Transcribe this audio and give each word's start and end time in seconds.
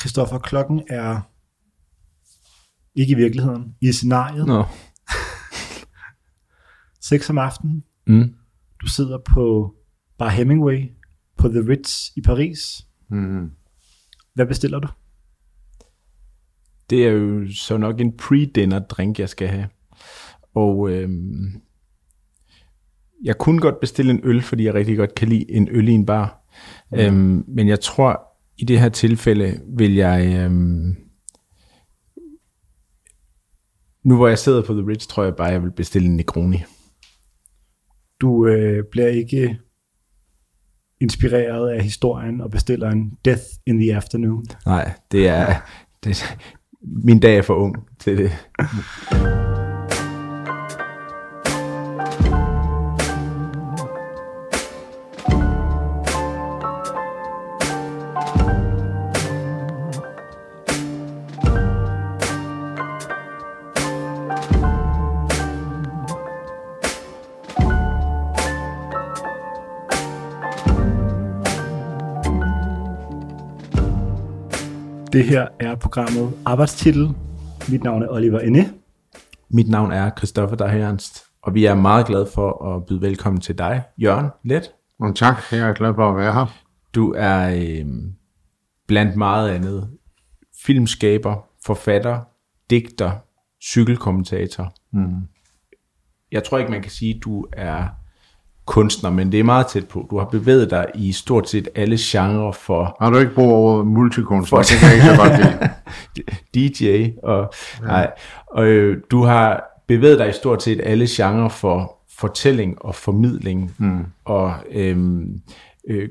Christoffer, 0.00 0.38
klokken 0.38 0.82
er 0.88 1.20
ikke 2.94 3.12
i 3.12 3.16
virkeligheden, 3.16 3.74
i 3.80 3.92
scenariet. 3.92 4.46
Nå. 4.46 4.64
6 7.00 7.30
om 7.30 7.38
aftenen. 7.38 7.84
Mm. 8.06 8.34
Du 8.82 8.86
sidder 8.86 9.18
på 9.18 9.74
Bar 10.18 10.28
Hemingway 10.28 10.90
på 11.36 11.48
The 11.48 11.60
Ritz 11.68 12.16
i 12.16 12.20
Paris. 12.20 12.86
Mm. 13.08 13.50
Hvad 14.34 14.46
bestiller 14.46 14.78
du? 14.78 14.88
Det 16.90 17.06
er 17.06 17.10
jo 17.10 17.52
så 17.52 17.76
nok 17.76 18.00
en 18.00 18.12
pre-dinner 18.12 18.78
drink, 18.78 19.18
jeg 19.18 19.28
skal 19.28 19.48
have. 19.48 19.68
Og 20.54 20.90
øhm, 20.90 21.60
jeg 23.24 23.38
kunne 23.38 23.60
godt 23.60 23.80
bestille 23.80 24.10
en 24.12 24.20
øl, 24.22 24.42
fordi 24.42 24.64
jeg 24.64 24.74
rigtig 24.74 24.96
godt 24.96 25.14
kan 25.14 25.28
lide 25.28 25.50
en 25.50 25.68
øl 25.70 25.88
i 25.88 25.92
en 25.92 26.06
bar. 26.06 26.48
Mm. 26.90 26.98
Øhm, 26.98 27.44
men 27.48 27.68
jeg 27.68 27.80
tror, 27.80 28.27
i 28.58 28.64
det 28.64 28.80
her 28.80 28.88
tilfælde 28.88 29.60
vil 29.78 29.94
jeg... 29.94 30.36
Øhm, 30.36 30.96
nu 34.04 34.16
hvor 34.16 34.28
jeg 34.28 34.38
sidder 34.38 34.62
på 34.62 34.72
The 34.72 34.86
Ritz, 34.86 35.06
tror 35.06 35.24
jeg 35.24 35.36
bare, 35.36 35.48
jeg 35.48 35.62
vil 35.62 35.72
bestille 35.72 36.08
en 36.08 36.16
Negroni. 36.16 36.64
Du 38.20 38.46
øh, 38.46 38.84
bliver 38.90 39.08
ikke 39.08 39.58
inspireret 41.00 41.70
af 41.70 41.82
historien 41.82 42.40
og 42.40 42.50
bestiller 42.50 42.90
en 42.90 43.18
Death 43.24 43.42
in 43.66 43.80
the 43.80 43.96
Afternoon. 43.96 44.44
Nej, 44.66 44.92
det 45.12 45.28
er... 45.28 45.54
Det, 46.04 46.38
min 46.82 47.20
dag 47.20 47.38
er 47.38 47.42
for 47.42 47.54
ung 47.54 47.76
til 47.98 48.18
det. 48.18 48.30
Det 75.18 75.26
her 75.26 75.48
er 75.60 75.74
programmet 75.74 76.32
Arbejdstitel. 76.44 77.08
Mit 77.68 77.84
navn 77.84 78.02
er 78.02 78.08
Oliver 78.08 78.40
Enne. 78.40 78.74
Mit 79.50 79.68
navn 79.68 79.92
er 79.92 80.10
Christoffer 80.18 80.56
Dahernst, 80.56 81.24
og 81.42 81.54
vi 81.54 81.64
er 81.64 81.74
meget 81.74 82.06
glade 82.06 82.28
for 82.34 82.74
at 82.74 82.86
byde 82.86 83.00
velkommen 83.00 83.40
til 83.40 83.58
dig, 83.58 83.82
Jørgen 83.96 84.30
Let. 84.44 84.72
Og 85.00 85.16
tak, 85.16 85.36
jeg 85.52 85.58
er 85.58 85.72
glad 85.72 85.94
for 85.94 86.10
at 86.10 86.16
være 86.16 86.32
her. 86.32 86.46
Du 86.94 87.14
er 87.16 87.54
øh, 87.56 87.86
blandt 88.86 89.16
meget 89.16 89.50
andet 89.50 89.90
filmskaber, 90.64 91.46
forfatter, 91.66 92.20
digter, 92.70 93.10
cykelkommentator. 93.62 94.72
Mm. 94.92 95.22
Jeg 96.32 96.44
tror 96.44 96.58
ikke, 96.58 96.70
man 96.70 96.82
kan 96.82 96.90
sige, 96.90 97.14
at 97.14 97.20
du 97.24 97.46
er 97.52 97.88
kunstner, 98.68 99.10
men 99.10 99.32
det 99.32 99.40
er 99.40 99.44
meget 99.44 99.66
tæt 99.66 99.88
på. 99.88 100.06
Du 100.10 100.18
har 100.18 100.24
bevæget 100.24 100.70
dig 100.70 100.86
i 100.94 101.12
stort 101.12 101.48
set 101.48 101.68
alle 101.74 101.96
genrer 102.00 102.52
for... 102.52 102.96
Har 103.00 103.10
du 103.10 103.18
ikke 103.18 103.34
brugt 103.34 103.52
ordet 103.52 103.86
multikunstner? 103.86 104.58
Det 104.58 104.76
kan 104.80 104.88
jeg 104.88 104.94
ikke 104.94 105.06
så 105.06 105.16
godt 105.16 105.32
lide. 105.38 105.70
DJ 106.54 107.10
og... 107.22 107.52
Ja. 107.80 107.86
Nej, 107.86 108.10
og 108.46 108.66
øh, 108.66 109.02
du 109.10 109.22
har 109.22 109.64
bevæget 109.86 110.18
dig 110.18 110.28
i 110.28 110.32
stort 110.32 110.62
set 110.62 110.80
alle 110.84 111.06
genrer 111.08 111.48
for 111.48 111.98
fortælling 112.18 112.82
og 112.82 112.94
formidling, 112.94 113.74
mm. 113.78 114.04
og 114.24 114.54
øhm, 114.70 115.40
øh, 115.88 116.08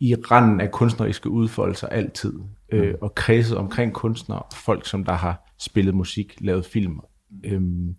i 0.00 0.14
randen 0.14 0.60
af 0.60 0.70
kunstneriske 0.70 1.30
udfoldelser 1.30 1.86
altid, 1.86 2.32
øh, 2.72 2.88
mm. 2.88 2.94
og 3.00 3.14
kredset 3.14 3.56
omkring 3.56 3.92
kunstnere 3.92 4.38
og 4.38 4.56
folk, 4.64 4.86
som 4.86 5.04
der 5.04 5.12
har 5.12 5.54
spillet 5.58 5.94
musik, 5.94 6.34
lavet 6.40 6.66
film. 6.66 7.00
Øhm, 7.44 7.94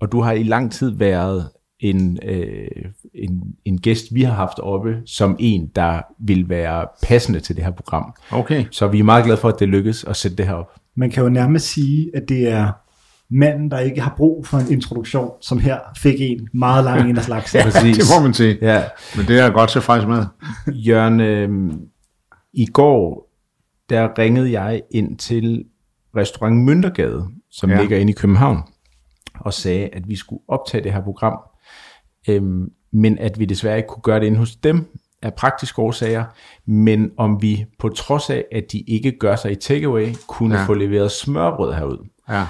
og 0.00 0.12
du 0.12 0.20
har 0.20 0.32
i 0.32 0.42
lang 0.42 0.72
tid 0.72 0.90
været 0.90 1.48
en, 1.82 2.18
øh, 2.24 2.66
en, 3.14 3.42
en 3.64 3.80
gæst, 3.80 4.14
vi 4.14 4.22
har 4.22 4.34
haft 4.34 4.58
oppe, 4.58 4.96
som 5.06 5.36
en, 5.38 5.70
der 5.76 6.00
vil 6.18 6.48
være 6.48 6.86
passende 7.02 7.40
til 7.40 7.56
det 7.56 7.64
her 7.64 7.70
program. 7.70 8.14
Okay. 8.30 8.64
Så 8.70 8.88
vi 8.88 8.98
er 8.98 9.04
meget 9.04 9.24
glade 9.24 9.38
for, 9.38 9.48
at 9.48 9.60
det 9.60 9.68
lykkedes 9.68 10.04
at 10.04 10.16
sætte 10.16 10.36
det 10.36 10.46
her 10.46 10.54
op. 10.54 10.70
Man 10.96 11.10
kan 11.10 11.22
jo 11.22 11.28
nærmest 11.28 11.66
sige, 11.66 12.10
at 12.14 12.28
det 12.28 12.48
er 12.48 12.72
manden, 13.30 13.70
der 13.70 13.78
ikke 13.78 14.00
har 14.00 14.14
brug 14.16 14.46
for 14.46 14.58
en 14.58 14.72
introduktion, 14.72 15.30
som 15.40 15.58
her 15.58 15.78
fik 15.96 16.20
en 16.20 16.48
meget 16.54 16.84
lang 16.84 17.10
en 17.10 17.16
af 17.16 17.24
slags. 17.24 17.54
ja, 17.54 17.62
Præcis. 17.64 17.98
det 17.98 18.06
må 18.16 18.22
man 18.22 18.34
sige. 18.34 18.58
Ja. 18.62 18.82
Men 19.16 19.26
det 19.26 19.38
er 19.38 19.42
jeg 19.42 19.52
godt 19.52 19.70
tilfreds 19.70 20.06
med. 20.06 20.24
Jørgen, 20.74 21.20
øh, 21.20 21.72
i 22.52 22.66
går, 22.66 23.30
der 23.90 24.18
ringede 24.18 24.60
jeg 24.60 24.82
ind 24.90 25.18
til 25.18 25.64
restaurant 26.16 26.56
Møntergade, 26.56 27.28
som 27.50 27.70
ja. 27.70 27.80
ligger 27.80 27.98
inde 27.98 28.12
i 28.12 28.14
København, 28.14 28.58
og 29.40 29.52
sagde, 29.52 29.88
at 29.92 30.08
vi 30.08 30.16
skulle 30.16 30.42
optage 30.48 30.84
det 30.84 30.92
her 30.92 31.02
program, 31.02 31.38
øhm, 32.28 32.72
men 32.92 33.18
at 33.18 33.38
vi 33.38 33.44
desværre 33.44 33.76
ikke 33.76 33.88
kunne 33.88 34.02
gøre 34.02 34.20
det 34.20 34.26
inde 34.26 34.38
hos 34.38 34.56
dem 34.56 34.98
af 35.22 35.34
praktiske 35.34 35.82
årsager, 35.82 36.24
men 36.66 37.10
om 37.16 37.42
vi 37.42 37.64
på 37.78 37.88
trods 37.88 38.30
af, 38.30 38.44
at 38.52 38.64
de 38.72 38.80
ikke 38.80 39.18
gør 39.18 39.36
sig 39.36 39.52
i 39.52 39.54
takeaway, 39.54 40.14
kunne 40.26 40.58
ja. 40.58 40.66
få 40.66 40.74
leveret 40.74 41.10
smørbrød 41.10 41.72
herud. 41.72 42.08
Ja. 42.28 42.46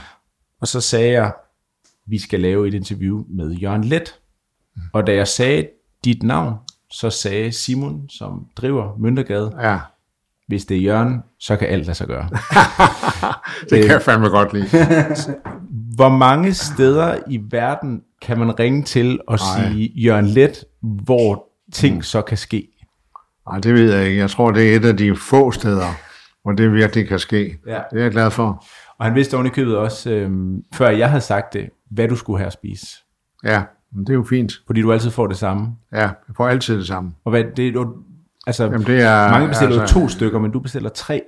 Og 0.60 0.68
så 0.68 0.80
sagde 0.80 1.12
jeg, 1.12 1.32
vi 2.06 2.18
skal 2.18 2.40
lave 2.40 2.68
et 2.68 2.74
interview 2.74 3.24
med 3.28 3.50
Jørgen 3.50 3.84
Let. 3.84 4.20
Og 4.92 5.06
da 5.06 5.14
jeg 5.14 5.28
sagde 5.28 5.68
dit 6.04 6.22
navn, 6.22 6.54
så 6.90 7.10
sagde 7.10 7.52
Simon, 7.52 8.08
som 8.08 8.46
driver 8.56 8.96
Møntergade, 8.98 9.52
ja. 9.60 9.78
hvis 10.46 10.64
det 10.64 10.76
er 10.76 10.80
Jørgen, 10.80 11.22
så 11.38 11.56
kan 11.56 11.68
alt 11.68 11.86
lade 11.86 11.94
sig 11.94 12.06
gøre. 12.06 12.28
det 13.70 13.82
kan 13.82 13.90
jeg 13.90 14.02
fandme 14.02 14.28
godt 14.28 14.52
lide. 14.52 14.68
Hvor 15.94 16.08
mange 16.08 16.54
steder 16.54 17.18
i 17.26 17.40
verden 17.50 18.02
kan 18.22 18.38
man 18.38 18.58
ringe 18.58 18.82
til 18.82 19.20
og 19.26 19.34
Ej. 19.34 19.70
sige 19.70 19.92
Jørgen 19.94 20.26
Let, 20.26 20.64
hvor 20.80 21.44
ting 21.72 21.96
mm. 21.96 22.02
så 22.02 22.22
kan 22.22 22.36
ske? 22.36 22.68
Nej, 23.50 23.58
det 23.58 23.74
ved 23.74 23.94
jeg 23.94 24.06
ikke. 24.06 24.20
Jeg 24.20 24.30
tror, 24.30 24.50
det 24.50 24.72
er 24.72 24.76
et 24.76 24.84
af 24.84 24.96
de 24.96 25.16
få 25.16 25.50
steder, 25.50 25.86
hvor 26.42 26.52
det 26.52 26.72
virkelig 26.72 27.08
kan 27.08 27.18
ske. 27.18 27.58
Ja. 27.66 27.80
Det 27.90 27.98
er 27.98 28.02
jeg 28.02 28.10
glad 28.10 28.30
for. 28.30 28.64
Og 28.98 29.04
han 29.06 29.14
vidste 29.14 29.34
ovenikøbet 29.34 29.76
også, 29.76 30.10
øhm, 30.10 30.62
før 30.74 30.88
jeg 30.88 31.08
havde 31.08 31.20
sagt 31.20 31.52
det, 31.52 31.70
hvad 31.90 32.08
du 32.08 32.16
skulle 32.16 32.38
have 32.38 32.46
at 32.46 32.52
spise. 32.52 32.86
Ja, 33.44 33.62
men 33.92 34.06
det 34.06 34.12
er 34.12 34.14
jo 34.14 34.24
fint. 34.24 34.52
Fordi 34.66 34.82
du 34.82 34.92
altid 34.92 35.10
får 35.10 35.26
det 35.26 35.36
samme. 35.36 35.68
Ja, 35.92 36.00
jeg 36.00 36.36
får 36.36 36.48
altid 36.48 36.78
det 36.78 36.86
samme. 36.86 37.12
Og 37.24 37.30
hvad, 37.30 37.44
det, 37.56 37.74
du, 37.74 37.94
altså, 38.46 38.64
Jamen, 38.64 38.86
det 38.86 39.02
er, 39.02 39.30
mange 39.30 39.48
bestiller 39.48 39.80
altså, 39.80 39.94
to 39.94 40.08
stykker, 40.08 40.38
men 40.38 40.50
du 40.50 40.60
bestiller 40.60 40.88
tre. 40.88 41.22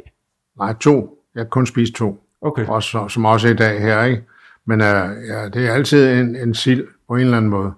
Nej, 0.59 0.75
to. 0.81 1.19
Jeg 1.35 1.45
kan 1.45 1.51
kun 1.51 1.67
spise 1.67 1.93
to. 1.93 2.21
Okay. 2.43 2.67
Også, 2.67 3.09
som 3.09 3.25
også 3.25 3.49
i 3.49 3.55
dag 3.55 3.81
her, 3.81 4.03
ikke? 4.03 4.23
Men 4.67 4.81
øh, 4.81 5.27
ja, 5.29 5.49
det 5.49 5.69
er 5.69 5.73
altid 5.73 6.21
en, 6.21 6.37
en 6.37 6.55
sild 6.55 6.87
på 7.09 7.15
en 7.15 7.21
eller 7.21 7.37
anden 7.37 7.51
måde. 7.51 7.73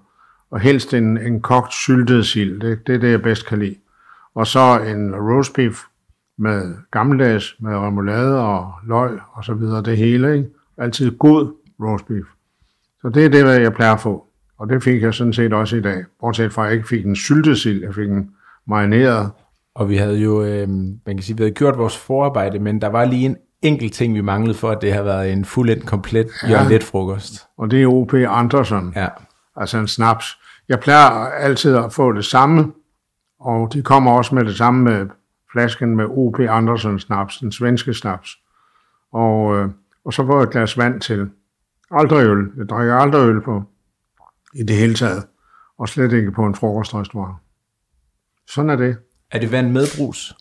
Og 0.51 0.59
helst 0.59 0.93
en, 0.93 1.17
en 1.17 1.41
kogt 1.41 1.73
syltet 1.73 2.25
sild. 2.25 2.61
Det, 2.61 2.87
det 2.87 2.95
er 2.95 2.99
det, 2.99 3.11
jeg 3.11 3.21
bedst 3.21 3.47
kan 3.47 3.59
lide. 3.59 3.75
Og 4.35 4.47
så 4.47 4.79
en 4.79 5.15
roast 5.15 5.53
beef 5.53 5.83
med 6.37 6.75
gammeldags, 6.91 7.55
med 7.59 7.75
remoulade 7.75 8.41
og 8.41 8.71
løg 8.87 9.19
og 9.33 9.43
så 9.43 9.53
videre. 9.53 9.83
Det 9.83 9.97
hele, 9.97 10.37
ikke? 10.37 10.49
Altid 10.77 11.11
god 11.11 11.53
roast 11.79 12.07
beef. 12.07 12.25
Så 13.01 13.09
det 13.09 13.25
er 13.25 13.29
det, 13.29 13.61
jeg 13.61 13.73
plejer 13.73 13.93
at 13.93 13.99
få. 13.99 14.27
Og 14.57 14.69
det 14.69 14.83
fik 14.83 15.01
jeg 15.01 15.13
sådan 15.13 15.33
set 15.33 15.53
også 15.53 15.75
i 15.75 15.81
dag. 15.81 16.03
Bortset 16.19 16.53
fra, 16.53 16.63
at 16.63 16.67
jeg 16.67 16.75
ikke 16.75 16.87
fik 16.87 17.05
en 17.05 17.15
syltet 17.15 17.57
sild. 17.57 17.83
Jeg 17.83 17.95
fik 17.95 18.09
en 18.09 18.29
marineret. 18.67 19.31
Og 19.75 19.89
vi 19.89 19.97
havde 19.97 20.17
jo, 20.17 20.43
øh, 20.43 20.69
man 20.69 20.97
kan 21.05 21.21
sige, 21.21 21.37
vi 21.37 21.43
havde 21.43 21.53
gjort 21.53 21.77
vores 21.77 21.97
forarbejde, 21.97 22.59
men 22.59 22.81
der 22.81 22.87
var 22.87 23.05
lige 23.05 23.25
en 23.25 23.37
enkelt 23.61 23.93
ting, 23.93 24.13
vi 24.13 24.21
manglede 24.21 24.57
for, 24.57 24.69
at 24.69 24.81
det 24.81 24.93
har 24.93 25.03
været 25.03 25.33
en 25.33 25.45
fuldendt 25.45 25.85
komplet 25.85 26.27
ja. 26.43 26.49
Jørgen 26.49 26.69
Let 26.69 26.83
frokost. 26.83 27.47
Og 27.57 27.71
det 27.71 27.83
er 27.83 27.87
O.P. 27.87 28.13
Andersen. 28.13 28.93
Ja. 28.95 29.07
Altså 29.55 29.77
en 29.77 29.87
snaps. 29.87 30.39
Jeg 30.69 30.79
plejer 30.79 31.09
altid 31.29 31.75
at 31.75 31.93
få 31.93 32.11
det 32.11 32.25
samme, 32.25 32.71
og 33.39 33.73
de 33.73 33.81
kommer 33.81 34.11
også 34.11 34.35
med 34.35 34.45
det 34.45 34.57
samme 34.57 34.83
med 34.83 35.07
flasken 35.51 35.95
med 35.95 36.05
O.P. 36.09 36.39
Andersen 36.39 36.99
snaps, 36.99 37.37
den 37.37 37.51
svenske 37.51 37.93
snaps. 37.93 38.37
Og, 39.13 39.57
øh, 39.57 39.69
og 40.05 40.13
så 40.13 40.25
får 40.25 40.37
jeg 40.37 40.43
et 40.43 40.49
glas 40.49 40.77
vand 40.77 41.01
til. 41.01 41.29
Aldrig 41.91 42.25
øl. 42.25 42.51
Jeg 42.57 42.69
drikker 42.69 42.95
aldrig 42.95 43.29
øl 43.29 43.41
på. 43.41 43.63
I 44.53 44.63
det 44.63 44.75
hele 44.75 44.93
taget. 44.93 45.27
Og 45.79 45.89
slet 45.89 46.13
ikke 46.13 46.31
på 46.31 46.45
en 46.45 46.55
frokostrestaurant. 46.55 47.35
Sådan 48.47 48.69
er 48.69 48.75
det. 48.75 48.97
Er 49.31 49.39
det 49.39 49.51
vand 49.51 49.71
med 49.71 49.85
brus? 49.97 50.35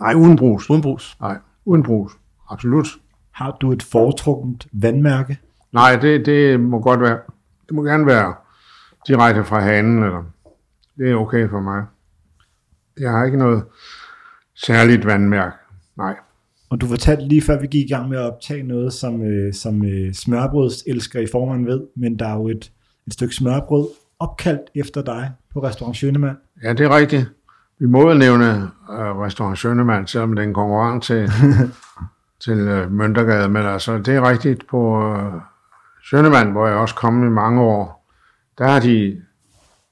Nej, 0.00 0.14
uden 0.14 0.36
brus. 0.36 0.70
Uden 0.70 0.82
brus? 0.82 1.16
Nej, 1.20 1.38
uden 1.64 1.82
brus. 1.82 2.12
Absolut. 2.48 2.86
Har 3.32 3.56
du 3.60 3.72
et 3.72 3.82
foretrukket 3.82 4.66
vandmærke? 4.72 5.38
Nej, 5.72 5.96
det, 5.96 6.26
det 6.26 6.60
må 6.60 6.80
godt 6.80 7.00
være. 7.00 7.18
Det 7.66 7.74
må 7.74 7.82
gerne 7.82 8.06
være 8.06 8.34
direkte 9.08 9.44
fra 9.44 9.60
hanen, 9.60 10.02
eller 10.02 10.22
det 10.98 11.10
er 11.10 11.14
okay 11.14 11.48
for 11.50 11.60
mig. 11.60 11.84
Jeg 13.00 13.10
har 13.10 13.24
ikke 13.24 13.38
noget 13.38 13.64
særligt 14.54 15.06
vandmærke. 15.06 15.56
Nej. 15.96 16.14
Og 16.70 16.80
du 16.80 16.86
fortalte 16.86 17.28
lige 17.28 17.42
før 17.42 17.60
vi 17.60 17.66
gik 17.66 17.90
i 17.90 17.92
gang 17.92 18.08
med 18.08 18.18
at 18.18 18.32
optage 18.32 18.62
noget, 18.62 18.92
som, 18.92 19.22
øh, 19.22 19.54
som 19.54 19.84
øh, 19.84 20.14
smørbrødselsker 20.14 21.20
i 21.20 21.26
formen 21.32 21.66
ved, 21.66 21.80
men 21.96 22.18
der 22.18 22.28
er 22.28 22.34
jo 22.34 22.48
et, 22.48 22.72
et 23.06 23.12
stykke 23.12 23.34
smørbrød 23.34 23.88
opkaldt 24.18 24.70
efter 24.74 25.02
dig 25.02 25.32
på 25.52 25.62
Restaurant 25.62 25.96
Schønemann. 25.96 26.36
Ja, 26.62 26.72
det 26.72 26.80
er 26.80 26.96
rigtigt. 26.96 27.30
Vi 27.78 27.86
må 27.86 28.12
nævne 28.12 28.70
uh, 28.88 29.18
Restaurant 29.20 29.58
Schønemann, 29.58 30.06
selvom 30.06 30.34
det 30.34 30.42
er 30.42 30.46
en 30.46 30.54
konkurrence 30.54 31.26
til 31.26 31.32
øh, 32.52 32.92
Møntergade, 32.92 33.48
men 33.48 33.66
altså, 33.66 33.98
det 33.98 34.08
er 34.08 34.30
rigtigt 34.30 34.66
på 34.66 35.12
øh, 35.12 35.32
Søndermand, 36.10 36.52
hvor 36.52 36.66
jeg 36.66 36.76
også 36.76 36.94
kommet 36.94 37.26
i 37.26 37.30
mange 37.30 37.60
år, 37.60 38.12
der 38.58 38.66
har 38.66 38.80
de, 38.80 39.22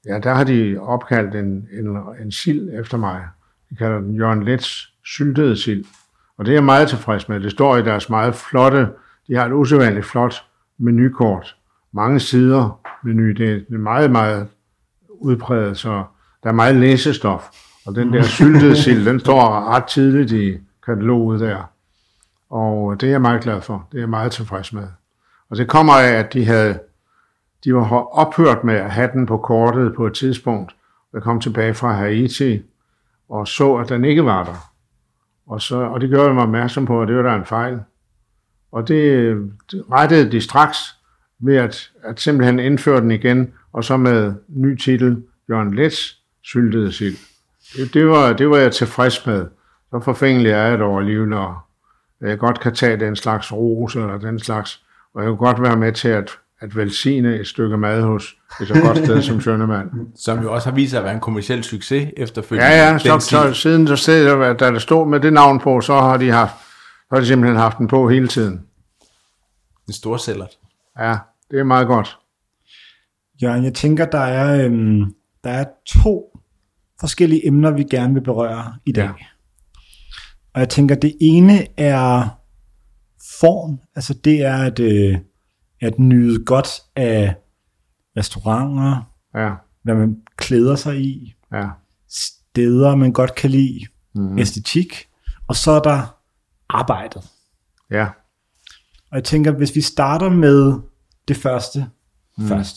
ja, 0.05 0.19
der 0.19 0.33
har 0.33 0.43
de 0.43 0.77
opkaldt 0.79 1.35
en, 1.35 1.67
en, 1.79 1.97
en 2.21 2.31
sild 2.31 2.69
efter 2.73 2.97
mig. 2.97 3.27
De 3.69 3.75
kalder 3.75 3.99
den 3.99 4.15
Jørgen 4.15 4.43
Lets 4.43 4.93
syltede 5.05 5.57
sild. 5.57 5.85
Og 6.37 6.45
det 6.45 6.51
er 6.51 6.55
jeg 6.55 6.63
meget 6.63 6.89
tilfreds 6.89 7.29
med. 7.29 7.39
Det 7.39 7.51
står 7.51 7.77
i 7.77 7.81
deres 7.81 8.09
meget 8.09 8.35
flotte, 8.35 8.89
de 9.27 9.35
har 9.35 9.45
et 9.45 9.51
usædvanligt 9.51 10.05
flot 10.05 10.45
menukort. 10.77 11.55
Mange 11.93 12.19
sider 12.19 12.79
menu. 13.03 13.31
Det 13.31 13.65
er 13.73 13.77
meget, 13.77 14.11
meget 14.11 14.47
udpræget, 15.09 15.77
så 15.77 16.03
der 16.43 16.49
er 16.49 16.53
meget 16.53 16.75
læsestof. 16.75 17.49
Og 17.85 17.95
den 17.95 18.13
der 18.13 18.23
syltede 18.37 18.75
sild, 18.75 19.05
den 19.05 19.19
står 19.19 19.69
ret 19.69 19.85
tidligt 19.85 20.31
i 20.31 20.57
kataloget 20.85 21.39
der. 21.39 21.74
Og 22.55 22.93
øh, 22.93 22.99
det 22.99 23.07
er 23.07 23.11
jeg 23.11 23.21
meget 23.21 23.43
glad 23.43 23.61
for. 23.61 23.87
Det 23.91 23.97
er 23.97 24.01
jeg 24.01 24.09
meget 24.09 24.31
tilfreds 24.31 24.73
med. 24.73 24.87
Og 25.49 25.57
det 25.57 25.67
kommer 25.67 25.93
af, 25.93 26.11
at 26.11 26.33
de 26.33 26.45
havde 26.45 26.79
de 27.63 27.75
var 27.75 28.17
ophørt 28.17 28.63
med 28.63 28.75
at 28.75 28.91
have 28.91 29.09
den 29.13 29.25
på 29.25 29.37
kortet 29.37 29.95
på 29.95 30.07
et 30.07 30.13
tidspunkt. 30.13 30.75
Jeg 31.13 31.21
kom 31.21 31.41
tilbage 31.41 31.73
fra 31.73 31.93
Haiti 31.93 32.61
og 33.29 33.47
så, 33.47 33.75
at 33.75 33.89
den 33.89 34.05
ikke 34.05 34.25
var 34.25 34.43
der. 34.43 34.71
Og, 35.47 35.61
så, 35.61 35.77
og 35.77 36.01
det 36.01 36.09
gjorde 36.09 36.33
mig 36.33 36.43
opmærksom 36.43 36.85
på, 36.85 37.01
at 37.01 37.07
det 37.07 37.15
var 37.15 37.21
der 37.21 37.35
en 37.35 37.45
fejl. 37.45 37.79
Og 38.71 38.87
det, 38.87 39.35
det 39.71 39.83
rettede 39.91 40.31
de 40.31 40.41
straks 40.41 40.77
ved 41.39 41.55
at, 41.55 41.91
at 42.03 42.19
simpelthen 42.19 42.59
indføre 42.59 43.01
den 43.01 43.11
igen, 43.11 43.53
og 43.73 43.83
så 43.83 43.97
med 43.97 44.33
ny 44.47 44.77
titel, 44.77 45.23
Jørgen 45.49 45.73
Lets 45.73 46.19
syltede 46.43 46.91
sild. 46.91 47.17
Det, 47.75 47.93
det, 47.93 48.07
var, 48.07 48.33
det 48.33 48.49
var 48.49 48.57
jeg 48.57 48.71
tilfreds 48.71 49.25
med. 49.25 49.47
Så 49.89 49.99
forfængelig 49.99 50.51
er 50.51 50.65
jeg 50.65 50.81
over 50.81 51.01
livet, 51.01 51.27
når 51.27 51.64
jeg 52.21 52.39
godt 52.39 52.59
kan 52.59 52.75
tage 52.75 52.97
den 52.97 53.15
slags 53.15 53.53
ros 53.53 53.95
eller 53.95 54.17
den 54.17 54.39
slags, 54.39 54.83
og 55.13 55.23
jeg 55.23 55.29
kan 55.29 55.37
godt 55.37 55.61
være 55.61 55.75
med 55.75 55.91
til 55.91 56.07
at, 56.07 56.31
at 56.59 56.75
velsigne 56.75 57.35
et 57.35 57.47
stykke 57.47 57.77
mad 57.77 58.01
hos 58.01 58.37
et 58.61 58.67
så 58.67 58.81
godt 58.81 58.97
sted 58.97 59.21
som 59.21 59.41
Søndermand. 59.41 59.89
Som 60.15 60.41
jo 60.43 60.53
også 60.53 60.69
har 60.69 60.75
vist 60.75 60.89
sig 60.89 60.97
at 60.97 61.03
være 61.03 61.13
en 61.13 61.19
kommersiel 61.19 61.63
succes 61.63 62.09
efterfølgende. 62.17 62.71
Ja, 62.71 62.91
ja, 62.91 62.97
så, 62.97 63.19
så 63.19 63.53
siden 63.53 63.87
der 63.87 63.95
sted, 63.95 64.55
da 64.55 64.71
der 64.71 64.79
stod 64.79 65.07
med 65.07 65.19
det 65.19 65.33
navn 65.33 65.59
på, 65.59 65.81
så 65.81 65.93
har 65.93 66.17
de, 66.17 66.31
haft, 66.31 66.55
så 66.99 67.07
har 67.11 67.19
de 67.19 67.25
simpelthen 67.25 67.57
haft 67.57 67.77
den 67.77 67.87
på 67.87 68.09
hele 68.09 68.27
tiden. 68.27 68.61
En 69.87 69.93
stor 69.93 70.17
sælger. 70.17 70.45
Ja, 70.99 71.17
det 71.51 71.59
er 71.59 71.63
meget 71.63 71.87
godt. 71.87 72.17
Jørgen, 73.43 73.63
jeg 73.63 73.73
tænker, 73.73 74.05
der 74.05 74.19
er, 74.19 74.65
øhm, 74.65 75.13
der 75.43 75.49
er 75.49 75.65
to 75.85 76.39
forskellige 76.99 77.47
emner, 77.47 77.71
vi 77.71 77.83
gerne 77.83 78.13
vil 78.13 78.21
berøre 78.21 78.73
i 78.85 78.91
dag. 78.91 79.03
Ja. 79.03 79.25
Og 80.55 80.61
jeg 80.61 80.69
tænker, 80.69 80.95
det 80.95 81.17
ene 81.21 81.79
er 81.79 82.29
form, 83.39 83.79
altså 83.95 84.13
det 84.13 84.41
er 84.41 84.57
at, 84.57 84.79
øh, 84.79 85.17
at 85.81 85.99
nyde 85.99 86.45
godt 86.45 86.67
af 86.95 87.35
restauranter, 88.17 89.11
ja. 89.35 89.53
hvad 89.83 89.95
man 89.95 90.17
klæder 90.37 90.75
sig 90.75 91.01
i, 91.01 91.35
ja. 91.53 91.67
steder, 92.09 92.95
man 92.95 93.11
godt 93.11 93.35
kan 93.35 93.49
lide, 93.49 93.85
mm-hmm. 94.15 94.39
æstetik, 94.39 95.07
og 95.47 95.55
så 95.55 95.71
er 95.71 95.79
der 95.79 96.17
arbejdet. 96.69 97.31
Ja. 97.91 98.05
Og 99.11 99.15
jeg 99.15 99.23
tænker, 99.23 99.51
hvis 99.51 99.75
vi 99.75 99.81
starter 99.81 100.29
med 100.29 100.79
det 101.27 101.37
første 101.37 101.89
mm. 102.37 102.47
først. 102.47 102.75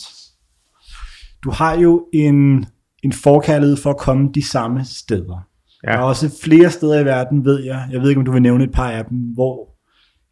Du 1.43 1.51
har 1.51 1.73
jo 1.73 2.07
en, 2.13 2.65
en 3.03 3.13
forkærlighed 3.13 3.77
for 3.77 3.89
at 3.89 3.97
komme 3.97 4.31
de 4.33 4.43
samme 4.43 4.85
steder. 4.85 5.48
Ja. 5.83 5.91
Der 5.91 5.97
er 5.97 6.01
også 6.01 6.39
flere 6.43 6.69
steder 6.69 6.99
i 6.99 7.05
verden, 7.05 7.45
ved 7.45 7.63
jeg, 7.63 7.87
jeg 7.91 8.01
ved 8.01 8.09
ikke, 8.09 8.19
om 8.19 8.25
du 8.25 8.31
vil 8.31 8.41
nævne 8.41 8.63
et 8.63 8.71
par 8.71 8.89
af 8.91 9.05
dem, 9.05 9.17
hvor 9.17 9.69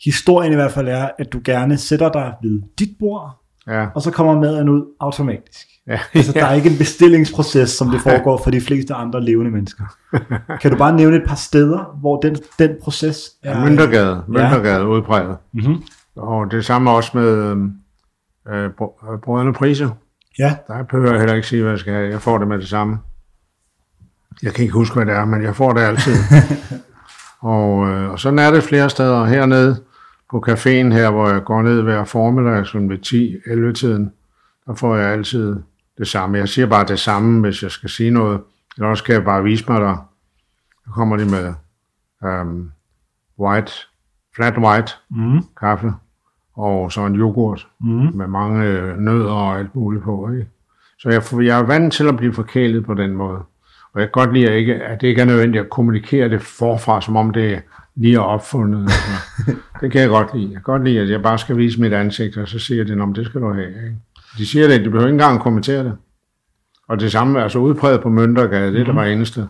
historien 0.04 0.52
i 0.52 0.56
hvert 0.56 0.72
fald 0.72 0.88
er, 0.88 1.10
at 1.20 1.34
du 1.34 1.42
gerne 1.46 1.78
sætter 1.78 2.12
dig 2.12 2.34
ved 2.44 2.62
dit 2.80 2.90
bord, 3.00 3.44
ja. 3.68 3.88
og 3.96 4.02
så 4.02 4.12
kommer 4.12 4.42
maden 4.42 4.70
ud 4.70 4.86
automatisk. 5.00 5.68
Ja. 5.88 6.00
altså, 6.14 6.32
der 6.32 6.46
er 6.46 6.54
ikke 6.60 6.70
en 6.70 6.78
bestillingsproces, 6.78 7.70
som 7.70 7.90
det 7.90 8.02
foregår 8.02 8.42
for 8.44 8.52
de 8.52 8.62
fleste 8.62 8.94
andre 8.94 9.24
levende 9.24 9.52
mennesker. 9.52 9.84
Kan 10.62 10.72
du 10.72 10.78
bare 10.78 10.96
nævne 10.96 11.16
et 11.16 11.24
par 11.28 11.36
steder, 11.36 11.98
hvor 12.00 12.20
den, 12.20 12.36
den 12.60 12.72
proces 12.84 13.32
er... 13.44 13.64
Møntergade, 13.64 14.24
Møntergade 14.28 14.80
ja. 14.80 14.86
udpræget. 14.86 15.38
Mm-hmm. 15.54 15.84
Og 16.16 16.52
det 16.52 16.66
samme 16.66 16.92
også 16.92 17.12
med 17.14 17.52
øh, 18.50 18.70
brødrene 19.24 19.54
priser. 19.54 19.90
Ja. 20.40 20.56
Der 20.68 20.84
behøver 20.84 21.12
jeg 21.12 21.20
heller 21.20 21.36
ikke 21.36 21.48
sige, 21.48 21.62
hvad 21.62 21.72
jeg 21.72 21.80
skal 21.80 21.94
have. 21.94 22.10
Jeg 22.10 22.22
får 22.22 22.38
det 22.38 22.48
med 22.48 22.58
det 22.58 22.68
samme. 22.68 22.98
Jeg 24.44 24.54
kan 24.54 24.64
ikke 24.64 24.74
huske, 24.74 24.96
hvad 24.96 25.06
det 25.06 25.14
er, 25.14 25.26
men 25.26 25.44
jeg 25.44 25.56
får 25.56 25.74
det 25.74 25.82
altid. 25.82 26.14
og, 27.40 27.90
øh, 27.90 28.10
og 28.10 28.20
sådan 28.20 28.40
er 28.40 28.52
det 28.52 28.64
flere 28.64 28.90
steder. 28.90 29.26
Hernede 29.26 29.84
på 30.30 30.44
caféen 30.48 30.94
her, 30.94 31.12
hvor 31.12 31.30
jeg 31.30 31.44
går 31.44 31.62
ned 31.62 31.82
hver 31.82 32.04
formiddag, 32.04 32.66
sådan 32.66 32.90
ved 32.90 32.98
10-11 33.70 33.74
tiden, 33.74 34.12
der 34.66 34.74
får 34.74 34.96
jeg 34.96 35.12
altid 35.12 35.56
det 35.98 36.08
samme. 36.08 36.38
Jeg 36.38 36.50
siger 36.50 36.68
bare 36.68 36.86
det 36.86 37.00
samme, 37.00 37.42
hvis 37.42 37.64
jeg 37.64 37.72
skal 37.72 37.90
sige 37.90 38.12
noget. 38.12 38.42
Eller 38.78 38.90
også 38.90 39.04
kan 39.04 39.16
jeg 39.16 39.24
bare 39.24 39.44
vise 39.44 39.66
mig 39.68 39.82
der. 39.82 40.10
Så 40.86 40.92
kommer 40.92 41.18
de 41.18 41.26
med 41.26 41.54
um, 42.22 42.72
white, 43.40 43.72
flat 44.36 44.58
white 44.58 44.92
mm. 45.10 45.42
kaffe, 45.60 45.94
og 46.56 46.92
så 46.92 47.02
en 47.06 47.16
yoghurt 47.16 47.68
mm. 47.82 48.10
med 48.14 48.28
mange 48.28 48.64
nødder 48.98 49.32
og 49.32 49.60
alt 49.60 49.76
muligt 49.76 50.04
på. 50.04 50.30
Ikke? 50.32 50.48
Så 51.00 51.10
jeg, 51.10 51.46
jeg 51.46 51.60
er 51.60 51.64
vant 51.64 51.94
til 51.94 52.08
at 52.08 52.18
blive 52.18 52.34
forkælet 52.34 52.86
på 52.86 52.94
den 52.94 53.12
måde. 53.14 53.40
Og 53.98 54.02
jeg 54.02 54.12
kan 54.12 54.22
godt 54.22 54.34
lide, 54.34 54.50
at, 54.50 54.58
ikke, 54.58 54.76
at 54.76 55.02
det 55.02 55.08
ikke 55.08 55.22
er 55.22 55.26
nødvendigt 55.26 55.64
at 55.64 55.70
kommunikere 55.70 56.30
det 56.30 56.42
forfra, 56.42 57.02
som 57.02 57.16
om 57.16 57.34
det 57.34 57.62
lige 57.96 58.16
er 58.16 58.20
opfundet. 58.20 58.90
Det 59.82 59.92
kan 59.92 60.02
jeg 60.02 60.10
godt 60.10 60.34
lide. 60.34 60.46
Jeg 60.46 60.54
kan 60.54 60.62
godt 60.62 60.84
lide, 60.84 61.00
at 61.00 61.10
jeg 61.10 61.22
bare 61.22 61.38
skal 61.38 61.58
vise 61.58 61.82
mit 61.82 61.94
ansigt, 61.94 62.38
og 62.38 62.48
så 62.48 62.60
siger 62.60 62.84
de, 62.84 63.02
om 63.02 63.14
det 63.14 63.26
skal 63.26 63.42
du 63.42 63.54
have. 63.54 63.68
Ikke? 63.68 63.96
De 64.38 64.48
siger 64.48 64.68
det, 64.68 64.80
de 64.80 64.90
behøver 64.90 65.08
ikke 65.08 65.14
engang 65.14 65.40
kommentere 65.40 65.84
det. 65.84 65.98
Og 66.88 67.00
det 67.00 67.12
samme 67.12 67.40
er 67.40 67.44
altså 67.44 67.60
udpræget 67.60 68.02
på 68.02 68.10
Møntergade, 68.10 68.72
det 68.72 68.76
er 68.76 68.80
mm. 68.80 68.86
der 68.86 68.94
var 68.94 69.04
eneste. 69.04 69.48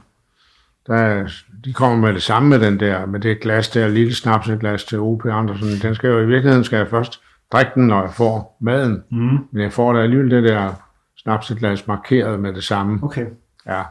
Der, 0.87 1.27
de 1.65 1.73
kommer 1.73 1.97
med 2.07 2.13
det 2.13 2.23
samme 2.23 2.49
med 2.49 2.59
den 2.59 2.79
der, 2.79 3.05
med 3.05 3.19
det 3.19 3.39
glas 3.39 3.69
der, 3.69 3.87
lille 3.87 4.15
snapseglas 4.15 4.83
til 4.83 4.99
O.P. 4.99 5.25
Andersen. 5.25 5.67
Den 5.81 5.95
skal 5.95 6.09
jo 6.09 6.19
i 6.19 6.25
virkeligheden, 6.25 6.63
skal 6.63 6.77
jeg 6.77 6.87
først 6.87 7.21
drikke 7.51 7.71
den, 7.75 7.87
når 7.87 8.01
jeg 8.01 8.13
får 8.13 8.57
maden. 8.61 9.03
Mm. 9.11 9.37
Men 9.51 9.63
jeg 9.63 9.73
får 9.73 9.93
da 9.93 9.99
alligevel 9.99 10.31
det 10.31 10.43
der 10.43 10.69
snapseglas 11.17 11.87
markeret 11.87 12.39
med 12.39 12.53
det 12.53 12.63
samme. 12.63 12.99
Okay. 13.03 13.25
Ja. 13.65 13.81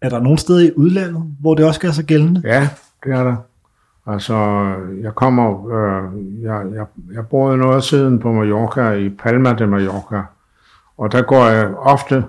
Er 0.00 0.08
der 0.08 0.20
nogen 0.20 0.38
steder 0.38 0.60
i 0.60 0.70
udlandet, 0.76 1.22
hvor 1.40 1.54
det 1.54 1.64
også 1.64 1.80
gør 1.80 1.90
sig 1.90 2.04
gældende? 2.04 2.42
Ja, 2.44 2.68
det 3.04 3.12
er 3.12 3.24
der. 3.24 3.36
Altså, 4.06 4.34
jeg 5.02 5.14
kommer, 5.14 5.68
øh, 5.68 6.42
jeg, 6.42 6.62
jeg, 6.74 6.86
jeg 7.14 7.26
bor 7.26 7.56
noget 7.56 7.84
siden 7.84 8.18
på 8.18 8.32
Mallorca, 8.32 8.90
i 8.90 9.08
Palma 9.08 9.52
de 9.52 9.66
Mallorca, 9.66 10.22
og 10.98 11.12
der 11.12 11.22
går 11.22 11.44
jeg 11.44 11.74
ofte 11.74 12.24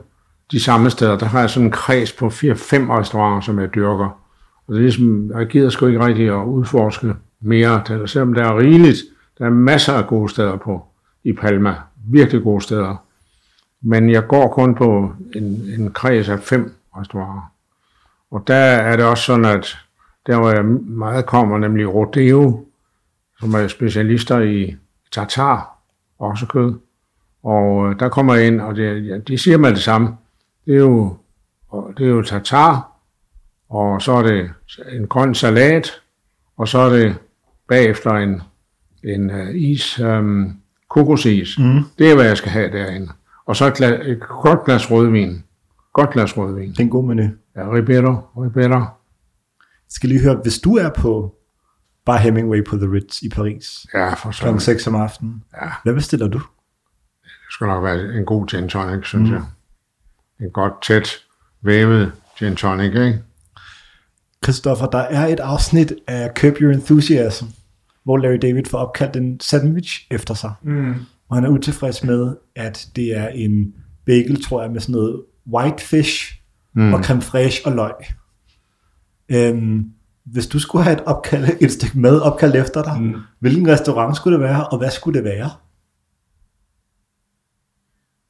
de 0.51 0.59
samme 0.59 0.89
steder. 0.89 1.17
Der 1.17 1.25
har 1.25 1.39
jeg 1.39 1.49
sådan 1.49 1.65
en 1.65 1.71
kreds 1.71 2.13
på 2.13 2.27
4-5 2.27 2.29
restauranter, 2.29 3.41
som 3.41 3.59
jeg 3.59 3.75
dyrker. 3.75 4.17
Og 4.67 4.73
det 4.73 4.75
er 4.75 4.81
ligesom, 4.81 5.31
jeg 5.39 5.47
gider 5.47 5.69
sgu 5.69 5.85
ikke 5.85 6.05
rigtig 6.05 6.27
at 6.27 6.45
udforske 6.45 7.13
mere 7.41 7.83
til 7.85 8.07
selvom 8.07 8.33
der 8.33 8.43
er 8.43 8.57
rigeligt. 8.57 8.97
Der 9.37 9.45
er 9.45 9.49
masser 9.49 9.93
af 9.93 10.07
gode 10.07 10.29
steder 10.29 10.57
på 10.57 10.85
i 11.23 11.33
Palma. 11.33 11.75
Virkelig 12.07 12.43
gode 12.43 12.61
steder. 12.61 12.95
Men 13.81 14.09
jeg 14.09 14.27
går 14.27 14.47
kun 14.47 14.75
på 14.75 15.11
en, 15.35 15.43
en 15.77 15.91
kreds 15.91 16.29
af 16.29 16.39
fem 16.39 16.73
restauranter. 16.97 17.50
Og 18.31 18.43
der 18.47 18.55
er 18.55 18.95
det 18.95 19.05
også 19.05 19.23
sådan, 19.23 19.45
at 19.45 19.77
der 20.27 20.39
hvor 20.39 20.49
jeg 20.51 20.65
meget 20.65 21.25
kommer, 21.25 21.57
nemlig 21.57 21.93
Rodeo, 21.93 22.65
som 23.39 23.53
er 23.53 23.67
specialister 23.67 24.39
i 24.39 24.75
tartar, 25.11 25.77
også 26.19 26.45
kød. 26.45 26.73
Og 27.43 27.89
øh, 27.89 27.99
der 27.99 28.09
kommer 28.09 28.35
jeg 28.35 28.47
ind, 28.47 28.61
og 28.61 28.75
det, 28.75 29.07
ja, 29.07 29.17
de 29.17 29.37
siger 29.37 29.57
mig 29.57 29.71
det 29.71 29.81
samme. 29.81 30.17
Det 30.65 30.73
er 30.73 30.79
jo, 30.79 31.17
det 31.97 32.05
er 32.05 32.09
jo 32.09 32.21
tartar, 32.21 32.91
og 33.69 34.01
så 34.01 34.11
er 34.11 34.21
det 34.21 34.49
en 34.91 35.07
grøn 35.07 35.35
salat, 35.35 36.01
og 36.57 36.67
så 36.67 36.77
er 36.77 36.89
det 36.89 37.15
bagefter 37.67 38.11
en, 38.11 38.41
en 39.03 39.31
uh, 39.31 39.55
is, 39.55 39.99
um, 39.99 40.57
kokosis. 40.89 41.57
Mm. 41.59 41.83
Det 41.97 42.11
er, 42.11 42.15
hvad 42.15 42.25
jeg 42.25 42.37
skal 42.37 42.51
have 42.51 42.71
derinde. 42.71 43.09
Og 43.45 43.55
så 43.55 43.65
et, 43.65 43.73
glas, 43.73 44.07
et 44.07 44.19
godt 44.19 44.65
glas 44.65 44.91
rødvin. 44.91 45.43
Godt 45.93 46.09
glas 46.09 46.37
rødvin. 46.37 46.71
Det 46.71 46.79
er 46.79 46.83
en 46.83 46.89
god 46.89 47.03
menu. 47.03 47.29
Ja, 47.55 47.71
Ribeiro, 47.71 48.15
Ribeiro. 48.37 48.79
Jeg 48.79 48.87
skal 49.89 50.09
lige 50.09 50.21
høre, 50.21 50.39
hvis 50.43 50.59
du 50.59 50.75
er 50.75 50.89
på 50.89 51.35
Bar 52.05 52.17
Hemingway 52.17 52.63
på 52.65 52.77
The 52.77 52.91
Ritz 52.91 53.21
i 53.21 53.29
Paris, 53.29 53.85
Ja, 53.93 54.13
for 54.13 54.31
så. 54.31 54.51
kl. 54.53 54.59
6 54.59 54.87
om 54.87 54.95
aftenen, 54.95 55.43
Ja, 55.61 55.69
hvad 55.83 55.93
bestiller 55.93 56.27
du? 56.27 56.37
det 57.23 57.53
skal 57.55 57.67
nok 57.67 57.83
være 57.83 58.17
en 58.17 58.25
god 58.25 58.47
gin 58.47 58.69
tonic, 58.69 59.07
synes 59.07 59.29
mm. 59.29 59.35
jeg. 59.35 59.43
En 60.41 60.51
godt 60.51 60.73
tæt 60.83 61.09
vævet 61.61 62.11
gin 62.39 62.55
tonic, 62.55 62.85
ikke? 62.95 63.19
Christoffer, 64.43 64.85
der 64.87 64.97
er 64.99 65.27
et 65.27 65.39
afsnit 65.39 65.93
af 66.07 66.31
Curb 66.35 66.53
Your 66.61 66.73
Enthusiasm, 66.73 67.45
hvor 68.03 68.17
Larry 68.17 68.37
David 68.41 68.65
får 68.65 68.77
opkaldt 68.77 69.15
en 69.15 69.39
sandwich 69.39 70.07
efter 70.11 70.33
sig. 70.33 70.53
Mm. 70.63 70.95
Og 71.29 71.37
han 71.37 71.45
er 71.45 71.49
utilfreds 71.49 72.03
med, 72.03 72.35
at 72.55 72.87
det 72.95 73.17
er 73.17 73.27
en 73.27 73.73
bagel, 74.05 74.43
tror 74.43 74.61
jeg, 74.61 74.71
med 74.71 74.81
sådan 74.81 74.93
noget 74.93 75.23
white 75.53 75.83
fish 75.83 76.40
mm. 76.73 76.93
og 76.93 77.03
creme 77.03 77.21
fraiche 77.21 77.65
og 77.65 77.71
løg. 77.71 77.93
Øhm, 79.29 79.85
hvis 80.23 80.47
du 80.47 80.59
skulle 80.59 80.83
have 80.83 80.97
et, 80.97 81.03
opkald, 81.05 81.49
et 81.61 81.71
stykke 81.71 81.99
mad 81.99 82.21
opkaldt 82.21 82.55
efter 82.55 82.83
dig, 82.83 83.01
mm. 83.01 83.15
hvilken 83.39 83.67
restaurant 83.67 84.15
skulle 84.15 84.37
det 84.37 84.43
være, 84.43 84.67
og 84.67 84.77
hvad 84.77 84.91
skulle 84.91 85.19
det 85.19 85.25
være? 85.25 85.49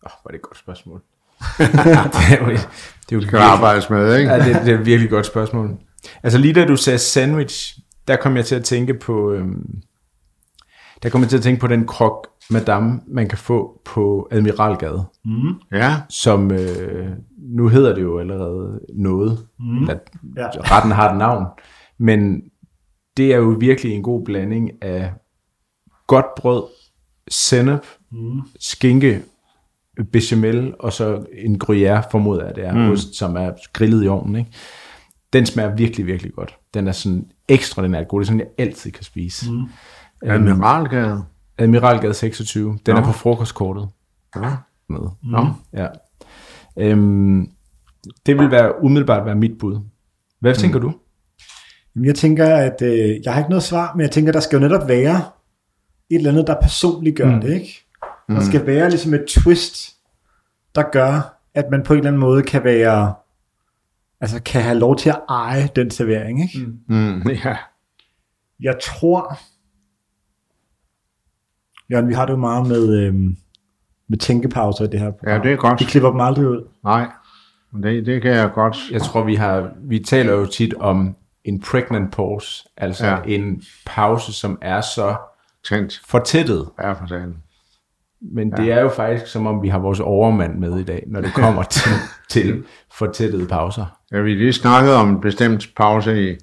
Åh, 0.06 0.12
oh, 0.12 0.12
var 0.26 0.32
det 0.32 0.36
et 0.36 0.42
godt 0.42 0.58
spørgsmål. 0.58 1.02
det 1.58 1.70
er 2.32 2.46
jo, 2.46 2.52
det 2.52 3.12
er 3.12 3.16
jo 3.16 3.22
Skal 3.22 3.40
arbejdes 3.40 3.90
med, 3.90 4.18
ikke? 4.18 4.32
Ja, 4.32 4.46
det, 4.46 4.66
det 4.66 4.74
er 4.74 4.80
et 4.80 4.86
virkelig 4.86 5.10
godt 5.10 5.26
spørgsmål. 5.26 5.78
Altså 6.24 6.40
lige 6.40 6.54
da 6.54 6.66
du 6.66 6.76
sagde 6.76 7.00
sandwich, 7.00 7.80
der 8.08 8.16
kom 8.16 8.38
jeg 8.38 8.46
til 8.46 8.56
at 8.56 8.64
tænke 8.64 8.94
på, 8.94 9.32
øhm, 9.32 9.82
der 11.04 11.10
kom 11.10 11.22
jeg 11.22 11.30
til 11.30 11.38
at 11.38 11.44
tænke 11.44 11.60
på 11.60 11.68
den 11.68 11.88
krok 11.88 12.28
madame, 12.52 13.00
man 13.08 13.28
kan 13.30 13.38
få 13.38 13.82
på 13.86 14.28
Admiralgade, 14.32 15.06
Mm. 15.26 15.54
Ja, 15.72 15.96
som 16.10 16.52
øh, 16.52 17.10
nu 17.38 17.68
hedder 17.68 17.96
det 17.96 18.02
jo 18.02 18.20
allerede 18.20 18.80
noget, 18.94 19.48
mm. 19.60 19.90
at 19.90 20.12
Ja. 20.38 20.48
retten 20.48 20.92
har 20.92 21.12
et 21.12 21.18
navn, 21.18 21.46
men 22.00 22.42
det 23.18 23.34
er 23.34 23.38
jo 23.38 23.56
virkelig 23.60 23.92
en 23.94 24.04
god 24.04 24.26
blanding 24.26 24.72
af 24.84 25.14
godt 26.08 26.26
brød, 26.38 26.64
sennep, 27.30 27.86
mm. 28.12 28.42
skinke, 28.60 29.22
bechamel 30.12 30.74
og 30.80 30.94
så 30.94 31.26
en 31.38 31.62
gruyère, 31.64 32.12
formoder 32.12 32.46
jeg 32.46 32.56
det 32.56 32.66
er, 32.66 32.74
mm. 32.74 32.92
ost, 32.92 33.16
som 33.16 33.36
er 33.36 33.52
grillet 33.74 34.06
i 34.06 34.08
ovnen. 34.08 34.36
Ikke? 34.36 34.52
Den 35.34 35.46
smager 35.46 35.76
virkelig, 35.76 36.06
virkelig 36.06 36.34
godt. 36.34 36.58
Den 36.74 36.88
er 36.88 36.92
sådan 36.92 37.26
ekstraordinært 37.50 38.08
god. 38.08 38.20
Det 38.20 38.26
er 38.26 38.28
sådan, 38.28 38.40
jeg 38.40 38.48
altid 38.58 38.92
kan 38.92 39.04
spise. 39.04 39.52
Mm. 39.52 39.64
Admiralgade. 40.24 41.24
Admiralgade 41.58 42.14
26. 42.14 42.80
Den 42.86 42.98
er 42.98 43.04
på 43.04 43.12
frokostkortet 43.12 43.90
Ja. 44.36 44.56
med. 44.90 45.00
Nå. 45.24 45.48
Ja. 45.74 45.88
Øhm, 46.78 47.50
det 48.26 48.38
vil 48.38 48.52
være 48.52 48.84
umiddelbart 48.84 49.26
være 49.26 49.36
mit 49.36 49.58
bud. 49.60 49.80
Hvad 50.40 50.56
tænker 50.56 50.80
du? 50.80 50.94
Jeg 52.04 52.16
tænker, 52.16 52.56
at 52.56 52.82
øh, 52.82 53.22
jeg 53.26 53.34
har 53.34 53.40
ikke 53.40 53.50
noget 53.50 53.64
svar, 53.64 53.94
men 53.96 54.02
jeg 54.02 54.12
tænker, 54.12 54.32
der 54.32 54.40
skal 54.40 54.56
jo 54.58 54.68
netop 54.68 54.88
være 54.88 55.16
et 56.10 56.16
eller 56.18 56.32
andet, 56.32 56.48
der 56.48 56.56
personligt 56.62 57.18
gør 57.18 57.36
mm. 57.36 57.42
det, 57.42 57.54
ikke? 57.54 57.86
Der 58.28 58.42
skal 58.42 58.66
være 58.66 58.90
ligesom 58.90 59.14
et 59.14 59.26
twist, 59.28 59.96
der 60.76 60.84
gør, 60.92 61.42
at 61.54 61.66
man 61.72 61.84
på 61.84 61.94
en 61.94 62.00
eller 62.00 62.10
anden 62.10 62.20
måde 62.20 62.44
kan 62.44 62.64
være, 62.64 63.14
altså 64.22 64.42
kan 64.44 64.62
have 64.62 64.80
lov 64.80 64.96
til 64.98 65.10
at 65.10 65.20
eje 65.30 65.70
den 65.76 65.92
servering, 65.92 66.42
ikke? 66.44 66.60
Mm. 66.88 66.96
Mm, 66.96 67.30
ja. 67.46 67.58
Jeg 68.60 68.76
tror, 68.84 69.40
Jørgen, 71.92 72.08
vi 72.10 72.14
har 72.14 72.26
det 72.26 72.34
jo 72.34 72.38
meget 72.38 72.68
med, 72.68 73.00
øhm, 73.00 73.36
med 74.10 74.18
tænkepauser 74.18 74.84
i 74.84 74.88
det 74.88 75.00
her 75.00 75.12
program. 75.12 75.34
ja, 75.38 75.44
det 75.44 75.52
er 75.52 75.56
godt. 75.58 75.80
Vi 75.80 75.86
klipper 75.86 76.12
dem 76.12 76.20
aldrig 76.20 76.48
ud. 76.48 76.68
Nej, 76.84 77.08
men 77.74 77.84
det, 77.84 78.06
det 78.06 78.22
kan 78.22 78.32
jeg 78.32 78.52
godt. 78.54 78.78
Jeg 78.92 79.02
tror, 79.02 79.24
vi 79.24 79.36
har 79.36 79.70
vi 79.84 80.00
taler 80.00 80.34
jo 80.34 80.46
tit 80.46 80.74
om 80.74 81.16
en 81.44 81.62
pregnant 81.62 82.16
pause, 82.16 82.64
altså 82.78 83.06
Ja. 83.08 83.18
en 83.26 83.62
pause, 83.86 84.34
som 84.34 84.58
er 84.62 84.82
så 84.82 85.16
Tænkt. 85.70 86.02
fortættet. 86.08 86.70
Ja, 86.80 86.92
for 86.94 87.08
sagen. 87.08 87.36
Men 88.34 88.54
ja. 88.58 88.64
det 88.64 88.72
er 88.72 88.82
jo 88.82 88.90
faktisk, 88.90 89.28
som 89.28 89.48
om 89.48 89.62
vi 89.64 89.68
har 89.70 89.80
vores 89.80 90.00
overmand 90.00 90.58
med 90.60 90.80
i 90.80 90.84
dag, 90.84 91.04
når 91.08 91.22
det 91.22 91.34
kommer 91.34 91.64
til, 91.76 91.92
til 92.30 92.64
fortættede 92.94 93.48
pauser. 93.48 93.86
Ja, 94.12 94.20
vi 94.22 94.34
lige 94.34 94.54
snakket 94.54 94.94
om 94.94 95.10
en 95.10 95.22
bestemt 95.22 95.70
pause 95.78 96.32
i, 96.32 96.38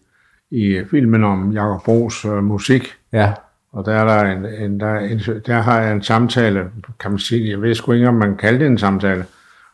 i 0.51 0.81
filmen 0.91 1.25
om 1.25 1.53
Jacob 1.53 1.85
Bros 1.85 2.25
øh, 2.25 2.45
musik, 2.45 2.83
Ja, 3.13 3.33
og 3.73 3.85
der, 3.85 3.93
er 3.93 4.05
der, 4.05 4.33
en, 4.33 4.45
en, 4.65 4.81
der, 4.81 4.87
er 4.87 5.01
en, 5.01 5.19
der 5.19 5.61
har 5.61 5.81
jeg 5.81 5.93
en 5.93 6.03
samtale, 6.03 6.71
kan 7.01 7.11
man 7.11 7.19
sige, 7.19 7.51
jeg 7.51 7.63
ved 7.63 7.75
sgu 7.75 7.93
ikke, 7.93 8.09
om 8.09 8.15
man 8.15 8.37
kalder 8.37 8.59
det 8.59 8.67
en 8.67 8.79
samtale, 8.79 9.25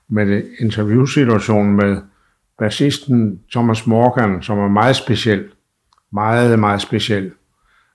med 0.08 0.42
en 0.60 1.74
med 1.76 2.02
bassisten 2.58 3.40
Thomas 3.52 3.86
Morgan, 3.86 4.42
som 4.42 4.58
er 4.58 4.68
meget 4.68 4.96
speciel. 4.96 5.44
Meget, 6.12 6.58
meget 6.58 6.80
speciel. 6.80 7.32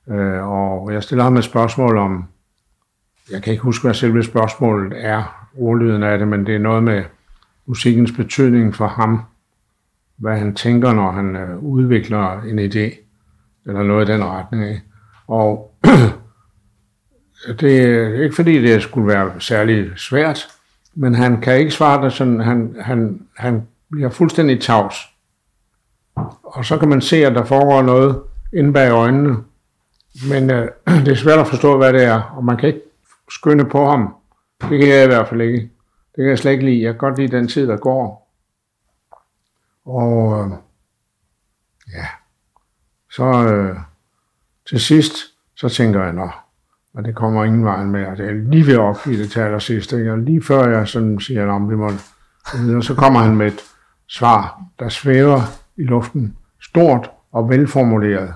Øh, 0.09 0.47
og 0.47 0.93
jeg 0.93 1.03
stiller 1.03 1.23
ham 1.23 1.37
et 1.37 1.43
spørgsmål 1.43 1.97
om, 1.97 2.25
jeg 3.31 3.43
kan 3.43 3.51
ikke 3.51 3.63
huske, 3.63 3.83
hvad 3.83 3.93
selve 3.93 4.23
spørgsmålet 4.23 5.05
er, 5.05 5.47
ordlyden 5.57 6.03
af 6.03 6.17
det, 6.17 6.27
men 6.27 6.45
det 6.45 6.55
er 6.55 6.59
noget 6.59 6.83
med 6.83 7.03
musikkens 7.65 8.11
betydning 8.11 8.75
for 8.75 8.87
ham, 8.87 9.21
hvad 10.17 10.37
han 10.37 10.55
tænker, 10.55 10.93
når 10.93 11.11
han 11.11 11.35
øh, 11.35 11.57
udvikler 11.57 12.41
en 12.41 12.59
idé, 12.59 12.97
eller 13.65 13.83
noget 13.83 14.09
i 14.09 14.11
den 14.11 14.23
retning 14.23 14.69
Ikke? 14.69 14.81
Og 15.29 15.75
det 17.59 17.81
er 17.81 18.23
ikke 18.23 18.35
fordi, 18.35 18.61
det 18.61 18.81
skulle 18.81 19.07
være 19.07 19.41
særlig 19.41 19.91
svært, 19.97 20.47
men 20.93 21.15
han 21.15 21.41
kan 21.41 21.57
ikke 21.57 21.71
svare 21.71 22.05
det 22.05 22.13
sådan, 22.13 22.39
han, 22.39 22.75
han, 22.81 23.27
han 23.37 23.67
bliver 23.91 24.09
fuldstændig 24.09 24.61
tavs. 24.61 24.95
Og 26.43 26.65
så 26.65 26.77
kan 26.77 26.89
man 26.89 27.01
se, 27.01 27.25
at 27.25 27.35
der 27.35 27.43
foregår 27.43 27.81
noget 27.81 28.21
inde 28.53 28.73
bag 28.73 28.91
øjnene, 28.91 29.37
men 30.29 30.49
øh, 30.49 30.67
det 31.05 31.07
er 31.07 31.15
svært 31.15 31.39
at 31.39 31.47
forstå, 31.47 31.77
hvad 31.77 31.93
det 31.93 32.03
er, 32.03 32.21
og 32.21 32.45
man 32.45 32.57
kan 32.57 32.69
ikke 32.69 32.81
skynde 33.29 33.65
på 33.65 33.89
ham. 33.89 34.15
Det 34.61 34.79
kan 34.79 34.89
jeg 34.89 35.03
i 35.03 35.07
hvert 35.07 35.27
fald 35.27 35.41
ikke. 35.41 35.59
Det 36.15 36.23
kan 36.23 36.29
jeg 36.29 36.39
slet 36.39 36.51
ikke 36.51 36.65
lide. 36.65 36.83
Jeg 36.83 36.93
kan 36.93 36.97
godt 36.97 37.17
lide 37.17 37.37
den 37.37 37.47
tid, 37.47 37.67
der 37.67 37.77
går. 37.77 38.33
Og 39.85 40.39
øh, 40.39 40.51
ja, 41.93 42.05
så 43.11 43.23
øh, 43.23 43.77
til 44.69 44.79
sidst, 44.79 45.13
så 45.55 45.69
tænker 45.69 46.03
jeg, 46.03 46.13
nå, 46.13 46.29
og 46.93 47.05
det 47.05 47.15
kommer 47.15 47.45
ingen 47.45 47.65
vej 47.65 47.83
med, 47.83 48.01
at 48.01 48.17
det 48.17 48.29
er 48.29 48.33
lige 48.33 48.67
ved 48.67 48.73
at 48.73 48.79
opgive 48.79 49.17
det 49.17 49.31
til 49.31 49.39
allersidst. 49.39 49.93
Ikke? 49.93 50.11
Og 50.11 50.17
lige 50.17 50.43
før 50.43 50.69
jeg 50.69 50.87
sådan 50.87 51.19
siger, 51.19 51.51
om 51.51 51.69
vi 51.69 51.75
må, 51.75 51.91
så 52.81 52.95
kommer 52.97 53.19
han 53.19 53.35
med 53.35 53.47
et 53.47 53.59
svar, 54.07 54.61
der 54.79 54.89
svæver 54.89 55.41
i 55.77 55.83
luften, 55.83 56.37
stort 56.61 57.11
og 57.31 57.49
velformuleret, 57.49 58.33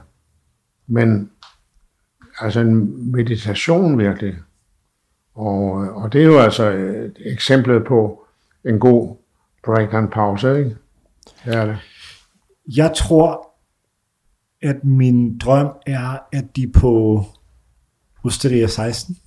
men 0.88 1.32
altså 2.40 2.60
en 2.60 3.12
meditation 3.12 4.00
virkelig. 4.00 4.36
Og, 5.36 5.72
og 5.72 6.13
det 6.13 6.22
er 6.22 6.25
jo 6.25 6.40
altså 6.40 6.70
et 6.70 7.18
eksemplet 7.25 7.86
på 7.86 8.25
en 8.66 8.80
god 8.80 9.18
break 9.66 9.94
and 9.94 10.10
pause, 10.10 10.60
ikke? 10.60 10.75
Det 11.46 11.56
er 11.56 11.66
det. 11.66 11.78
Jeg 12.78 12.94
tror, 12.96 13.52
at 14.63 14.84
min 14.84 15.38
drøm 15.38 15.67
er, 15.86 16.17
at 16.32 16.55
de 16.55 16.67
på 16.67 17.24
Osteria 18.24 18.67
16, 18.67 19.17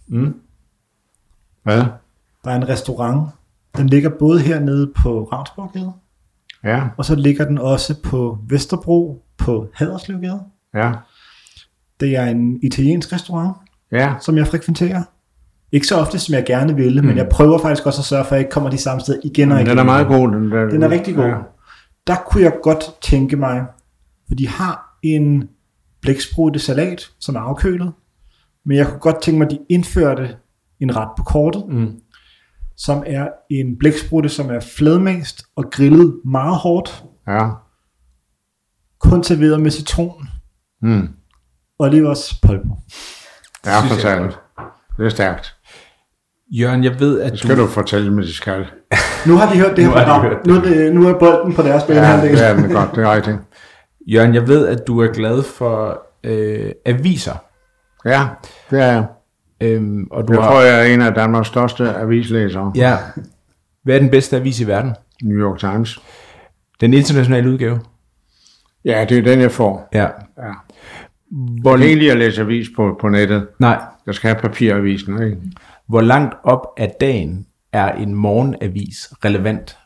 Hvad? 1.62 1.84
der 2.44 2.50
er 2.50 2.56
en 2.56 2.68
restaurant, 2.68 3.28
den 3.76 3.86
ligger 3.86 4.10
både 4.18 4.40
hernede 4.40 4.92
på 5.02 5.24
Ravnsborggade, 5.32 5.92
Ja, 6.64 6.82
og 6.96 7.04
så 7.04 7.14
ligger 7.14 7.44
den 7.44 7.58
også 7.58 8.02
på 8.02 8.38
Vesterbro 8.48 9.22
på 9.38 9.68
Haderslevgade. 9.74 10.40
ja, 10.74 10.92
Det 12.00 12.16
er 12.16 12.24
en 12.24 12.58
italiensk 12.62 13.12
restaurant, 13.12 13.56
ja, 13.92 14.14
som 14.20 14.36
jeg 14.36 14.46
frekventerer. 14.46 15.02
Ikke 15.72 15.86
så 15.86 15.96
ofte, 15.96 16.18
som 16.18 16.34
jeg 16.34 16.44
gerne 16.46 16.74
ville, 16.76 17.00
mm. 17.00 17.06
men 17.06 17.16
jeg 17.16 17.28
prøver 17.28 17.58
faktisk 17.58 17.86
også 17.86 18.00
at 18.00 18.04
sørge 18.04 18.24
for, 18.24 18.30
at 18.30 18.36
jeg 18.36 18.40
ikke 18.40 18.50
kommer 18.50 18.70
de 18.70 18.78
samme 18.78 19.00
steder 19.00 19.20
igen 19.24 19.52
og 19.52 19.58
igen. 19.58 19.70
den 19.70 19.78
er 19.78 19.84
meget 19.84 20.06
god. 20.06 20.28
Den, 20.28 20.50
der, 20.50 20.64
Den 20.64 20.82
er 20.82 20.90
rigtig 20.90 21.14
god. 21.14 21.24
Ja. 21.24 21.30
Ja. 21.30 21.36
Der 22.06 22.16
kunne 22.30 22.42
jeg 22.42 22.52
godt 22.62 22.84
tænke 23.02 23.36
mig, 23.36 23.66
for 24.28 24.34
de 24.34 24.48
har 24.48 24.85
en 25.14 25.48
blæksprutte 26.02 26.58
salat, 26.58 27.10
som 27.20 27.34
er 27.36 27.40
afkølet, 27.40 27.92
men 28.66 28.76
jeg 28.76 28.86
kunne 28.86 28.98
godt 29.00 29.22
tænke 29.22 29.38
mig, 29.38 29.44
at 29.44 29.50
de 29.50 29.58
indførte 29.68 30.36
en 30.80 30.96
ret 30.96 31.08
på 31.18 31.22
kortet, 31.24 31.64
mm. 31.68 32.00
som 32.76 33.02
er 33.06 33.28
en 33.50 33.78
blæksprutte, 33.78 34.28
som 34.28 34.50
er 34.50 34.60
fladmast 34.60 35.44
og 35.56 35.64
grillet 35.70 36.20
meget 36.24 36.56
hårdt, 36.56 37.04
ja. 37.28 37.48
kun 39.00 39.22
serveret 39.24 39.60
med 39.60 39.70
citron, 39.70 40.28
Mm. 40.82 41.08
er 41.80 42.08
også 42.08 42.40
polpo. 42.42 42.74
Det 43.64 43.72
er 43.72 43.80
Synes 43.80 44.02
for 44.02 44.08
jeg 44.08 44.18
sandt. 44.18 44.38
Det 44.98 45.06
er 45.06 45.08
stærkt. 45.08 45.56
Jørgen, 46.50 46.84
jeg 46.84 47.00
ved, 47.00 47.20
at 47.20 47.32
Det 47.32 47.38
skal 47.40 47.58
du 47.58 47.66
fortælle 47.66 48.12
med, 48.14 48.24
de 48.24 48.34
skal. 48.34 48.66
Nu 49.26 49.36
har 49.36 49.52
de 49.52 49.58
hørt 49.58 49.76
det 49.76 49.84
her 49.84 49.90
Nu 49.90 49.96
har 49.96 50.04
de 50.04 50.10
program. 50.20 50.46
Nu, 50.46 50.54
er 50.54 50.60
det, 50.62 50.94
nu 50.94 51.08
er 51.08 51.18
bolden 51.18 51.54
på 51.54 51.62
deres 51.62 51.84
bane 51.84 52.00
Ja, 52.00 52.22
det 52.22 52.48
er 52.48 52.54
den 52.54 52.70
godt. 52.72 52.94
Det 52.94 53.04
er 53.04 53.14
rigtigt. 53.14 53.36
Jørgen, 54.06 54.34
jeg 54.34 54.48
ved, 54.48 54.66
at 54.68 54.86
du 54.86 55.00
er 55.00 55.12
glad 55.12 55.42
for 55.42 56.02
øh, 56.24 56.72
aviser. 56.84 57.34
Ja, 58.04 58.26
det 58.70 58.82
er 58.82 58.86
jeg. 58.92 59.06
Øhm, 59.60 60.06
og 60.10 60.28
du 60.28 60.32
Jeg 60.32 60.42
har, 60.42 60.50
tror, 60.50 60.60
jeg 60.60 60.80
er 60.80 60.94
en 60.94 61.02
af 61.02 61.14
Danmarks 61.14 61.48
største 61.48 61.94
avislæsere. 61.94 62.72
Ja. 62.74 62.96
Hvad 63.82 63.94
er 63.94 63.98
den 63.98 64.10
bedste 64.10 64.36
avis 64.36 64.60
i 64.60 64.66
verden? 64.66 64.94
New 65.22 65.38
York 65.38 65.58
Times. 65.58 65.98
Den 66.80 66.94
internationale 66.94 67.50
udgave? 67.50 67.80
Ja, 68.84 69.04
det 69.08 69.18
er 69.18 69.22
den, 69.22 69.40
jeg 69.40 69.50
får. 69.50 69.88
Ja. 69.92 70.02
Ja. 70.02 70.52
Hvor, 71.60 71.70
Jeg 71.70 71.78
kan 71.78 71.88
ikke 71.88 72.00
lide 72.00 72.10
at 72.12 72.18
læse 72.18 72.40
avis 72.40 72.66
på, 72.76 72.96
på 73.00 73.08
nettet. 73.08 73.48
nej. 73.58 73.80
Jeg 74.06 74.14
skal 74.14 74.30
have 74.30 74.40
papiravisen, 74.40 75.22
ikke? 75.22 75.36
Hvor 75.88 76.00
langt 76.00 76.34
op 76.44 76.66
af 76.76 76.92
dagen 77.00 77.46
er 77.72 77.92
en 77.92 78.14
morgenavis 78.14 79.12
relevant? 79.24 79.78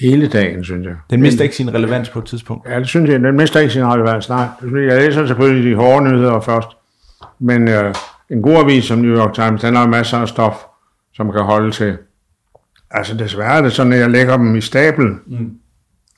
Hele 0.00 0.28
dagen, 0.28 0.64
synes 0.64 0.86
jeg. 0.86 0.94
Den 1.10 1.20
mister 1.20 1.42
ikke 1.42 1.56
sin 1.56 1.74
relevans 1.74 2.08
på 2.08 2.18
et 2.18 2.24
tidspunkt. 2.24 2.68
Ja, 2.68 2.78
det 2.78 2.88
synes 2.88 3.10
jeg. 3.10 3.20
Den 3.20 3.36
mister 3.36 3.60
ikke 3.60 3.72
sin 3.72 3.86
relevans. 3.86 4.28
Nej, 4.28 4.46
jeg 4.62 5.02
læser 5.02 5.26
selvfølgelig 5.26 5.70
de 5.70 5.76
hårde 5.76 6.04
nyheder 6.04 6.40
først. 6.40 6.68
Men 7.38 7.68
øh, 7.68 7.94
en 8.30 8.42
god 8.42 8.56
avis 8.56 8.84
som 8.84 8.98
New 8.98 9.16
York 9.16 9.34
Times, 9.34 9.60
den 9.60 9.76
har 9.76 9.86
masser 9.86 10.18
af 10.18 10.28
stof, 10.28 10.56
som 11.14 11.32
kan 11.32 11.42
holde 11.42 11.70
til. 11.70 11.98
Altså 12.90 13.16
desværre 13.16 13.58
er 13.58 13.62
det 13.62 13.72
sådan, 13.72 13.92
at 13.92 13.98
jeg 13.98 14.10
lægger 14.10 14.36
dem 14.36 14.56
i 14.56 14.60
stabel. 14.60 15.06
Mm. 15.26 15.52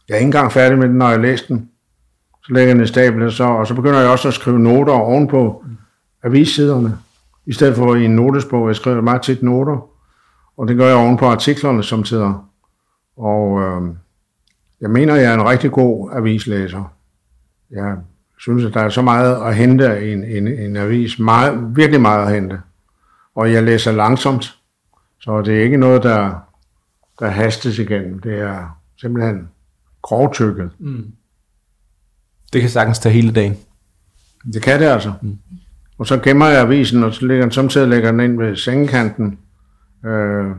Jeg 0.08 0.14
er 0.14 0.18
ikke 0.18 0.26
engang 0.26 0.52
færdig 0.52 0.78
med 0.78 0.88
den, 0.88 0.96
når 0.96 1.10
jeg 1.10 1.20
læser 1.20 1.46
den. 1.46 1.68
Så 2.44 2.52
lægger 2.52 2.68
jeg 2.68 2.76
den 2.76 2.84
i 2.84 2.86
stablet, 2.86 3.32
så, 3.32 3.44
og 3.44 3.66
så 3.66 3.74
begynder 3.74 4.00
jeg 4.00 4.10
også 4.10 4.28
at 4.28 4.34
skrive 4.34 4.58
noter 4.58 4.92
ovenpå 4.92 5.64
avissiderne. 6.24 6.98
I 7.46 7.52
stedet 7.52 7.76
for 7.76 7.94
i 7.94 8.04
en 8.04 8.16
notesbog, 8.16 8.68
jeg 8.68 8.76
skriver 8.76 9.00
meget 9.00 9.22
tit 9.22 9.42
noter. 9.42 9.88
Og 10.56 10.68
det 10.68 10.76
gør 10.76 10.86
jeg 10.86 10.96
ovenpå 10.96 11.26
artiklerne 11.26 11.82
som 11.82 12.02
tider. 12.02 12.48
Og 13.16 13.60
øh, 13.60 13.94
jeg 14.80 14.90
mener, 14.90 15.14
jeg 15.14 15.30
er 15.30 15.34
en 15.34 15.48
rigtig 15.48 15.70
god 15.70 16.10
avislæser. 16.12 16.94
Jeg 17.70 17.96
synes, 18.38 18.64
at 18.64 18.74
der 18.74 18.80
er 18.80 18.88
så 18.88 19.02
meget 19.02 19.46
at 19.46 19.56
hente 19.56 20.08
i 20.08 20.12
en, 20.12 20.24
en, 20.24 20.48
en 20.48 20.76
avis. 20.76 21.18
Meget, 21.18 21.76
virkelig 21.76 22.00
meget 22.00 22.26
at 22.26 22.34
hente. 22.34 22.60
Og 23.34 23.52
jeg 23.52 23.62
læser 23.62 23.92
langsomt. 23.92 24.58
Så 25.20 25.42
det 25.42 25.58
er 25.58 25.62
ikke 25.62 25.76
noget, 25.76 26.02
der, 26.02 26.34
der 27.20 27.28
hastes 27.28 27.78
igennem. 27.78 28.18
Det 28.18 28.40
er 28.40 28.78
simpelthen 29.00 29.48
grovtykket. 30.02 30.70
Mm. 30.78 31.12
Det 32.52 32.60
kan 32.60 32.70
sagtens 32.70 32.98
tage 32.98 33.12
hele 33.12 33.32
dagen. 33.32 33.56
Det 34.52 34.62
kan 34.62 34.80
det 34.80 34.86
altså. 34.86 35.12
Mm. 35.22 35.38
Og 35.98 36.06
så 36.06 36.18
gemmer 36.18 36.46
jeg 36.46 36.60
avisen, 36.60 37.04
og 37.04 37.14
så 37.14 37.26
lægger 37.26 37.44
den 37.44 37.52
samtidig 37.52 37.88
lægger 37.88 38.10
den 38.10 38.20
ind 38.20 38.38
ved 38.38 38.56
sengekanten. 38.56 39.38
Øh, 40.04 40.50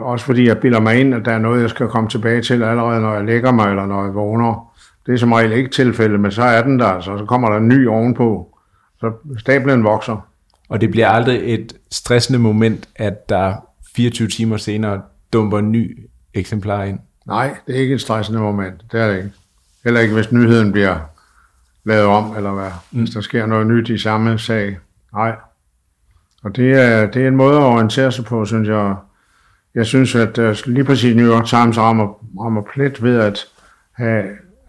også 0.00 0.26
fordi 0.26 0.48
jeg 0.48 0.58
bilder 0.58 0.80
mig 0.80 1.00
ind, 1.00 1.14
at 1.14 1.24
der 1.24 1.32
er 1.32 1.38
noget, 1.38 1.62
jeg 1.62 1.70
skal 1.70 1.88
komme 1.88 2.08
tilbage 2.08 2.42
til 2.42 2.62
allerede, 2.62 3.00
når 3.00 3.14
jeg 3.14 3.24
lægger 3.24 3.52
mig, 3.52 3.68
eller 3.70 3.86
når 3.86 4.04
jeg 4.04 4.14
vågner. 4.14 4.72
Det 5.06 5.14
er 5.14 5.18
som 5.18 5.32
regel 5.32 5.52
ikke 5.52 5.70
tilfældet, 5.70 6.20
men 6.20 6.30
så 6.30 6.42
er 6.42 6.62
den 6.62 6.78
der, 6.78 6.86
altså. 6.86 7.18
så 7.18 7.24
kommer 7.24 7.50
der 7.50 7.56
en 7.56 7.68
ny 7.68 7.88
ovenpå. 7.88 8.56
Så 9.00 9.12
stablen 9.38 9.84
vokser. 9.84 10.26
Og 10.68 10.80
det 10.80 10.90
bliver 10.90 11.08
aldrig 11.08 11.54
et 11.54 11.72
stressende 11.90 12.38
moment, 12.38 12.88
at 12.96 13.28
der 13.28 13.54
24 13.96 14.28
timer 14.28 14.56
senere 14.56 15.02
dumper 15.32 15.58
en 15.58 15.72
ny 15.72 15.98
eksemplar 16.34 16.82
ind? 16.82 16.98
Nej, 17.26 17.56
det 17.66 17.76
er 17.76 17.80
ikke 17.80 17.94
et 17.94 18.00
stressende 18.00 18.40
moment. 18.40 18.84
Det 18.92 19.00
er 19.00 19.08
det 19.08 19.16
ikke. 19.16 19.30
Heller 19.84 20.00
ikke, 20.00 20.14
hvis 20.14 20.32
nyheden 20.32 20.72
bliver 20.72 20.98
lavet 21.84 22.06
om, 22.06 22.36
eller 22.36 22.52
hvad. 22.52 22.70
Mm. 22.90 22.98
Hvis 22.98 23.10
der 23.10 23.20
sker 23.20 23.46
noget 23.46 23.66
nyt 23.66 23.88
i 23.88 23.98
samme 23.98 24.38
sag. 24.38 24.78
Nej. 25.14 25.36
Og 26.42 26.56
det 26.56 26.72
er, 26.72 27.06
det 27.06 27.22
er 27.22 27.28
en 27.28 27.36
måde 27.36 27.56
at 27.56 27.62
orientere 27.62 28.12
sig 28.12 28.24
på, 28.24 28.44
synes 28.44 28.68
jeg. 28.68 28.94
Jeg 29.74 29.86
synes, 29.86 30.14
at 30.14 30.38
uh, 30.38 30.56
lige 30.66 30.84
præcis 30.84 31.16
New 31.16 31.26
York 31.26 31.46
Times 31.46 31.78
rammer, 31.78 32.26
rammer 32.40 32.62
plet 32.74 33.02
ved 33.02 33.18
at 33.18 33.46
have, 33.92 34.24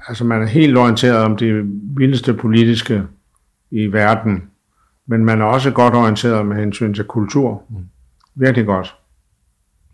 altså 0.08 0.24
man 0.24 0.42
er 0.42 0.48
helt 0.48 0.78
orienteret 0.78 1.18
om 1.18 1.38
det 1.38 1.64
vildeste 1.98 2.34
politiske 2.34 3.04
i 3.72 3.88
verden, 3.88 4.44
men 5.08 5.26
man 5.26 5.42
er 5.42 5.46
også 5.46 5.72
godt 5.72 5.96
orienteret 5.96 6.46
med 6.46 6.58
hensyn 6.58 6.94
til 6.94 7.04
kultur. 7.04 7.64
Mm. 7.70 7.86
Virkelig 8.36 8.66
godt. 8.66 8.96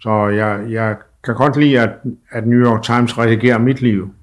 Så 0.01 0.27
jeg, 0.27 0.65
jeg 0.69 0.97
kan 1.23 1.35
godt 1.35 1.57
lide, 1.57 1.79
at, 1.79 1.89
at 2.31 2.47
New 2.47 2.59
York 2.59 2.83
Times 2.83 3.17
redigerer 3.17 3.57
mit 3.57 3.81
liv. 3.81 4.13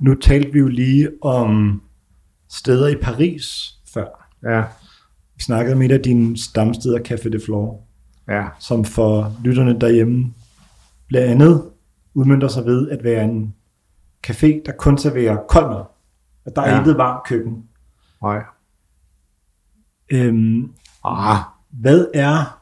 Nu 0.00 0.14
talte 0.14 0.52
vi 0.52 0.58
jo 0.58 0.68
lige 0.68 1.10
om 1.22 1.82
steder 2.50 2.88
i 2.88 2.96
Paris 3.02 3.74
før. 3.94 4.28
Ja. 4.42 4.64
Vi 5.36 5.42
snakkede 5.42 5.74
om 5.74 5.82
et 5.82 5.92
af 5.92 6.00
dine 6.00 6.38
stamsteder, 6.38 6.98
Café 6.98 7.28
de 7.28 7.40
Flore, 7.44 7.78
Ja, 8.28 8.44
som 8.58 8.84
for 8.84 9.32
lytterne 9.44 9.80
derhjemme 9.80 10.34
blandt 11.08 11.30
andet 11.30 11.70
udmyndter 12.14 12.48
sig 12.48 12.64
ved 12.64 12.90
at 12.90 13.04
være 13.04 13.24
en 13.24 13.54
café, 14.26 14.62
der 14.66 14.72
kun 14.78 14.98
serverer 14.98 15.36
kold 15.48 15.68
mad. 15.68 15.82
At 16.46 16.56
der 16.56 16.62
er 16.62 16.70
Ja. 16.72 16.78
intet 16.78 16.98
varmt 16.98 17.26
køkken. 17.26 17.64
nej. 18.22 18.42
Øhm, 20.12 20.70
Ah, 21.04 21.36
hvad 21.70 22.06
er... 22.14 22.60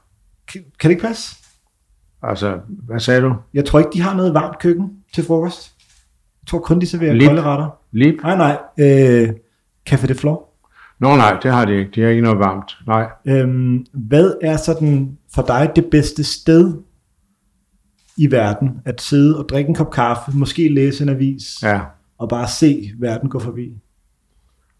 Kan 0.52 0.62
kan 0.80 0.88
det 0.90 0.94
ikke 0.94 1.06
passe? 1.06 1.36
altså, 2.22 2.60
hvad 2.68 3.00
sagde 3.00 3.20
du? 3.20 3.34
Jeg 3.54 3.64
tror 3.64 3.78
ikke, 3.78 3.90
de 3.94 4.00
har 4.00 4.14
noget 4.16 4.34
varmt 4.34 4.58
køkken 4.58 4.90
til 5.14 5.24
frokost. 5.24 5.74
Jeg 6.42 6.46
tror 6.46 6.58
kun, 6.58 6.80
de 6.80 6.86
serverer 6.86 7.12
Lip. 7.12 7.28
kolde 7.28 7.42
retter. 7.42 7.68
Lip? 7.92 8.14
Nej, 8.22 8.36
nej. 8.36 8.58
Øh, 8.78 9.28
Café 9.90 10.06
de 10.06 10.14
Flore. 10.14 10.38
Nå 10.98 11.16
nej, 11.16 11.38
det 11.42 11.52
har 11.52 11.64
de 11.64 11.78
ikke. 11.78 11.90
De 11.94 12.00
har 12.02 12.08
ikke 12.08 12.22
noget 12.22 12.38
varmt. 12.38 12.78
Nej. 12.86 13.08
Øhm, 13.26 13.86
hvad 13.92 14.34
er 14.42 14.56
sådan 14.56 15.18
for 15.34 15.42
dig 15.42 15.70
det 15.76 15.84
bedste 15.90 16.24
sted 16.24 16.74
i 18.16 18.30
verden 18.30 18.70
at 18.84 19.00
sidde 19.00 19.38
og 19.38 19.48
drikke 19.48 19.68
en 19.68 19.74
kop 19.74 19.90
kaffe, 19.90 20.30
måske 20.34 20.68
læse 20.68 21.02
en 21.02 21.08
avis 21.08 21.62
Ja. 21.62 21.80
og 22.18 22.28
bare 22.28 22.48
se 22.48 22.90
verden 22.98 23.28
gå 23.28 23.38
forbi? 23.38 23.72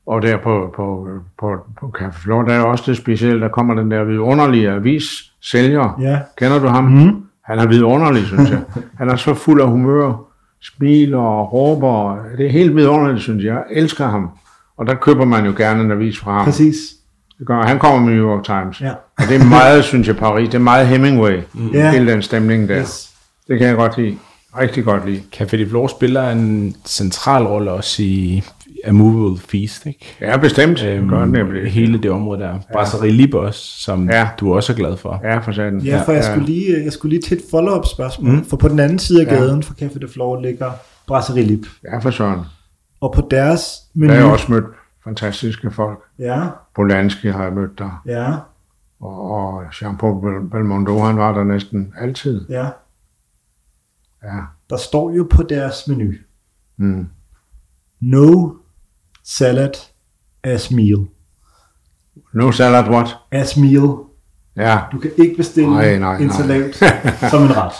Og 0.07 0.23
der 0.23 0.37
på, 0.37 0.73
på, 0.77 1.09
på, 1.38 1.57
på 1.81 1.93
Café 1.99 2.23
Flor, 2.23 2.43
der 2.43 2.55
er 2.55 2.61
også 2.62 2.85
det 2.87 2.97
specielle, 2.97 3.41
der 3.41 3.49
kommer 3.49 3.75
den 3.75 3.91
der 3.91 4.05
vidunderlige 4.05 4.71
avis 4.71 5.05
sælger. 5.41 5.99
Ja. 6.01 6.21
Kender 6.37 6.59
du 6.59 6.67
ham? 6.67 6.85
Mm. 6.85 7.23
Han 7.45 7.59
er 7.59 7.67
vidunderlig, 7.67 8.23
synes 8.27 8.51
jeg. 8.51 8.62
Han 8.99 9.09
er 9.09 9.17
så 9.17 9.35
fuld 9.35 9.61
af 9.61 9.69
humør, 9.69 10.15
smiler 10.61 11.19
og 11.19 11.53
råber. 11.53 12.23
Det 12.38 12.47
er 12.47 12.51
helt 12.51 12.77
vidunderligt, 12.77 13.23
synes 13.23 13.45
jeg. 13.45 13.55
Jeg 13.55 13.65
elsker 13.71 14.07
ham. 14.07 14.31
Og 14.77 14.87
der 14.87 14.95
køber 14.95 15.25
man 15.25 15.45
jo 15.47 15.55
gerne 15.57 15.83
en 15.83 15.91
avis 15.91 16.19
fra 16.19 16.33
ham. 16.33 16.45
Præcis. 16.45 16.77
Det 17.43 17.49
gør, 17.49 17.63
han 17.63 17.79
kommer 17.79 18.01
med 18.01 18.15
New 18.15 18.29
York 18.29 18.45
Times. 18.45 18.81
Ja. 18.81 18.91
Og 19.19 19.25
det 19.29 19.41
er 19.41 19.45
meget, 19.45 19.85
synes 19.85 20.09
jeg, 20.09 20.17
Paris. 20.17 20.49
Det 20.49 20.55
er 20.55 20.59
meget 20.59 20.87
Hemingway. 20.87 21.41
Mm. 21.55 21.69
Ja. 21.71 21.91
Hele 21.91 22.13
den 22.13 22.23
stemning 22.23 22.69
der. 22.69 22.81
Yes. 22.81 23.11
Det 23.49 23.59
kan 23.59 23.69
jeg 23.69 23.77
godt 23.77 23.97
lide. 23.99 24.17
Rigtig 24.59 24.85
godt 24.85 25.07
lide. 25.11 25.23
Café 25.37 25.57
de 25.57 25.69
Flore 25.69 25.89
spiller 25.89 26.31
en 26.31 26.75
central 26.87 27.43
rolle 27.47 27.71
også 27.71 28.03
i 28.03 28.43
A 28.85 28.93
Movable 28.93 29.41
Feast, 29.49 29.87
ikke? 29.87 30.17
Ja, 30.21 30.37
bestemt. 30.37 30.85
Øhm, 30.85 31.09
den 31.09 31.29
nemlig. 31.29 31.73
hele 31.73 31.99
det 31.99 32.11
område 32.11 32.41
der. 32.41 32.55
Brasserie 32.73 33.13
Lib 33.13 33.35
også, 33.35 33.61
som 33.83 34.11
Ja. 34.11 34.29
du 34.41 34.55
også 34.55 34.73
er 34.73 34.77
glad 34.77 34.97
for. 34.97 35.21
Ja, 35.25 35.39
for 35.39 35.53
satan. 35.53 35.81
Ja, 35.81 36.03
for 36.07 36.13
jeg 36.13 36.25
skulle 36.25 36.47
lige, 36.47 36.85
jeg 36.85 36.93
skulle 36.93 37.11
lige 37.11 37.23
til 37.23 37.37
et 37.37 37.43
follow-up 37.51 37.87
spørgsmål. 37.87 38.31
Mm. 38.33 38.45
For 38.45 38.57
på 38.57 38.69
den 38.69 38.79
anden 38.81 38.99
side 38.99 39.21
af 39.27 39.33
Ja. 39.33 39.35
gaden 39.39 39.63
for 39.63 39.75
Café 39.75 39.99
de 39.99 40.09
Flore 40.13 40.43
ligger 40.43 40.71
Brasserie 41.07 41.43
Lip. 41.43 41.67
Ja, 41.85 41.99
for 41.99 42.11
søren. 42.11 42.41
Og 43.01 43.13
på 43.15 43.27
deres 43.31 43.65
menu... 43.95 44.09
Der 44.13 44.19
har 44.19 44.25
jeg 44.25 44.33
også 44.33 44.53
mødt 44.53 44.65
fantastiske 45.05 45.71
folk. 45.71 45.99
Ja, 46.19 46.49
Polanski 46.75 47.29
har 47.29 47.43
jeg 47.45 47.53
mødt 47.53 47.79
der. 47.79 48.03
ja, 48.07 48.35
Og, 49.01 49.31
og 49.31 49.65
Jean-Paul 49.65 50.21
Bel- 50.25 50.51
Belmondo, 50.51 50.99
han 50.99 51.17
var 51.17 51.33
der 51.33 51.45
næsten 51.45 51.95
altid. 52.01 52.47
ja. 52.49 52.67
Ja. 54.25 54.38
Der 54.71 54.77
står 54.77 55.11
jo 55.11 55.27
på 55.31 55.43
deres 55.43 55.88
menu, 55.88 56.12
Mm. 56.77 57.09
no 58.01 58.51
salad 59.25 59.71
as 60.45 60.71
meal. 60.71 61.07
No 62.35 62.51
salad 62.53 62.88
what? 62.88 63.17
As 63.31 63.57
meal. 63.57 63.88
Ja. 64.57 64.81
Du 64.93 64.99
kan 64.99 65.11
ikke 65.19 65.37
bestille 65.37 65.71
Nej, 65.71 65.99
nej, 65.99 66.17
en 66.17 66.31
salat 66.33 66.75
som 67.31 67.43
en 67.43 67.49
ret. 67.57 67.73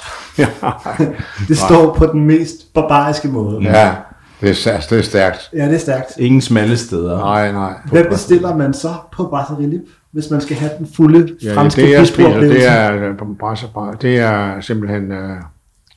Det 1.48 1.58
står 1.58 1.94
på 1.94 2.06
den 2.06 2.24
mest 2.26 2.72
barbariske 2.74 3.28
måde. 3.28 3.62
ja. 3.62 3.96
Det 4.42 4.50
er, 4.50 4.55
stærkt- 4.55 4.90
det 4.90 4.98
er 4.98 5.02
stærkt. 5.02 5.50
Ja, 5.52 5.64
det 5.66 5.74
er 5.74 5.78
stærkt. 5.78 6.16
Ingen 6.18 6.40
smalle 6.40 6.76
steder. 6.76 7.18
Nej, 7.18 7.52
nej. 7.52 7.74
Hvad 7.90 8.05
bestiller 8.05 8.57
man 8.57 8.74
så 8.74 8.94
på 9.12 9.26
Brasserie 9.28 9.66
Lip, 9.70 9.81
hvis 10.11 10.31
man 10.31 10.40
skal 10.40 10.57
have 10.57 10.70
den 10.78 10.87
fulde 10.96 11.37
Ja, 11.42 11.55
franske 11.57 11.83
det 11.83 11.90
jeg 11.90 12.07
spiser, 12.07 12.40
det 12.40 12.66
er, 12.72 12.94
øh, 13.11 13.18
Brasser 13.38 13.68
det 14.02 14.18
er 14.18 14.61
simpelthen, 14.61 15.12
øh, 15.12 15.37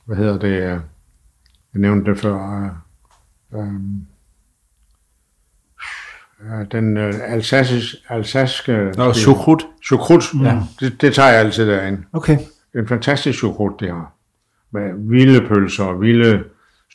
hvad 0.06 0.18
hedder 0.18 0.38
det, 0.40 0.48
øh, 0.48 0.62
jeg 0.62 0.80
nævnte 1.74 2.12
det 2.12 2.20
før, 2.20 2.64
øh, 3.56 3.60
øh, 6.60 6.66
den 6.72 6.98
øh, 6.98 7.14
alsaciske, 7.28 7.98
alsaske 8.10 8.92
Nå, 8.98 9.14
chokrut, 9.14 9.66
Mm. 10.34 10.44
ja. 10.46 10.60
det, 10.80 11.02
det 11.02 11.14
tager 11.14 11.30
jeg 11.30 11.40
altid 11.40 11.68
derind. 11.68 11.98
Okay, 12.14 12.38
Det 12.38 12.48
er 12.76 12.80
en 12.80 12.88
fantastisk 12.88 13.40
chokrut, 13.40 13.74
det 13.80 13.90
har. 13.90 14.12
Med 14.72 14.92
vilde 15.10 15.48
pølser 15.48 15.84
og 15.84 16.02
vilde 16.02 16.44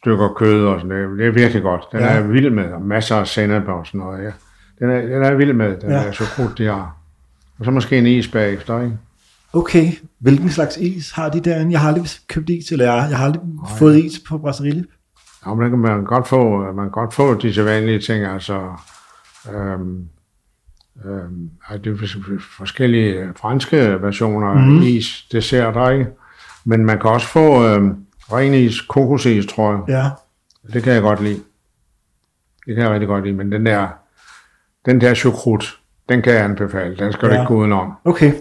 stykker 0.03 0.29
kød 0.37 0.65
og 0.67 0.81
sådan 0.81 0.97
noget. 0.97 1.19
Det 1.19 1.27
er 1.27 1.31
virkelig 1.31 1.63
godt. 1.63 1.83
Den 1.93 2.01
Ja. 2.01 2.07
er 2.07 2.23
vild 2.27 2.51
med, 2.51 2.73
og 2.73 2.83
masser 2.83 3.17
af 3.17 3.27
sennep 3.27 3.69
og 3.69 3.87
sådan 3.87 4.01
noget. 4.01 4.25
Ja. 4.25 4.31
Den, 4.79 4.91
er, 4.91 5.01
den 5.01 5.23
er 5.23 5.35
vild 5.35 5.53
med, 5.53 5.77
den 5.81 5.91
Ja. 5.91 5.97
ja. 6.01 6.07
der 6.07 6.13
chokrut, 6.13 6.59
de 6.59 6.67
har. 6.67 6.97
Og 7.59 7.65
så 7.65 7.71
måske 7.71 7.99
en 7.99 8.07
is 8.07 8.29
bagefter, 8.29 8.81
ikke? 8.83 8.99
okay. 9.53 9.93
Hvilken 10.19 10.51
slags 10.51 10.77
is 10.77 11.11
har 11.11 11.29
de 11.29 11.41
derinde? 11.41 11.73
Jeg 11.73 11.81
har 11.81 11.89
aldrig 11.89 12.07
købt 12.29 12.51
is, 12.51 12.73
eller 12.73 12.85
jeg, 12.85 13.07
jeg 13.11 13.19
har 13.19 13.25
aldrig 13.25 13.43
fået 13.79 13.97
is 14.05 14.19
på 14.29 14.39
Brasserie 14.39 14.71
Lip. 14.73 14.87
Ja, 15.47 15.55
men 15.55 15.71
kan 15.71 15.79
man 15.79 16.05
godt 16.05 16.29
få, 16.29 16.73
man 16.73 16.85
kan 16.85 16.91
godt 16.91 17.15
få 17.15 17.35
de 17.35 17.55
sædvanlige 17.55 17.99
ting, 17.99 18.25
altså 18.25 18.73
øhm, 19.55 20.05
øhm, 21.07 21.51
det 21.85 21.87
er 21.87 21.95
fors- 21.97 22.57
forskellige 22.59 23.29
franske 23.37 24.03
versioner 24.03 24.55
Mhm. 24.55 24.63
mm. 24.65 24.79
af 24.83 24.87
is, 24.87 25.27
desserter, 25.33 25.91
ikke? 25.91 26.07
Men 26.65 26.85
man 26.87 26.99
kan 27.01 27.11
også 27.11 27.27
få 27.27 27.67
øhm, 27.67 27.97
ren 28.33 28.55
is, 28.55 28.81
kokosis, 28.81 29.47
tror 29.47 29.73
jeg. 29.73 29.81
Ja, 29.89 30.05
Det 30.73 30.83
kan 30.83 30.93
jeg 30.93 31.03
godt 31.03 31.23
lide. 31.23 31.41
Det 32.67 32.75
kan 32.75 32.85
jeg 32.85 32.91
rigtig 32.93 33.09
godt 33.09 33.25
lide, 33.25 33.37
men 33.37 33.53
den 33.53 33.67
der, 33.67 33.89
den 34.87 35.01
der 35.01 35.15
chokrut, 35.15 35.79
den 36.09 36.23
kan 36.23 36.33
jeg 36.35 36.45
anbefale. 36.45 36.97
Den 36.97 37.13
skal 37.13 37.27
ja. 37.29 37.35
du 37.35 37.41
ikke 37.41 37.49
gå 37.49 37.55
udenom. 37.55 37.93
okay. 38.05 38.33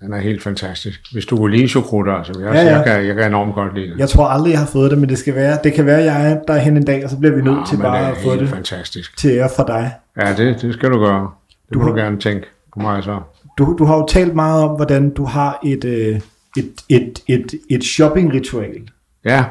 Den 0.00 0.12
er 0.12 0.18
helt 0.18 0.42
fantastisk. 0.42 1.00
Hvis 1.12 1.26
du 1.26 1.36
kunne 1.36 1.56
lide 1.56 1.68
chokrutter, 1.68 2.12
altså, 2.12 2.40
jeg, 2.40 2.54
Ja, 2.54 2.60
ja. 2.62 2.76
jeg, 2.76 2.84
kan, 2.84 3.06
jeg 3.06 3.14
kan 3.16 3.24
enormt 3.26 3.54
godt 3.54 3.74
lide 3.74 3.90
det. 3.90 3.98
Jeg 3.98 4.08
tror 4.08 4.26
aldrig, 4.26 4.50
jeg 4.50 4.58
har 4.58 4.66
fået 4.66 4.90
det, 4.90 4.98
men 4.98 5.08
det 5.08 5.18
skal 5.18 5.34
være, 5.34 5.58
det 5.64 5.72
kan 5.72 5.86
være, 5.86 6.02
jeg 6.04 6.30
er 6.32 6.40
derhen 6.48 6.76
en 6.76 6.84
dag, 6.84 7.04
og 7.04 7.10
så 7.10 7.18
bliver 7.18 7.34
vi 7.34 7.42
nødt 7.42 7.58
Ja, 7.58 7.64
til 7.68 7.76
bare 7.76 8.04
det 8.04 8.10
at 8.10 8.16
få 8.16 8.28
helt 8.30 8.40
det 8.40 8.48
fantastisk. 8.48 9.18
til 9.18 9.30
ære 9.30 9.48
for 9.56 9.64
dig. 9.64 9.92
Ja, 10.16 10.34
det, 10.36 10.62
det 10.62 10.74
skal 10.74 10.90
du 10.90 10.98
gøre. 10.98 11.30
Det 11.48 11.74
Du 11.74 11.74
du 11.74 11.78
må 11.78 11.84
har- 11.84 11.90
du 11.92 11.98
gerne 12.00 12.20
tænke 12.20 12.46
på 12.72 12.80
mig 12.80 13.02
så. 13.02 13.20
Du, 13.58 13.76
du 13.78 13.84
har 13.84 13.96
jo 13.96 14.06
talt 14.06 14.34
meget 14.34 14.62
om, 14.64 14.76
hvordan 14.76 15.10
du 15.10 15.24
har 15.24 15.58
et, 15.64 15.84
øh, 15.84 16.20
et, 16.56 16.72
et, 16.88 17.18
et, 17.28 17.54
et 17.70 17.84
shopping-ritual 17.84 18.88
Ja, 19.28 19.44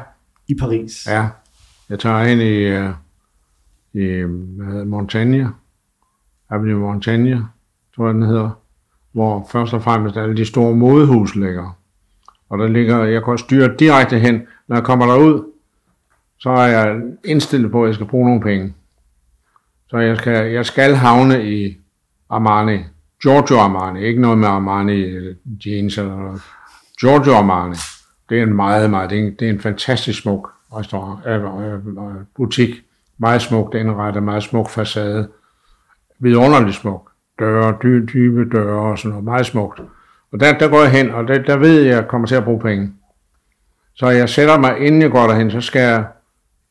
i 0.48 0.54
Paris. 0.60 1.06
ja. 1.06 1.28
Jeg 1.90 1.98
tager 1.98 2.22
ind 2.22 2.40
i, 2.40 2.76
uh, 2.78 2.94
i 3.92 4.22
hvad 4.56 4.66
hedder, 4.66 4.84
Montagne, 4.84 5.50
Avenue 6.50 6.80
Montagne, 6.80 7.48
tror 7.96 8.06
jeg 8.06 8.14
den 8.14 8.22
hedder, 8.22 8.50
hvor 9.12 9.48
først 9.52 9.74
og 9.74 9.82
fremmest 9.82 10.16
alle 10.16 10.36
de 10.36 10.44
store 10.44 10.74
modehus 10.76 11.34
ligger. 11.34 11.78
Og 12.48 12.58
der 12.58 12.68
ligger, 12.68 13.04
jeg 13.04 13.24
kan 13.24 13.38
styre 13.38 13.74
direkte 13.78 14.18
hen, 14.18 14.42
når 14.68 14.76
jeg 14.76 14.84
kommer 14.84 15.06
derud, 15.06 15.44
så 16.38 16.50
er 16.50 16.66
jeg 16.66 17.00
indstillet 17.24 17.70
på, 17.70 17.82
at 17.82 17.86
jeg 17.88 17.94
skal 17.94 18.06
bruge 18.06 18.26
nogle 18.26 18.40
penge. 18.42 18.74
Så 19.88 19.98
jeg 19.98 20.16
skal, 20.16 20.52
jeg 20.52 20.66
skal 20.66 20.94
havne 20.94 21.52
i 21.52 21.76
Armani. 22.30 22.78
Giorgio 23.22 23.58
Armani. 23.58 24.04
Ikke 24.04 24.20
noget 24.20 24.38
med 24.38 24.48
Armani 24.48 25.04
jeans 25.66 25.98
eller 25.98 26.16
noget. 26.16 26.42
Giorgio 27.00 27.34
Armani. 27.34 27.76
Det 28.28 28.38
er 28.38 28.42
en 28.42 28.54
meget, 28.54 28.90
meget, 28.90 29.10
det 29.10 29.18
er 29.18 29.22
en, 29.22 29.34
det 29.34 29.48
er 29.48 29.52
en 29.52 29.60
fantastisk 29.60 30.22
smuk 30.22 30.50
restaurant, 30.76 31.26
øh, 31.26 31.34
øh, 31.34 31.74
øh 31.74 32.24
butik. 32.36 32.70
Meget 33.18 33.42
smuk, 33.42 33.72
den 33.72 33.80
indrettet, 33.80 34.22
meget 34.22 34.42
smuk 34.42 34.68
facade. 34.68 35.28
Vidunderligt 36.18 36.76
smuk. 36.76 37.10
Døre, 37.38 37.76
dy, 37.82 38.08
dybe 38.12 38.44
døre 38.56 38.90
og 38.90 38.98
sådan 38.98 39.10
noget. 39.10 39.24
Meget 39.24 39.46
smukt. 39.46 39.80
Og 40.32 40.40
der, 40.40 40.58
der 40.58 40.68
går 40.68 40.80
jeg 40.80 40.90
hen, 40.90 41.10
og 41.10 41.28
der, 41.28 41.42
der 41.42 41.56
ved 41.56 41.80
jeg, 41.80 41.90
at 41.90 41.96
jeg 41.96 42.08
kommer 42.08 42.26
til 42.26 42.34
at 42.34 42.44
bruge 42.44 42.60
penge. 42.60 42.92
Så 43.94 44.08
jeg 44.08 44.28
sætter 44.28 44.58
mig, 44.58 44.78
inden 44.78 45.02
jeg 45.02 45.10
går 45.10 45.26
derhen, 45.26 45.50
så 45.50 45.60
skal 45.60 45.82
jeg, 45.82 46.06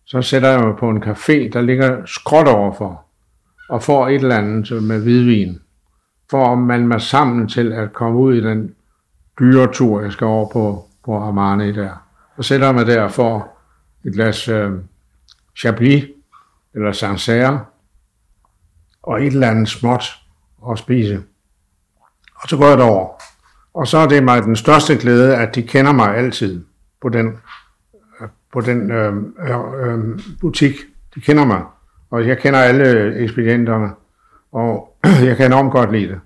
så 0.06 0.22
sætter 0.22 0.50
jeg 0.50 0.60
mig 0.60 0.76
på 0.76 0.90
en 0.90 1.04
café, 1.04 1.50
der 1.54 1.62
ligger 1.62 2.06
skråt 2.06 2.48
overfor, 2.48 3.06
og 3.70 3.84
får 3.84 4.08
et 4.08 4.16
eller 4.16 4.38
andet 4.38 4.84
med 4.84 5.02
hvidvin, 5.02 5.60
for 6.30 6.52
at 6.52 6.58
man 6.58 6.88
mig 6.88 7.02
sammen 7.02 7.48
til 7.48 7.74
at 7.74 7.94
komme 7.94 8.20
ud 8.20 8.36
i 8.36 8.42
den 8.42 8.76
dyre 9.40 9.74
tur, 9.74 10.02
jeg 10.02 10.12
skal 10.12 10.28
over 10.28 10.50
på, 10.50 10.87
på 11.08 11.18
Armani 11.18 11.72
der. 11.72 11.90
Så 12.36 12.44
sætter 12.44 12.68
jeg 12.68 12.76
mig 12.76 12.88
der 12.88 13.02
og 13.02 13.12
får 13.12 13.62
et 14.04 14.14
glas 14.14 14.48
øh, 14.48 14.72
Chablis, 15.58 16.06
eller 16.74 16.92
Sancerre, 16.92 17.66
og 19.04 19.22
et 19.24 19.34
eller 19.34 19.50
andet 19.50 19.70
småt 19.70 20.04
at 20.72 20.80
spise. 20.80 21.24
Og 22.36 22.50
så 22.50 22.58
går 22.58 22.68
jeg 22.68 22.78
derover. 22.78 23.10
Og 23.74 23.88
så 23.88 23.98
er 23.98 24.08
det 24.08 24.24
mig 24.24 24.44
den 24.44 24.56
største 24.56 24.96
glæde, 24.96 25.36
at 25.36 25.56
de 25.56 25.64
kender 25.64 25.92
mig 25.92 26.18
altid 26.18 26.66
på 27.02 27.10
den, 27.10 27.28
øh, 28.22 28.28
på 28.54 28.62
den 28.62 28.92
øh, 28.92 29.14
øh, 29.40 29.60
øh, 29.84 30.20
butik. 30.42 30.76
De 31.16 31.22
kender 31.22 31.46
mig, 31.46 31.64
og 32.10 32.28
jeg 32.28 32.38
kender 32.38 32.60
alle 32.60 33.16
ekspedienterne, 33.16 33.90
og 34.52 34.98
jeg 35.28 35.38
kan 35.38 35.46
enormt 35.46 35.72
godt 35.72 35.92
lide 35.92 36.08
det. 36.08 36.20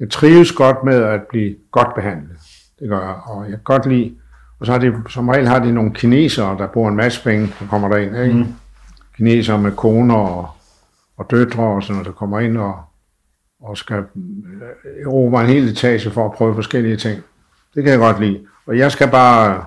Jeg 0.00 0.10
trives 0.10 0.52
godt 0.52 0.84
med 0.84 1.02
at 1.02 1.22
blive 1.22 1.56
godt 1.70 1.94
behandlet. 1.94 2.36
Det 2.78 2.88
gør 2.88 3.00
jeg, 3.00 3.14
og 3.24 3.44
jeg 3.44 3.50
kan 3.50 3.64
godt 3.64 3.86
lide. 3.86 4.16
Og 4.62 4.66
så 4.66 4.72
har 4.72 4.78
de, 4.78 4.94
som 5.08 5.28
regel 5.28 5.48
har 5.48 5.58
de 5.58 5.72
nogle 5.72 5.94
kinesere, 5.94 6.58
der 6.58 6.66
bor 6.66 6.88
en 6.88 6.96
masse 6.96 7.22
penge, 7.22 7.46
der 7.60 7.66
kommer 7.70 7.88
derind. 7.88 8.16
Ikke? 8.16 8.34
Mm. 8.34 8.46
Kinesere 9.16 9.58
med 9.58 9.72
koner 9.72 10.14
og, 10.14 10.48
og 11.16 11.30
døtre 11.30 11.62
og 11.62 11.82
sådan 11.82 11.94
noget, 11.94 12.06
der 12.06 12.12
kommer 12.12 12.40
ind 12.40 12.58
og, 12.58 12.74
og 13.62 13.76
skal 13.76 13.96
øh, 13.96 15.02
erobre 15.06 15.40
en 15.40 15.46
hel 15.46 15.68
etage 15.68 16.10
for 16.10 16.24
at 16.24 16.32
prøve 16.32 16.54
forskellige 16.54 16.96
ting. 16.96 17.22
Det 17.74 17.82
kan 17.82 17.92
jeg 17.92 17.98
godt 17.98 18.20
lide. 18.20 18.40
Og 18.66 18.78
jeg 18.78 18.92
skal 18.92 19.10
bare, 19.10 19.64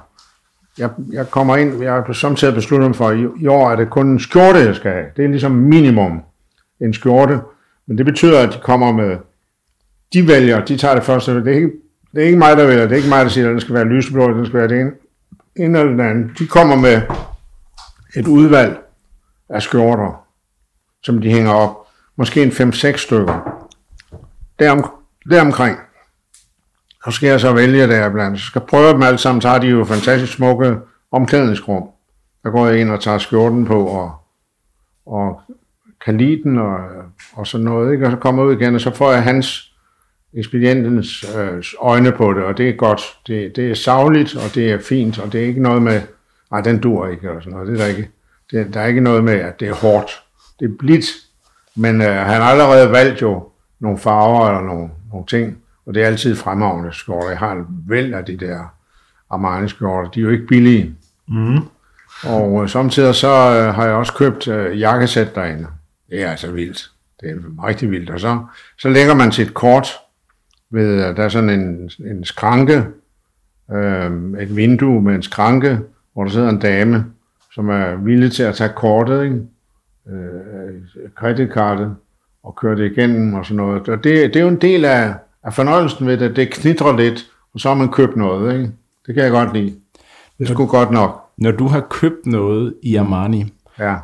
jeg, 0.77 0.89
jeg 1.11 1.31
kommer 1.31 1.55
ind, 1.55 1.83
jeg 1.83 1.93
har 1.93 2.13
samtidig 2.13 2.53
besluttet 2.53 2.89
mig 2.89 2.95
for, 2.95 3.07
at 3.07 3.17
i, 3.17 3.27
i 3.43 3.47
år 3.47 3.71
er 3.71 3.75
det 3.75 3.89
kun 3.89 4.07
en 4.07 4.19
skjorte, 4.19 4.59
jeg 4.59 4.75
skal 4.75 4.91
have. 4.91 5.05
Det 5.17 5.25
er 5.25 5.29
ligesom 5.29 5.51
minimum 5.51 6.21
en 6.79 6.93
skjorte. 6.93 7.39
Men 7.87 7.97
det 7.97 8.05
betyder, 8.05 8.39
at 8.47 8.53
de 8.53 8.59
kommer 8.63 8.91
med, 8.91 9.17
de 10.13 10.27
vælger, 10.27 10.65
de 10.65 10.77
tager 10.77 10.95
det 10.95 11.03
første. 11.03 11.35
Det 11.35 11.47
er 11.47 11.55
ikke, 11.55 11.71
det 12.15 12.23
er 12.23 12.27
ikke 12.27 12.37
mig, 12.37 12.57
der 12.57 12.67
vælger. 12.67 12.83
Det 12.83 12.91
er 12.91 12.95
ikke 12.95 13.09
mig, 13.09 13.25
der 13.25 13.29
siger, 13.29 13.47
at 13.47 13.51
den 13.51 13.61
skal 13.61 13.75
være 13.75 13.85
lyseblå, 13.85 14.33
den 14.33 14.45
skal 14.45 14.59
være 14.59 14.67
det 14.67 14.79
ene, 14.79 14.91
en 15.55 15.75
eller 15.75 15.89
den 15.89 15.99
anden. 15.99 16.31
De 16.39 16.47
kommer 16.47 16.75
med 16.75 17.01
et 18.15 18.27
udvalg 18.27 18.77
af 19.49 19.61
skjorter, 19.61 20.25
som 21.03 21.21
de 21.21 21.29
hænger 21.29 21.51
op. 21.51 21.87
Måske 22.15 22.43
en 22.43 22.49
5-6 22.49 22.97
stykker 22.97 23.65
derom, 24.59 24.91
deromkring. 25.29 25.77
Så 27.05 27.11
skal 27.11 27.29
jeg 27.29 27.39
så 27.39 27.53
vælge 27.53 27.87
der 27.87 28.09
blandt. 28.09 28.39
Så 28.39 28.45
skal 28.45 28.59
jeg 28.59 28.67
prøve 28.67 28.93
dem 28.93 29.03
alle 29.03 29.17
sammen, 29.17 29.41
så 29.41 29.49
har 29.49 29.59
de 29.59 29.67
jo 29.67 29.83
fantastisk 29.83 30.33
smukke 30.33 30.77
omklædningsrum. 31.11 31.89
Der 32.43 32.49
går 32.49 32.67
jeg 32.67 32.79
ind 32.79 32.91
og 32.91 33.01
tager 33.01 33.17
skjorten 33.17 33.65
på, 33.65 33.85
og, 33.85 34.13
og 35.05 35.41
kan 36.05 36.17
lide 36.17 36.43
den, 36.43 36.57
og, 36.57 36.77
og 37.33 37.47
sådan 37.47 37.65
noget, 37.65 37.93
ikke? 37.93 38.05
og 38.05 38.11
så 38.11 38.17
kommer 38.17 38.43
jeg 38.43 38.49
ud 38.49 38.61
igen, 38.61 38.75
og 38.75 38.81
så 38.81 38.95
får 38.95 39.11
jeg 39.11 39.23
hans, 39.23 39.74
ekspedientens 40.35 41.25
øh, 41.37 41.63
øjne 41.79 42.11
på 42.11 42.33
det, 42.33 42.43
og 42.43 42.57
det 42.57 42.69
er 42.69 42.73
godt. 42.73 43.01
Det, 43.27 43.55
det 43.55 43.71
er 43.71 43.75
savligt, 43.75 44.35
og 44.35 44.55
det 44.55 44.71
er 44.71 44.79
fint, 44.79 45.19
og 45.19 45.33
det 45.33 45.41
er 45.41 45.45
ikke 45.45 45.61
noget 45.61 45.81
med, 45.81 46.01
nej, 46.51 46.61
den 46.61 46.79
dur 46.79 47.07
ikke, 47.07 47.27
eller 47.27 47.39
sådan 47.39 47.53
noget. 47.53 47.67
Det 47.67 47.73
er 47.73 47.77
der 47.77 47.85
ikke. 47.85 48.09
Det, 48.51 48.73
der 48.73 48.79
er 48.79 48.87
ikke 48.87 49.01
noget 49.01 49.23
med, 49.23 49.33
at 49.33 49.59
det 49.59 49.67
er 49.67 49.73
hårdt. 49.73 50.23
Det 50.59 50.65
er 50.65 50.73
blidt, 50.79 51.05
men 51.75 52.01
øh, 52.01 52.07
han 52.07 52.41
har 52.41 52.49
allerede 52.51 52.91
valgt 52.91 53.21
jo 53.21 53.49
nogle 53.79 53.97
farver 53.97 54.47
eller 54.47 54.61
nogle, 54.61 54.89
nogle 55.11 55.25
ting, 55.27 55.57
og 55.85 55.93
det 55.93 56.03
er 56.03 56.07
altid 56.07 56.35
fremragende 56.35 56.93
skjorter. 56.93 57.29
Jeg 57.29 57.37
har 57.37 57.51
en 57.51 57.65
væld 57.87 58.13
af 58.13 58.25
de 58.25 58.37
der 58.37 58.75
Armani 59.29 59.67
skjorter. 59.67 60.11
De 60.11 60.19
er 60.19 60.23
jo 60.23 60.29
ikke 60.29 60.47
billige. 60.47 60.95
Mm. 61.27 61.59
Og 62.23 62.63
øh, 62.63 62.69
samtidig 62.69 63.15
så 63.15 63.27
øh, 63.27 63.75
har 63.75 63.85
jeg 63.85 63.93
også 63.93 64.13
købt 64.13 64.47
øh, 64.47 64.79
jakkesæt 64.79 65.35
derinde. 65.35 65.67
Det 66.09 66.21
er 66.21 66.31
altså 66.31 66.51
vildt. 66.51 66.91
Det 67.21 67.29
er 67.29 67.67
rigtig 67.67 67.91
vildt. 67.91 68.09
Og 68.09 68.19
så, 68.19 68.39
så 68.79 68.89
lægger 68.89 69.13
man 69.13 69.31
sit 69.31 69.53
kort 69.53 69.87
ved, 70.69 71.15
der 71.15 71.23
er 71.23 71.29
sådan 71.29 71.49
en, 71.49 71.89
en 71.99 72.25
skranke, 72.25 72.83
øh, 73.71 74.11
et 74.41 74.55
vindue 74.55 75.01
med 75.01 75.15
en 75.15 75.23
skranke, 75.23 75.79
hvor 76.13 76.23
der 76.23 76.31
sidder 76.31 76.49
en 76.49 76.59
dame, 76.59 77.05
som 77.53 77.69
er 77.69 77.95
villig 77.95 78.31
til 78.31 78.43
at 78.43 78.55
tage 78.55 78.73
kortet, 78.75 79.23
ikke? 79.23 79.41
Øh, 80.07 80.81
kreditkartet, 81.15 81.95
og 82.43 82.55
køre 82.55 82.75
det 82.75 82.91
igennem 82.91 83.33
og 83.33 83.45
sådan 83.45 83.57
noget. 83.57 83.89
Og 83.89 84.03
det, 84.03 84.33
det 84.33 84.35
er 84.35 84.43
jo 84.43 84.47
en 84.47 84.61
del 84.61 84.85
af, 84.85 85.13
af 85.43 85.53
fornøjelsen 85.53 86.07
ved 86.07 86.17
det. 86.17 86.35
Det 86.35 86.53
knitrer 86.53 86.97
lidt, 86.97 87.31
og 87.53 87.59
så 87.59 87.67
har 87.67 87.75
man 87.75 87.91
købt 87.91 88.15
noget. 88.15 88.53
Ikke? 88.53 88.71
Det 89.07 89.15
kan 89.15 89.23
jeg 89.23 89.31
godt 89.31 89.53
lide. 89.53 89.75
Det 90.39 90.47
skulle 90.47 90.69
godt 90.69 90.91
nok. 90.91 91.21
Når 91.37 91.51
du 91.51 91.67
har 91.67 91.87
købt 91.89 92.25
noget 92.25 92.73
i 92.83 92.95
Armani, 92.95 93.53
ja. 93.79 93.95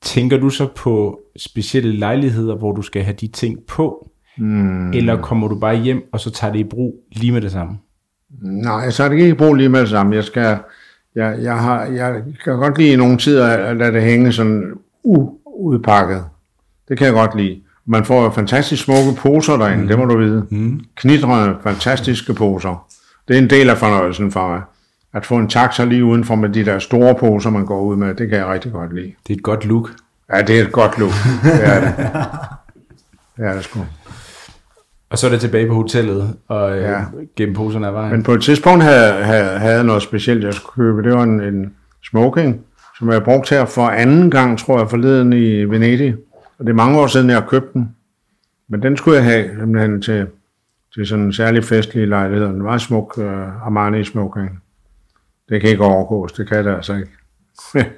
tænker 0.00 0.36
du 0.36 0.50
så 0.50 0.68
på 0.76 1.20
specielle 1.36 1.92
lejligheder, 1.92 2.54
hvor 2.54 2.72
du 2.72 2.82
skal 2.82 3.02
have 3.02 3.16
de 3.20 3.26
ting 3.26 3.58
på? 3.68 4.09
Hmm. 4.40 4.92
Eller 4.92 5.22
kommer 5.22 5.48
du 5.48 5.58
bare 5.58 5.76
hjem, 5.76 6.02
og 6.12 6.20
så 6.20 6.30
tager 6.30 6.52
det 6.52 6.58
i 6.58 6.64
brug 6.64 6.94
lige 7.12 7.32
med 7.32 7.40
det 7.40 7.52
samme? 7.52 7.78
Nej, 8.42 8.74
jeg 8.74 8.94
tager 8.94 9.08
det 9.08 9.16
ikke 9.16 9.28
i 9.28 9.34
brug 9.34 9.54
lige 9.54 9.68
med 9.68 9.80
det 9.80 9.88
samme. 9.88 10.14
Jeg, 10.14 10.24
skal, 10.24 10.58
jeg, 11.14 11.38
jeg, 11.42 11.58
har, 11.58 11.84
jeg 11.84 12.22
kan 12.44 12.56
godt 12.56 12.78
lide 12.78 12.92
i 12.92 12.96
nogle 12.96 13.18
tider 13.18 13.46
at 13.48 13.76
lade 13.76 13.92
det 13.92 14.02
hænge 14.02 14.32
sådan 14.32 14.72
uudpakket. 15.04 16.24
Det 16.88 16.98
kan 16.98 17.06
jeg 17.06 17.14
godt 17.14 17.36
lide. 17.36 17.60
Man 17.86 18.04
får 18.04 18.22
jo 18.22 18.30
fantastisk 18.30 18.84
smukke 18.84 19.12
poser 19.16 19.56
derinde, 19.56 19.82
mm. 19.82 19.88
det 19.88 19.98
må 19.98 20.04
du 20.04 20.18
vide. 20.18 20.46
Mm. 20.50 20.80
Knitrende, 20.94 21.56
fantastiske 21.62 22.34
poser. 22.34 22.86
Det 23.28 23.34
er 23.36 23.42
en 23.42 23.50
del 23.50 23.70
af 23.70 23.78
fornøjelsen 23.78 24.32
for 24.32 24.48
mig. 24.48 24.62
At 25.14 25.26
få 25.26 25.36
en 25.36 25.48
taxa 25.48 25.84
lige 25.84 26.04
udenfor 26.04 26.34
med 26.34 26.48
de 26.48 26.64
der 26.64 26.78
store 26.78 27.14
poser, 27.14 27.50
man 27.50 27.66
går 27.66 27.80
ud 27.82 27.96
med, 27.96 28.14
det 28.14 28.28
kan 28.28 28.38
jeg 28.38 28.46
rigtig 28.46 28.72
godt 28.72 28.94
lide. 28.94 29.12
Det 29.26 29.32
er 29.32 29.36
et 29.36 29.42
godt 29.42 29.64
look. 29.64 29.90
Ja, 30.32 30.42
det 30.42 30.58
er 30.58 30.64
et 30.64 30.72
godt 30.72 30.98
look. 30.98 31.12
Det 31.42 31.66
er 31.68 31.80
det. 31.80 31.94
Det 33.36 33.48
er 33.48 33.54
det 33.54 33.64
sgu. 33.64 33.80
Og 35.10 35.18
så 35.18 35.26
er 35.26 35.30
det 35.30 35.40
tilbage 35.40 35.66
på 35.66 35.74
hotellet 35.74 36.36
og 36.48 36.76
øh, 36.76 36.82
ja. 36.82 37.04
gennem 37.36 37.54
poserne 37.54 37.86
af 37.86 37.94
vejen. 37.94 38.12
Men 38.12 38.22
på 38.22 38.32
et 38.32 38.42
tidspunkt 38.42 38.84
havde, 38.84 39.12
havde, 39.12 39.58
havde 39.58 39.74
jeg 39.74 39.84
noget 39.84 40.02
specielt, 40.02 40.44
jeg 40.44 40.54
skulle 40.54 40.74
købe. 40.74 41.02
Det 41.02 41.16
var 41.16 41.22
en, 41.22 41.40
en 41.40 41.74
smoking, 42.04 42.60
som 42.98 43.10
jeg 43.10 43.24
brugte 43.24 43.54
her 43.54 43.64
for 43.64 43.82
anden 43.82 44.30
gang, 44.30 44.58
tror 44.58 44.78
jeg, 44.78 44.90
forleden 44.90 45.32
i 45.32 45.64
Venedig. 45.64 46.14
Og 46.58 46.64
det 46.64 46.70
er 46.70 46.74
mange 46.76 47.00
år 47.00 47.06
siden, 47.06 47.28
jeg 47.30 47.36
har 47.36 47.48
købt 47.48 47.72
den. 47.74 47.96
Men 48.68 48.82
den 48.82 48.96
skulle 48.96 49.16
jeg 49.16 49.24
have 49.24 49.48
simpelthen 49.58 50.02
til, 50.02 50.26
til 50.94 51.06
sådan 51.06 51.24
en 51.24 51.32
særlig 51.32 51.64
festlig 51.64 52.08
lejlighed. 52.08 52.46
Den 52.46 52.64
var 52.64 52.78
smuk 52.78 53.18
uh, 53.18 53.66
Armani 53.66 54.04
smoking. 54.04 54.62
Det 55.48 55.60
kan 55.60 55.70
ikke 55.70 55.84
overgås, 55.84 56.32
det 56.32 56.48
kan 56.48 56.64
det 56.64 56.74
altså 56.74 56.94
ikke. 56.94 57.10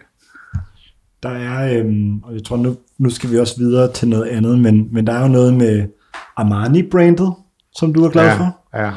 der 1.22 1.30
er, 1.30 1.78
øhm, 1.78 2.18
og 2.22 2.34
jeg 2.34 2.44
tror 2.44 2.56
nu, 2.56 2.76
nu 2.98 3.10
skal 3.10 3.30
vi 3.30 3.38
også 3.38 3.58
videre 3.58 3.92
til 3.92 4.08
noget 4.08 4.26
andet, 4.26 4.58
men, 4.58 4.88
men 4.92 5.06
der 5.06 5.12
er 5.12 5.22
jo 5.22 5.28
noget 5.28 5.54
med 5.54 5.86
Armani-brandet, 6.36 7.32
som 7.76 7.92
du 7.92 8.04
er 8.04 8.10
glad 8.10 8.24
ja, 8.24 8.34
for. 8.34 8.56
Ja. 8.74 8.90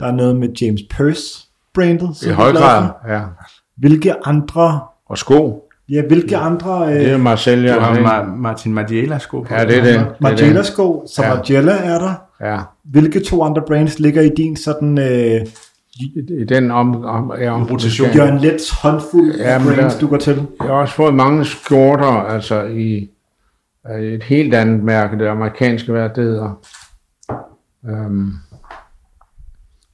Der 0.00 0.06
er 0.06 0.12
noget 0.12 0.36
med 0.36 0.48
James 0.60 0.80
Purse-brandet, 0.96 2.16
som 2.16 2.30
I 2.30 2.34
høj 2.34 2.52
grad, 2.52 2.88
ja. 3.08 3.20
Hvilke 3.76 4.26
andre... 4.26 4.80
Og 5.08 5.18
sko. 5.18 5.64
Ja, 5.88 6.02
hvilke 6.06 6.36
andre... 6.36 6.86
Øh, 6.86 7.00
det 7.00 7.10
er 7.10 7.16
Marcellia. 7.16 7.74
Du 7.74 7.80
har 7.80 7.94
Ma- 7.94 8.36
Martin 8.36 8.74
Margiela 8.74 9.18
sko 9.18 9.40
på. 9.40 9.54
Ja, 9.54 9.64
det 9.64 9.78
er 9.78 9.82
det. 9.82 10.06
Margiela 10.20 10.62
sko, 10.62 11.06
så 11.14 11.22
ja. 11.24 11.34
Margiela 11.34 11.72
er 11.72 11.98
der. 11.98 12.14
Ja. 12.40 12.58
Hvilke 12.84 13.20
to 13.20 13.42
andre 13.42 13.62
brands 13.66 13.98
ligger 13.98 14.22
i 14.22 14.28
din 14.36 14.56
sådan... 14.56 14.98
Øh, 14.98 15.46
i 16.40 16.44
den 16.48 16.70
om, 16.70 17.04
om, 17.04 17.32
ja, 17.40 17.50
om 17.50 17.62
rotation. 17.62 18.08
Jørgen 18.14 18.38
Lets 18.38 18.70
håndfuld 18.70 19.34
ja, 19.38 19.60
brands, 19.64 19.94
der, 19.94 20.00
du 20.00 20.06
går 20.06 20.16
til. 20.16 20.46
Jeg 20.60 20.66
har 20.66 20.74
også 20.74 20.94
fået 20.94 21.14
mange 21.14 21.44
skjorter, 21.44 22.06
altså 22.06 22.62
i 22.62 23.10
et 23.88 24.22
helt 24.22 24.54
andet 24.54 24.82
mærke, 24.82 25.18
det 25.18 25.26
amerikanske, 25.26 25.92
hvad 25.92 26.08
det 26.08 26.24
hedder. 26.24 26.64
Um, 27.82 28.32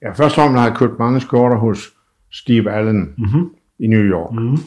ja, 0.02 0.10
først 0.10 0.38
og 0.38 0.50
har 0.50 0.68
jeg 0.68 0.76
købt 0.76 0.98
mange 0.98 1.20
skjorter 1.20 1.56
hos 1.56 1.92
Steve 2.32 2.72
Allen 2.72 3.14
mm-hmm. 3.18 3.50
i 3.78 3.86
New 3.86 4.00
York. 4.00 4.32
Mm-hmm. 4.32 4.58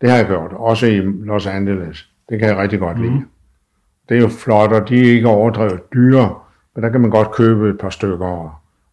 Det 0.00 0.10
har 0.10 0.16
jeg 0.16 0.26
gjort, 0.26 0.52
også 0.52 0.86
i 0.86 1.00
Los 1.00 1.46
Angeles. 1.46 2.08
Det 2.28 2.38
kan 2.38 2.48
jeg 2.48 2.56
rigtig 2.56 2.78
godt 2.78 3.00
lide. 3.00 3.10
Mm. 3.10 3.28
Det 4.08 4.16
er 4.16 4.20
jo 4.20 4.28
flot, 4.28 4.72
og 4.72 4.88
de 4.88 5.00
er 5.00 5.14
ikke 5.14 5.28
overdrevet 5.28 5.92
dyre, 5.92 6.34
men 6.74 6.84
der 6.84 6.90
kan 6.90 7.00
man 7.00 7.10
godt 7.10 7.32
købe 7.32 7.70
et 7.70 7.78
par 7.78 7.90
stykker. 7.90 8.26
Og 8.26 8.50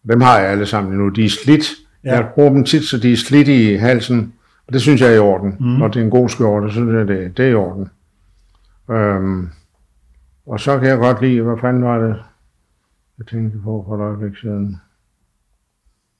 dem 0.08 0.20
har 0.20 0.38
jeg 0.38 0.48
alle 0.48 0.66
sammen 0.66 0.98
nu. 0.98 1.08
De 1.08 1.24
er 1.24 1.28
slidt. 1.28 1.64
Ja. 2.04 2.14
Jeg 2.14 2.28
bruger 2.34 2.50
dem 2.50 2.64
tit, 2.64 2.84
så 2.84 2.98
de 2.98 3.12
er 3.12 3.16
slidt 3.16 3.48
i 3.48 3.74
halsen. 3.74 4.34
Og 4.66 4.72
det 4.72 4.80
synes 4.80 5.00
jeg 5.00 5.10
er 5.10 5.14
i 5.14 5.18
orden. 5.18 5.56
Mm. 5.60 5.66
Når 5.66 5.88
det 5.88 6.00
er 6.00 6.04
en 6.04 6.10
god 6.10 6.28
skjorte, 6.28 6.68
så 6.68 6.72
synes 6.74 6.94
jeg, 6.94 7.08
det, 7.08 7.36
det 7.36 7.44
er 7.44 7.50
i 7.50 7.54
orden. 7.54 7.88
Øhm, 8.90 9.48
og 10.46 10.60
så 10.60 10.78
kan 10.78 10.88
jeg 10.88 10.98
godt 10.98 11.20
lide, 11.20 11.42
hvad 11.42 11.58
fanden 11.60 11.84
var 11.84 11.98
det, 11.98 12.22
jeg 13.18 13.26
tænkte 13.26 13.58
på 13.58 13.84
for 13.88 13.96
et 13.96 14.00
øjeblik 14.00 14.36
siden. 14.36 14.80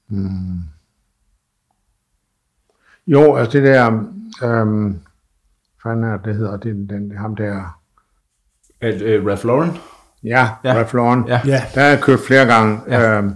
Hmm. 0.09 0.61
Jo, 3.07 3.37
altså 3.37 3.59
det 3.59 3.67
der, 3.67 3.87
øhm, 4.43 5.01
fanden 5.83 6.05
er 6.05 6.17
det 6.17 6.35
hedder, 6.35 6.57
det, 6.57 6.75
den, 6.75 6.89
den, 6.89 7.17
ham 7.17 7.37
der. 7.37 7.81
Uh, 8.85 8.89
uh, 8.89 9.27
Ralph 9.27 9.45
Lauren? 9.47 9.71
Ja, 10.23 10.49
ja. 10.65 10.75
Ralph 10.75 10.95
Lauren. 10.95 11.29
Ja. 11.29 11.41
Der 11.75 11.81
har 11.81 11.89
jeg 11.89 12.01
købt 12.03 12.21
flere 12.27 12.47
gange, 12.47 12.81
ja. 12.89 13.19
øhm, 13.19 13.35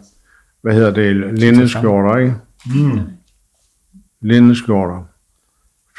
hvad 0.61 0.75
hedder 0.75 0.90
det, 0.90 1.38
lindeskjorter, 1.38 2.16
ikke? 2.16 2.35
Mm. 2.66 3.01
Lindeskjorter. 4.20 5.05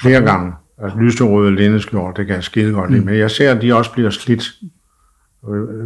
Flere 0.01 0.17
okay. 0.17 0.27
gange. 0.27 0.53
Altså 0.77 0.99
lyserøde 0.99 1.55
lindeskjorter, 1.55 2.13
det 2.13 2.25
kan 2.25 2.35
jeg 2.35 2.43
skide 2.43 2.73
godt 2.73 2.89
lide. 2.91 3.01
Mm. 3.01 3.05
Men 3.05 3.17
jeg 3.17 3.31
ser, 3.31 3.51
at 3.55 3.61
de 3.61 3.75
også 3.75 3.91
bliver 3.91 4.09
slidt. 4.09 4.43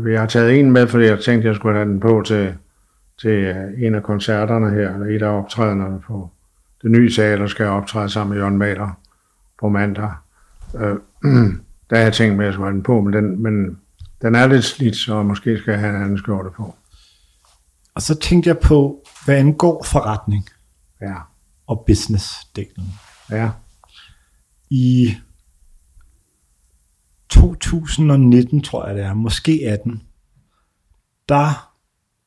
Jeg 0.08 0.20
har 0.20 0.28
taget 0.28 0.60
en 0.60 0.72
med, 0.72 0.88
fordi 0.88 1.06
jeg 1.06 1.20
tænkte, 1.20 1.48
at 1.48 1.52
jeg 1.52 1.56
skulle 1.56 1.76
have 1.76 1.90
den 1.90 2.00
på 2.00 2.24
til, 2.26 2.54
til 3.22 3.30
øh, 3.30 3.56
en 3.78 3.96
af 3.96 4.04
koncerterne 4.04 4.70
her, 4.70 4.94
eller 4.94 5.16
et 5.16 5.22
af 5.22 5.38
optræderne 5.38 6.00
på 6.08 6.30
det 6.82 6.92
nye 6.92 7.12
sal, 7.12 7.40
der 7.40 7.48
skal 7.48 7.64
jeg 7.64 7.72
optræde 7.74 8.10
sammen 8.10 8.34
med 8.34 8.42
Jørgen 8.42 8.58
Maler 8.58 9.00
på 9.60 9.70
mandag. 9.70 10.12
Øh, 10.76 10.96
der 11.90 11.96
har 11.96 12.04
jeg 12.04 12.14
tænkt, 12.14 12.40
at 12.40 12.46
jeg 12.46 12.54
skulle 12.54 12.68
have 12.68 12.76
den 12.76 12.84
på, 12.84 13.02
men 13.02 13.14
den, 13.14 13.44
men 13.44 13.78
den 14.22 14.36
er 14.36 14.48
lidt 14.48 14.64
slidt, 14.66 14.96
så 14.96 15.24
måske 15.24 15.58
skal 15.58 15.72
jeg 15.72 15.80
have 15.80 15.96
en 15.96 16.02
anden 16.02 16.18
skjorte 16.18 16.50
på. 16.58 16.76
Og 17.96 18.02
så 18.02 18.20
tænkte 18.20 18.48
jeg 18.48 18.58
på, 18.58 19.04
hvad 19.26 19.36
angår 19.36 19.84
forretning 19.84 20.46
Ja, 21.02 21.16
og 21.68 21.86
business-delen. 21.92 22.84
ja, 23.32 23.50
I 24.70 25.10
2019, 27.30 28.62
tror 28.62 28.88
jeg 28.88 28.96
det 28.96 29.04
er, 29.04 29.14
måske 29.14 29.62
18, 29.68 30.02
der 31.30 31.74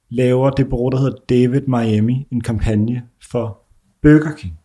laver 0.09 0.50
det 0.50 0.68
bureau, 0.68 0.88
der 0.90 0.98
hedder 0.98 1.16
David 1.28 1.61
Miami, 1.66 2.26
en 2.31 2.40
kampagne 2.40 3.02
for 3.31 3.59
Burger 4.02 4.37
King 4.37 4.59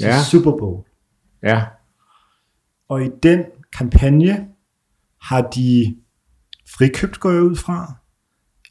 til 0.00 0.06
Ja. 0.08 0.22
Super 0.22 0.50
Bowl. 0.50 0.84
ja, 1.42 1.64
Og 2.88 3.04
i 3.04 3.08
den 3.22 3.44
kampagne 3.72 4.48
har 5.22 5.42
de 5.42 5.96
frikøbt, 6.76 7.20
går 7.20 7.30
ud 7.30 7.56
fra, 7.56 7.94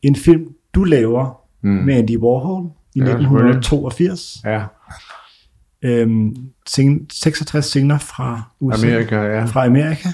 en 0.01 0.15
film, 0.15 0.55
du 0.73 0.83
laver 0.83 1.41
mm. 1.61 1.69
med 1.69 1.93
Andy 1.95 2.17
Warhol 2.17 2.71
i 2.95 2.99
Ja, 2.99 3.05
1982. 3.05 4.37
ja. 4.43 4.65
Øhm, 5.85 6.35
sing- 6.69 7.07
66 7.13 7.65
scener 7.65 7.97
fra 7.97 8.41
USA. 8.59 8.87
Amerika, 8.87 9.15
ja. 9.21 9.45
Fra 9.45 9.65
Amerika. 9.65 10.09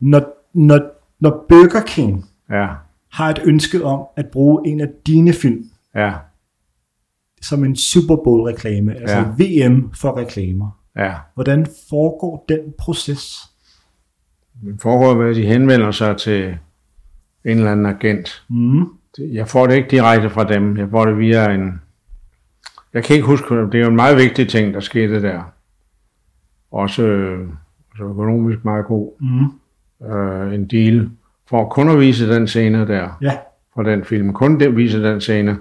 Når, 0.00 0.22
når, 0.54 0.80
når 1.20 1.46
Burger 1.48 1.80
King 1.86 2.24
Ja, 2.50 2.68
har 3.12 3.30
et 3.30 3.40
ønske 3.44 3.84
om 3.84 4.06
at 4.16 4.26
bruge 4.32 4.68
en 4.68 4.80
af 4.80 4.88
dine 5.06 5.32
film 5.32 5.64
ja, 5.94 6.12
som 7.42 7.64
en 7.64 7.76
Super 7.76 8.16
Bowl 8.16 8.42
reklame, 8.42 8.94
altså 8.94 9.16
Ja. 9.16 9.22
VM 9.68 9.92
for 9.94 10.16
reklamer. 10.16 10.70
ja. 10.96 11.14
Hvordan 11.34 11.66
foregår 11.90 12.44
den 12.48 12.58
proces? 12.78 13.36
Men 14.62 14.78
forhold 14.78 15.18
ved, 15.18 15.30
at 15.30 15.36
de 15.36 15.46
henvender 15.46 15.90
sig 15.90 16.16
til 16.16 16.44
en 17.44 17.56
eller 17.58 17.72
anden 17.72 17.86
agent. 17.86 18.44
Mm. 18.50 18.86
Det- 19.16 19.34
Jeg 19.34 19.48
får 19.48 19.66
det 19.66 19.74
ikke 19.74 19.90
direkte 19.90 20.30
fra 20.30 20.44
dem. 20.44 20.76
Jeg 20.76 20.88
får 20.90 21.04
det 21.04 21.18
via 21.18 21.50
en... 21.50 21.80
Jeg 22.94 23.04
kan 23.04 23.16
ikke 23.16 23.26
huske, 23.26 23.54
det 23.54 23.74
er 23.74 23.78
jo 23.78 23.88
en 23.88 23.96
meget 23.96 24.16
vigtig 24.16 24.48
ting, 24.48 24.74
der 24.74 24.80
skete 24.80 25.22
der. 25.22 25.42
Også 26.70 27.02
øh, 27.02 27.48
altså 27.90 28.04
økonomisk 28.04 28.64
meget 28.64 28.86
god. 28.86 29.12
Mm. 29.20 30.06
Øh, 30.06 30.54
en 30.54 30.66
deal 30.66 31.10
for 31.48 31.68
kun 31.68 31.88
at 31.88 32.00
vise 32.00 32.34
den 32.34 32.46
scene 32.46 32.86
der 32.86 33.18
Ja, 33.20 33.32
fra 33.74 33.82
den 33.82 34.04
film. 34.04 34.32
Kun 34.32 34.60
det 34.60 34.76
vise 34.76 35.02
den 35.02 35.20
scene. 35.20 35.58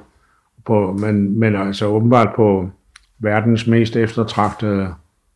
På, 0.65 0.97
men, 0.99 1.39
men 1.39 1.55
altså 1.55 1.85
åbenbart 1.85 2.35
på 2.35 2.69
verdens 3.19 3.67
mest 3.67 3.95
eftertragtede 3.95 4.93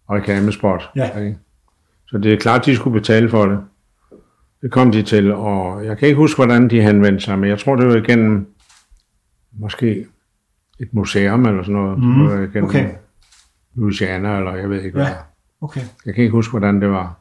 reklamespot. 0.10 0.89
Ja. 0.95 1.19
Ikke? 1.19 1.38
Så 2.08 2.17
det 2.17 2.34
er 2.34 2.38
klart, 2.38 2.65
de 2.65 2.75
skulle 2.75 2.99
betale 2.99 3.29
for 3.29 3.45
det. 3.45 3.60
Det 4.62 4.71
kom 4.71 4.91
de 4.91 5.03
til, 5.03 5.34
og 5.34 5.86
jeg 5.86 5.97
kan 5.97 6.08
ikke 6.08 6.17
huske, 6.17 6.38
hvordan 6.38 6.69
de 6.69 6.81
henvendte 6.81 7.25
sig, 7.25 7.39
men 7.39 7.49
jeg 7.49 7.60
tror, 7.60 7.75
det 7.75 7.88
var 7.88 7.95
igennem 7.95 8.47
måske 9.51 10.05
et 10.79 10.93
museum 10.93 11.45
eller 11.45 11.63
sådan 11.63 11.75
noget. 11.75 11.97
Det 11.97 12.38
var 12.38 12.41
igennem 12.43 12.63
okay. 12.63 12.89
Louisiana, 13.75 14.38
eller 14.38 14.55
jeg 14.55 14.69
ved 14.69 14.81
ikke 14.81 14.95
hvad. 14.97 15.05
ja, 15.05 15.13
okay, 15.61 15.81
Jeg 16.05 16.13
kan 16.15 16.23
ikke 16.23 16.31
huske, 16.35 16.51
hvordan 16.51 16.81
det 16.81 16.89
var. 16.89 17.15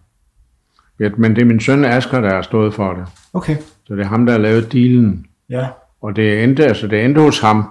Men 0.99 1.37
det 1.37 1.43
er 1.43 1.47
min 1.47 1.61
søn 1.61 1.85
Asger, 1.85 2.21
der 2.21 2.35
har 2.35 2.43
stået 2.43 2.75
for 2.75 2.93
det. 2.95 3.07
okay, 3.33 3.57
Så 3.87 3.95
det 3.95 4.01
er 4.03 4.07
ham, 4.09 4.27
der 4.27 4.33
har 4.33 4.39
lavet 4.41 4.73
dealen. 4.73 5.27
ja, 5.51 5.67
Og 6.01 6.17
det 6.17 6.45
endte, 6.45 6.65
altså 6.65 6.87
det 6.87 7.05
endte 7.05 7.21
hos 7.21 7.41
ham, 7.41 7.71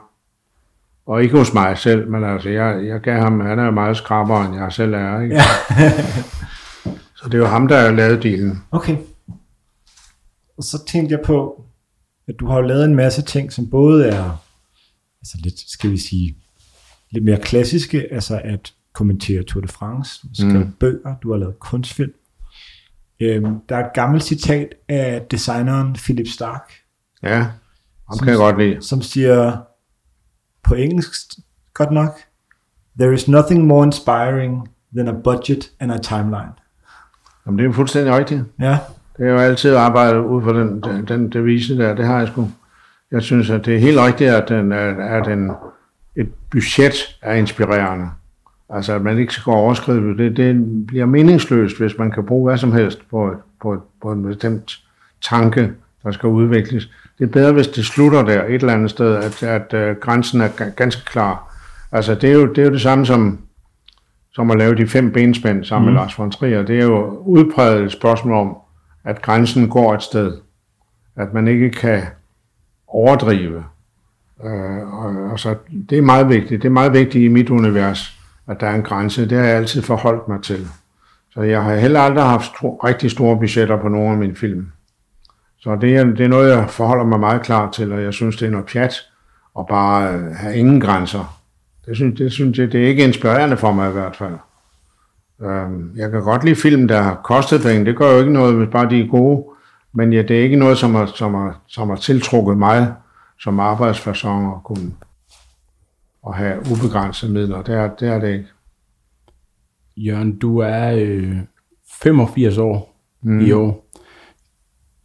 og 1.06 1.24
ikke 1.24 1.38
hos 1.38 1.54
mig 1.54 1.78
selv, 1.78 2.10
men 2.12 2.24
altså 2.24 2.50
jeg, 2.50 2.86
jeg 2.86 3.00
gav 3.02 3.20
ham, 3.22 3.40
han 3.40 3.60
er 3.60 3.66
jo 3.66 3.72
meget 3.72 3.98
skrappere, 3.98 4.46
end 4.46 4.56
jeg 4.56 4.72
selv 4.74 4.94
er, 4.94 5.22
ikke? 5.22 5.36
ja. 5.36 5.42
Så 7.16 7.30
det 7.30 7.38
jo 7.38 7.46
ham, 7.46 7.68
der 7.68 7.80
har 7.82 7.92
lavet 7.92 8.24
dealen. 8.24 8.64
okay. 8.72 8.98
Og 10.58 10.64
så 10.64 10.86
tænkte 10.86 11.14
jeg 11.16 11.22
på, 11.26 11.66
at 12.28 12.36
du 12.40 12.48
har 12.48 12.62
lavet 12.62 12.86
en 12.86 12.96
masse 12.96 13.22
ting, 13.22 13.52
som 13.54 13.70
både 13.70 14.08
er, 14.08 14.43
altså 15.24 15.38
lidt, 15.44 15.60
skal 15.72 15.92
vi 15.92 15.98
sige, 15.98 16.36
lidt 17.12 17.24
mere 17.26 17.40
klassiske, 17.42 18.14
altså 18.14 18.42
at 18.44 18.74
kommentere 18.94 19.44
Tour 19.44 19.62
de 19.62 19.68
France, 19.68 20.20
du 20.24 20.28
har 20.28 20.36
skrevet 20.50 20.68
mm. 20.68 20.74
bøger, 20.80 21.16
du 21.24 21.32
har 21.32 21.38
lavet 21.38 21.60
kunstfilm. 21.60 22.14
Øhm, 23.20 23.56
der 23.70 23.76
er 23.76 23.86
et 23.86 23.94
gammelt 23.94 24.24
citat 24.24 24.68
af 24.90 25.26
designeren 25.32 25.94
Philip 25.94 26.28
Stark, 26.28 26.72
Ja, 27.24 27.38
ham 28.10 28.18
kan 28.20 28.28
jeg 28.28 28.38
godt 28.38 28.58
lide. 28.60 28.82
som 28.82 29.02
siger 29.02 29.58
på 30.64 30.74
engelsk 30.74 31.22
godt 31.74 31.92
nok, 31.92 32.20
There 33.00 33.14
is 33.14 33.28
nothing 33.28 33.66
more 33.66 33.86
inspiring 33.86 34.70
than 34.96 35.08
a 35.08 35.12
budget 35.24 35.72
and 35.80 35.92
a 35.92 35.98
timeline. 35.98 36.52
Jamen, 37.46 37.58
det 37.58 37.64
er 37.64 37.68
jo 37.68 37.74
fuldstændig 37.74 38.14
rigtigt. 38.16 38.44
Ja, 38.60 38.80
Det 39.18 39.26
er 39.26 39.30
jo 39.32 39.38
altid 39.38 39.76
arbejdet 39.76 40.20
ud 40.20 40.42
for 40.44 40.54
den, 40.54 40.82
den, 40.84 41.08
den 41.08 41.30
devise 41.32 41.78
der, 41.78 41.96
det 41.96 42.06
har 42.06 42.20
jeg 42.20 42.28
sgu. 42.28 42.50
Jeg 43.14 43.22
synes, 43.22 43.50
at 43.50 43.66
det 43.66 43.76
er 43.76 43.80
helt 43.80 44.00
rigtigt, 44.00 44.30
at, 44.30 44.50
den, 44.50 44.72
at, 44.72 45.26
den, 45.26 45.52
et 46.16 46.30
budget 46.52 47.18
er 47.22 47.34
inspirerende. 47.34 48.10
Altså, 48.70 48.94
at 48.94 49.02
man 49.02 49.18
ikke 49.18 49.34
skal 49.34 49.52
overskride 49.52 50.18
det. 50.18 50.38
Det 50.38 50.88
bliver 50.88 51.06
meningsløst, 51.06 51.78
hvis 51.78 51.98
man 51.98 52.12
kan 52.12 52.26
bruge 52.26 52.50
hvad 52.50 52.58
som 52.58 52.72
helst 52.72 53.10
på, 53.10 53.36
på, 53.62 53.84
på 54.02 54.12
en 54.12 54.24
bestemt 54.24 54.80
tanke, 55.30 55.72
der 56.04 56.12
skal 56.12 56.30
udvikles. 56.30 56.90
Det 57.20 57.24
er 57.24 57.32
bedre, 57.32 57.52
hvis 57.52 57.68
det 57.68 57.86
slutter 57.86 58.24
der 58.24 58.44
et 58.44 58.54
eller 58.54 58.74
andet 58.74 58.90
sted, 58.90 59.16
at, 59.16 59.44
at, 59.44 59.74
at 59.74 60.00
grænsen 60.00 60.42
er 60.42 60.48
ga- 60.48 60.70
ganske 60.76 61.06
klar. 61.06 61.56
Altså, 61.92 62.16
det 62.16 62.30
er 62.30 62.34
jo 62.34 62.46
det, 62.46 62.58
er 62.58 62.66
jo 62.66 62.72
det 62.74 62.82
samme 62.82 63.06
som, 63.06 63.40
som 64.34 64.52
at 64.52 64.58
lave 64.58 64.76
de 64.76 64.88
fem 64.88 65.12
benspænd 65.12 65.64
sammen 65.64 65.90
mm. 65.90 65.94
med 65.94 66.02
Lars 66.02 66.20
von 66.20 66.32
Trier. 66.32 66.64
Det 66.64 66.80
er 66.80 66.84
jo 66.84 67.08
udpræget 67.08 67.84
et 67.84 67.92
spørgsmål 67.92 68.34
om, 68.34 68.58
at 69.06 69.22
grænsen 69.22 69.70
går 69.70 69.94
et 69.94 70.04
sted. 70.04 70.38
At 71.16 71.34
man 71.34 71.48
ikke 71.48 71.70
kan 71.70 72.02
overdrive. 72.94 73.64
Øh, 74.46 74.94
og, 74.94 75.32
og 75.32 75.40
så, 75.40 75.56
det 75.90 75.98
er 75.98 76.02
meget 76.02 76.30
vigtigt. 76.30 76.62
Det 76.62 76.68
er 76.68 76.74
meget 76.74 76.94
vigtigt 76.94 77.24
i 77.24 77.28
mit 77.28 77.50
univers, 77.50 78.20
at 78.48 78.60
der 78.60 78.68
er 78.68 78.76
en 78.76 78.84
grænse. 78.84 79.30
Det 79.30 79.38
har 79.38 79.46
jeg 79.46 79.56
altid 79.58 79.82
forholdt 79.82 80.28
mig 80.28 80.42
til. 80.44 80.68
Så 81.34 81.42
jeg 81.42 81.64
har 81.64 81.76
heller 81.76 82.00
aldrig 82.00 82.26
haft 82.26 82.46
sto- 82.46 82.80
rigtig 82.84 83.12
store 83.12 83.38
budgetter 83.38 83.78
på 83.78 83.88
nogle 83.88 84.12
af 84.12 84.18
mine 84.18 84.36
film. 84.36 84.68
Så 85.60 85.76
det 85.82 85.96
er, 85.96 86.04
det 86.04 86.20
er 86.20 86.28
noget, 86.28 86.52
jeg 86.56 86.70
forholder 86.70 87.06
mig 87.06 87.20
meget 87.20 87.42
klar 87.42 87.72
til, 87.72 87.92
og 87.92 88.02
jeg 88.04 88.14
synes, 88.14 88.38
det 88.38 88.46
er 88.48 88.52
noget 88.52 88.66
pjat 88.66 88.94
at 89.60 89.66
bare 89.68 90.14
øh, 90.14 90.32
have 90.36 90.56
ingen 90.56 90.82
grænser. 90.82 91.40
Det 91.86 91.96
synes, 91.96 92.18
det 92.18 92.32
synes 92.32 92.58
jeg, 92.60 92.72
det 92.72 92.84
er 92.84 92.88
ikke 92.88 93.04
inspirerende 93.04 93.58
for 93.58 93.72
mig 93.72 93.90
i 93.90 93.94
hvert 93.94 94.16
fald. 94.16 94.34
Øhm, 95.42 95.92
Jeg 95.96 96.12
kan 96.12 96.22
godt 96.22 96.44
lide 96.44 96.56
film, 96.56 96.88
der 96.88 97.02
har 97.02 97.22
kostet 97.24 97.62
penge. 97.62 97.86
Det 97.86 97.98
gør 97.98 98.12
jo 98.14 98.20
ikke 98.20 98.34
noget, 98.34 98.56
hvis 98.56 98.70
bare 98.72 98.90
de 98.90 99.02
er 99.02 99.08
gode. 99.08 99.44
Men 99.94 100.14
ja, 100.14 100.22
det 100.22 100.40
er 100.40 100.44
ikke 100.44 100.58
noget, 100.58 100.78
som 100.78 100.96
har, 100.96 101.06
som 101.06 101.34
har, 101.34 101.62
som 101.68 101.90
har 101.90 101.96
tiltrukket 101.96 102.58
mig 102.58 102.94
som 103.44 103.60
arbejdsperson 103.60 104.46
at 104.46 104.64
kunne 104.64 104.92
at 106.28 106.36
have 106.36 106.60
ubegrænsede 106.60 107.32
midler. 107.32 107.62
Det 107.62 107.76
er, 107.76 107.96
det 107.96 108.08
er 108.08 108.20
det 108.20 108.34
ikke. 108.34 108.48
Jørgen, 109.98 110.40
du 110.40 110.58
er 110.58 110.92
øh, 110.96 111.38
85 112.02 112.58
år 112.58 112.96
mm. 113.22 113.40
i 113.40 113.52
år. 113.52 113.90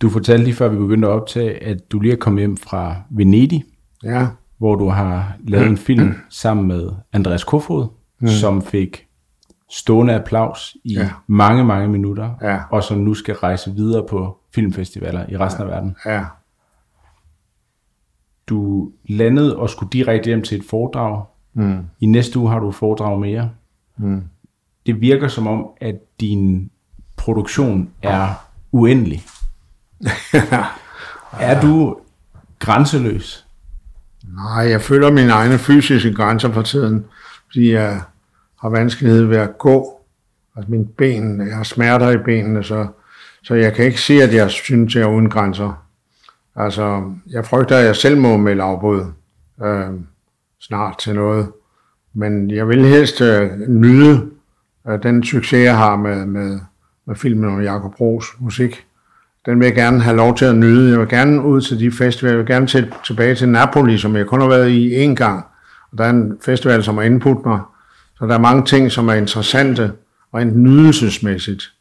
Du 0.01 0.11
fortalte 0.11 0.45
lige 0.45 0.55
før 0.55 0.69
vi 0.69 0.77
begyndte 0.77 1.09
at 1.09 1.13
optage, 1.13 1.65
at 1.65 1.93
du 1.93 2.01
lige 2.01 2.13
er 2.13 2.17
kommet 2.17 2.41
hjem 2.41 2.57
fra 2.57 2.97
Venedig, 3.11 3.65
Ja, 4.05 4.27
hvor 4.59 4.75
du 4.75 4.89
har 4.89 5.37
lavet 5.45 5.67
en 5.67 5.77
film 5.77 6.15
sammen 6.31 6.67
med 6.67 6.91
Andreas 7.13 7.45
Kofod, 7.45 7.87
mm. 8.21 8.29
som 8.29 8.63
fik 8.63 9.08
stående 9.71 10.15
applaus 10.15 10.77
i 10.85 10.95
ja. 10.95 11.11
mange, 11.27 11.65
mange 11.65 11.89
minutter, 11.89 12.35
ja. 12.43 12.61
og 12.71 12.83
som 12.85 12.99
nu 12.99 13.15
skal 13.15 13.35
rejse 13.35 13.75
videre 13.75 14.07
på 14.07 14.39
filmfestivaler 14.55 15.27
i 15.29 15.37
resten 15.37 15.63
ja. 15.63 15.69
af 15.69 15.75
verden. 15.75 15.97
Ja. 16.07 16.25
Du 18.47 18.91
landede 19.09 19.57
og 19.57 19.71
skulle 19.71 19.91
direkte 19.93 20.27
hjem 20.27 20.43
til 20.43 20.59
et 20.59 20.65
foredrag. 20.71 21.25
Mm. 21.55 21.79
I 22.01 22.07
næste 22.07 22.39
uge 22.39 22.51
har 22.51 22.59
du 22.59 22.69
et 22.69 22.75
foredrag 22.75 23.21
mere. 23.21 23.51
Mm. 23.97 24.23
Det 24.87 25.01
virker 25.01 25.29
som 25.29 25.47
om, 25.47 25.67
at 25.81 25.97
din 26.21 26.71
produktion 27.17 27.91
er 28.03 28.29
uendelig. 28.73 29.23
er 31.41 31.61
du 31.61 31.97
grænseløs? 32.59 33.47
Nej, 34.35 34.71
jeg 34.71 34.81
føler 34.81 35.11
mine 35.11 35.33
egne 35.33 35.59
fysiske 35.59 36.15
grænser 36.15 36.53
for 36.53 36.63
tiden, 36.63 37.05
fordi 37.51 37.73
jeg 37.73 38.01
har 38.63 38.69
vanskelighed 38.69 39.25
ved 39.25 39.37
at 39.37 39.59
gå. 39.59 40.01
Altså 40.57 40.71
mine 40.71 40.87
ben, 40.87 41.49
jeg 41.49 41.57
har 41.57 41.63
smerter 41.63 42.11
i 42.11 42.17
benene, 42.17 42.65
så, 42.65 42.87
så 43.43 43.55
jeg 43.55 43.75
kan 43.75 43.85
ikke 43.85 44.01
sige, 44.01 44.23
at 44.23 44.35
jeg 44.35 44.51
synes, 44.51 44.95
jeg 44.95 45.03
er 45.03 45.15
uden 45.15 45.31
grænser. 45.31 45.85
Altså, 46.57 47.13
jeg 47.31 47.47
frygter, 47.47 47.77
at 47.77 47.85
jeg 47.85 47.97
selv 47.97 48.21
må 48.21 48.37
melde 48.37 48.63
afbud 48.63 49.05
øh, 49.65 49.87
snart 50.61 50.99
til 50.99 51.15
noget. 51.15 51.49
Men 52.15 52.51
jeg 52.51 52.69
vil 52.69 52.87
helst 52.87 53.21
øh, 53.21 53.51
nyde 53.69 54.31
øh, 54.89 55.03
den 55.03 55.25
succes, 55.25 55.65
jeg 55.65 55.77
har 55.77 55.97
med, 55.97 56.27
med, 56.27 56.61
med 57.07 57.17
filmen 57.17 57.51
om 57.51 57.63
Jacob 57.63 57.97
Bros 57.97 58.27
musik. 58.39 58.85
Den 59.47 59.59
vil 59.59 59.67
jeg 59.67 59.75
gerne 59.75 60.01
have 60.01 60.17
lov 60.17 60.37
til 60.37 60.45
at 60.45 60.57
nyde. 60.57 60.91
Jeg 60.91 61.01
vil 61.01 61.09
gerne 61.09 61.43
ud 61.43 61.61
til 61.61 61.81
de 61.81 61.91
festivaler. 61.93 62.37
Jeg 62.37 62.39
vil 62.39 62.55
gerne 62.55 62.67
til, 62.67 62.93
tilbage 63.05 63.35
til 63.35 63.49
Napoli, 63.49 63.99
som 63.99 64.17
jeg 64.17 64.27
kun 64.27 64.41
har 64.41 64.49
været 64.49 64.69
i 64.69 65.07
én 65.07 65.15
gang. 65.15 65.45
Og 65.93 65.99
der 65.99 66.05
er 66.05 66.11
en 66.11 66.39
festival, 66.45 66.83
som 66.83 66.97
har 66.97 67.05
indbudt 67.05 67.47
mig. 67.47 67.61
Så 68.19 68.27
der 68.27 68.35
er 68.35 68.39
mange 68.39 68.65
ting, 68.65 68.93
som 68.93 69.09
er 69.09 69.15
interessante 69.15 69.93
og 70.33 70.47
nydelsesmæssigt. 70.47 71.73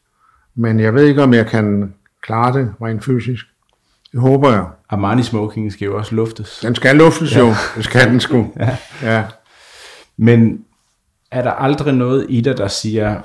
Men 0.54 0.80
jeg 0.80 0.94
ved 0.94 1.04
ikke, 1.04 1.22
om 1.22 1.34
jeg 1.34 1.46
kan 1.46 1.94
klare 2.22 2.58
det 2.58 2.74
rent 2.82 3.04
fysisk. 3.04 3.46
Det 4.12 4.20
håber 4.20 4.50
jeg. 4.50 4.66
Armani 4.88 5.22
Smoking 5.22 5.72
skal 5.72 5.86
jo 5.86 5.96
også 5.98 6.14
luftes. 6.14 6.58
Den 6.62 6.74
skal 6.74 6.96
luftes 6.96 7.34
ja. 7.34 7.40
jo. 7.40 7.46
Det 7.76 7.84
skal 7.84 8.10
den 8.10 8.20
sgu. 8.20 8.52
ja. 8.56 8.76
ja. 9.02 9.24
Men 10.16 10.64
er 11.30 11.42
der 11.42 11.50
aldrig 11.50 11.94
noget 11.94 12.26
i 12.28 12.40
dig, 12.40 12.58
der 12.58 12.68
siger, 12.68 13.20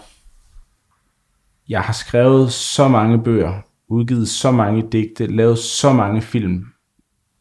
jeg 1.69 1.82
har 1.82 1.93
skrevet 1.93 2.52
så 2.52 2.88
mange 2.88 3.23
bøger, 3.23 3.54
udgivet 3.88 4.30
så 4.30 4.52
mange 4.52 4.88
digte, 4.91 5.28
lavet 5.28 5.60
så 5.60 5.93
mange 5.93 6.21
film. 6.21 6.65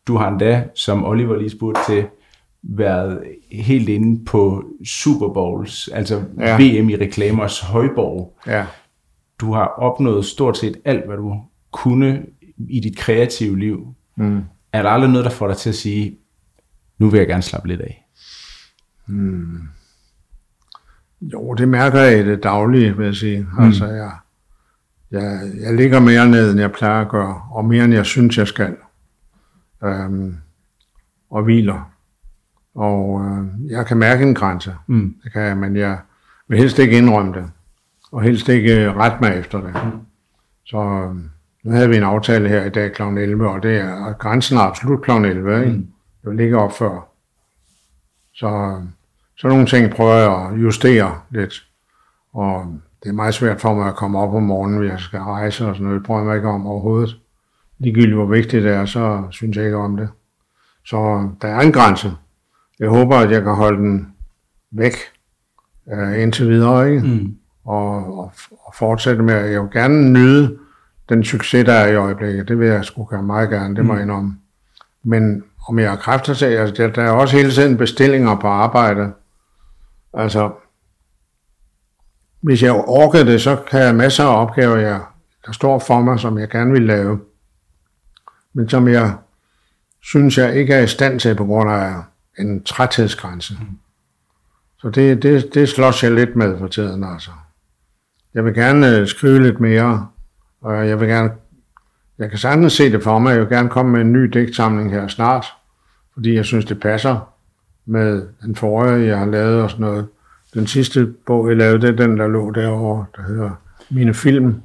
Du 0.06 0.16
har 0.16 0.28
endda, 0.28 0.64
som 0.74 1.04
Oliver 1.04 1.36
lige 1.36 1.50
spurgte 1.50 1.80
til, 1.86 2.06
været 2.62 3.20
helt 3.52 3.88
inde 3.88 4.24
på 4.24 4.64
Super 4.84 5.28
Bowls, 5.28 5.88
altså 5.88 6.24
ja. 6.38 6.56
VM 6.56 6.88
i 6.88 6.96
reklamers 6.96 7.60
højborg. 7.60 8.38
Ja. 8.46 8.66
Du 9.38 9.52
har 9.52 9.66
opnået 9.66 10.24
stort 10.24 10.58
set 10.58 10.76
alt, 10.84 11.06
hvad 11.06 11.16
du 11.16 11.40
kunne 11.70 12.22
i 12.68 12.80
dit 12.80 12.96
kreative 12.96 13.58
liv. 13.58 13.94
Mm. 14.16 14.40
Er 14.72 14.82
der 14.82 14.90
aldrig 14.90 15.10
noget, 15.10 15.24
der 15.24 15.30
får 15.30 15.48
dig 15.48 15.56
til 15.56 15.68
at 15.68 15.74
sige, 15.74 16.18
nu 16.98 17.08
vil 17.08 17.18
jeg 17.18 17.26
gerne 17.26 17.42
slappe 17.42 17.68
lidt 17.68 17.80
af? 17.80 18.06
Mm. 19.06 19.58
Jo, 21.20 21.54
det 21.54 21.68
mærker 21.68 22.00
jeg 22.00 22.18
i 22.18 22.26
det 22.26 22.42
daglige, 22.42 22.96
vil 22.96 23.04
jeg 23.04 23.14
sige. 23.14 23.46
Mm. 23.58 23.64
Altså, 23.64 23.86
jeg, 23.86 24.12
jeg, 25.10 25.40
jeg 25.60 25.74
ligger 25.74 26.00
mere 26.00 26.28
ned, 26.28 26.50
end 26.50 26.60
jeg 26.60 26.72
plejer 26.72 27.00
at 27.00 27.08
gøre, 27.08 27.42
og 27.50 27.64
mere, 27.64 27.84
end 27.84 27.94
jeg 27.94 28.06
synes, 28.06 28.38
jeg 28.38 28.46
skal. 28.46 28.76
Øhm, 29.84 30.36
og 31.30 31.42
hviler. 31.42 31.91
Og 32.74 33.24
øh, 33.24 33.70
jeg 33.70 33.86
kan 33.86 33.96
mærke 33.96 34.22
en 34.22 34.34
grænse. 34.34 34.74
Mm. 34.86 35.14
Det 35.24 35.32
kan 35.32 35.42
jeg, 35.42 35.56
men 35.56 35.76
jeg 35.76 35.98
vil 36.48 36.58
helst 36.58 36.78
ikke 36.78 36.98
indrømme 36.98 37.34
det. 37.34 37.50
Og 38.12 38.22
helst 38.22 38.48
ikke 38.48 38.92
rette 38.92 39.16
mig 39.20 39.36
efter 39.36 39.60
det. 39.60 39.74
Mm. 39.84 40.00
Så 40.64 40.78
øh, 40.78 41.14
nu 41.64 41.70
havde 41.70 41.88
vi 41.88 41.96
en 41.96 42.02
aftale 42.02 42.48
her 42.48 42.64
i 42.64 42.70
dag 42.70 42.92
kl. 42.92 43.02
11, 43.02 43.48
og 43.48 43.62
det 43.62 43.76
er 43.76 43.92
og 43.92 44.18
grænsen 44.18 44.56
er 44.56 44.60
absolut 44.60 45.02
kl. 45.02 45.10
11. 45.10 45.60
Ikke? 45.60 45.76
Mm. 45.76 45.86
Det 46.24 46.36
ligger 46.36 46.58
op 46.58 46.72
før. 46.72 47.08
Så, 48.34 48.80
så 49.36 49.48
nogle 49.48 49.66
ting 49.66 49.90
prøver 49.90 50.14
jeg 50.14 50.50
at 50.50 50.62
justere 50.62 51.20
lidt. 51.30 51.54
Og 52.32 52.78
det 53.02 53.08
er 53.08 53.12
meget 53.12 53.34
svært 53.34 53.60
for 53.60 53.74
mig 53.74 53.88
at 53.88 53.96
komme 53.96 54.18
op 54.18 54.34
om 54.34 54.42
morgenen, 54.42 54.78
hvis 54.78 54.90
jeg 54.90 55.00
skal 55.00 55.20
rejse 55.20 55.66
og 55.66 55.74
sådan 55.74 55.84
noget. 55.84 56.00
Det 56.00 56.06
prøver 56.06 56.26
jeg 56.26 56.36
ikke 56.36 56.48
om 56.48 56.66
overhovedet. 56.66 57.16
Ligegyldigt 57.78 58.14
hvor 58.14 58.26
vigtigt 58.26 58.64
det 58.64 58.72
er, 58.72 58.84
så 58.84 59.22
synes 59.30 59.56
jeg 59.56 59.64
ikke 59.64 59.76
om 59.76 59.96
det. 59.96 60.08
Så 60.84 61.28
der 61.42 61.48
er 61.48 61.60
en 61.60 61.72
grænse. 61.72 62.12
Jeg 62.82 62.90
håber, 62.90 63.16
at 63.16 63.30
jeg 63.30 63.42
kan 63.42 63.54
holde 63.54 63.78
den 63.78 64.14
væk 64.70 64.94
uh, 65.86 66.22
indtil 66.22 66.48
videre, 66.48 66.90
ikke? 66.90 67.06
Mm. 67.06 67.36
Og, 67.64 68.18
og, 68.18 68.32
og 68.50 68.74
fortsætte 68.74 69.22
med, 69.22 69.34
at 69.34 69.52
jeg 69.52 69.62
vil 69.62 69.70
gerne 69.72 70.12
nyde 70.12 70.58
den 71.08 71.24
succes, 71.24 71.64
der 71.64 71.72
er 71.72 71.92
i 71.92 71.96
øjeblikket. 71.96 72.48
Det 72.48 72.58
vil 72.58 72.68
jeg 72.68 72.84
sgu 72.84 73.04
gøre 73.04 73.22
meget 73.22 73.50
gerne, 73.50 73.76
det 73.76 73.84
må 73.84 73.94
jeg 73.94 74.02
indrømme. 74.02 74.36
Men 75.02 75.44
om 75.68 75.78
jeg 75.78 75.90
har 75.90 75.96
kræfter 75.96 76.34
til, 76.34 76.46
altså 76.46 76.82
der, 76.82 76.90
der 76.90 77.02
er 77.02 77.10
også 77.10 77.36
hele 77.36 77.50
tiden 77.50 77.76
bestillinger 77.76 78.36
på 78.36 78.46
arbejde. 78.46 79.12
Altså, 80.14 80.50
hvis 82.40 82.62
jeg 82.62 82.72
orker 82.72 83.24
det, 83.24 83.40
så 83.40 83.56
kan 83.70 83.80
jeg 83.80 83.94
masser 83.94 84.24
af 84.24 84.42
opgaver, 84.42 84.76
jeg, 84.76 85.00
der 85.46 85.52
står 85.52 85.78
for 85.78 86.00
mig, 86.00 86.20
som 86.20 86.38
jeg 86.38 86.48
gerne 86.48 86.72
vil 86.72 86.82
lave. 86.82 87.20
Men 88.52 88.68
som 88.68 88.88
jeg 88.88 89.14
synes, 90.00 90.38
jeg 90.38 90.56
ikke 90.56 90.74
er 90.74 90.80
i 90.82 90.86
stand 90.86 91.20
til 91.20 91.34
på 91.34 91.44
grund 91.44 91.70
af 91.70 91.94
en 92.38 92.62
træthedsgrænse. 92.64 93.54
Mm. 93.60 93.78
Så 94.78 94.90
det, 94.90 95.22
det, 95.22 95.54
det 95.54 95.68
slås 95.68 96.02
jeg 96.02 96.12
lidt 96.12 96.36
med 96.36 96.58
for 96.58 96.66
tiden, 96.66 97.04
altså. 97.04 97.30
Jeg 98.34 98.44
vil 98.44 98.54
gerne 98.54 98.96
øh, 98.96 99.06
skrive 99.06 99.42
lidt 99.42 99.60
mere, 99.60 100.06
og 100.60 100.88
jeg 100.88 101.00
vil 101.00 101.08
gerne, 101.08 101.30
jeg 102.18 102.30
kan 102.30 102.38
sagtens 102.38 102.72
se 102.72 102.92
det 102.92 103.02
for 103.02 103.18
mig, 103.18 103.30
jeg 103.32 103.40
vil 103.40 103.48
gerne 103.48 103.68
komme 103.68 103.92
med 103.92 104.00
en 104.00 104.12
ny 104.12 104.24
digtsamling 104.24 104.90
her 104.90 105.08
snart, 105.08 105.46
fordi 106.14 106.34
jeg 106.34 106.44
synes, 106.44 106.64
det 106.64 106.80
passer 106.80 107.32
med 107.86 108.26
den 108.42 108.56
forrige, 108.56 109.06
jeg 109.06 109.18
har 109.18 109.26
lavet 109.26 109.62
og 109.62 109.70
sådan 109.70 109.86
noget. 109.86 110.08
Den 110.54 110.66
sidste 110.66 111.06
bog, 111.06 111.48
jeg 111.48 111.56
lavede, 111.56 111.80
det 111.80 111.88
er 111.88 112.06
den, 112.06 112.18
der 112.18 112.28
lå 112.28 112.50
derovre, 112.50 113.06
der 113.16 113.22
hedder 113.22 113.50
Mine 113.90 114.14
Film. 114.14 114.62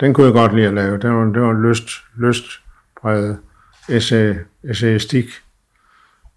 Den 0.00 0.14
kunne 0.14 0.26
jeg 0.26 0.34
godt 0.34 0.54
lide 0.54 0.66
at 0.66 0.74
lave. 0.74 0.98
Det 0.98 1.10
var, 1.10 1.24
det 1.24 1.42
var 1.42 1.50
en 1.50 1.62
lyst, 1.62 1.88
lystpræget 2.16 3.38
essay, 3.88 4.34
essayistik. 4.64 5.26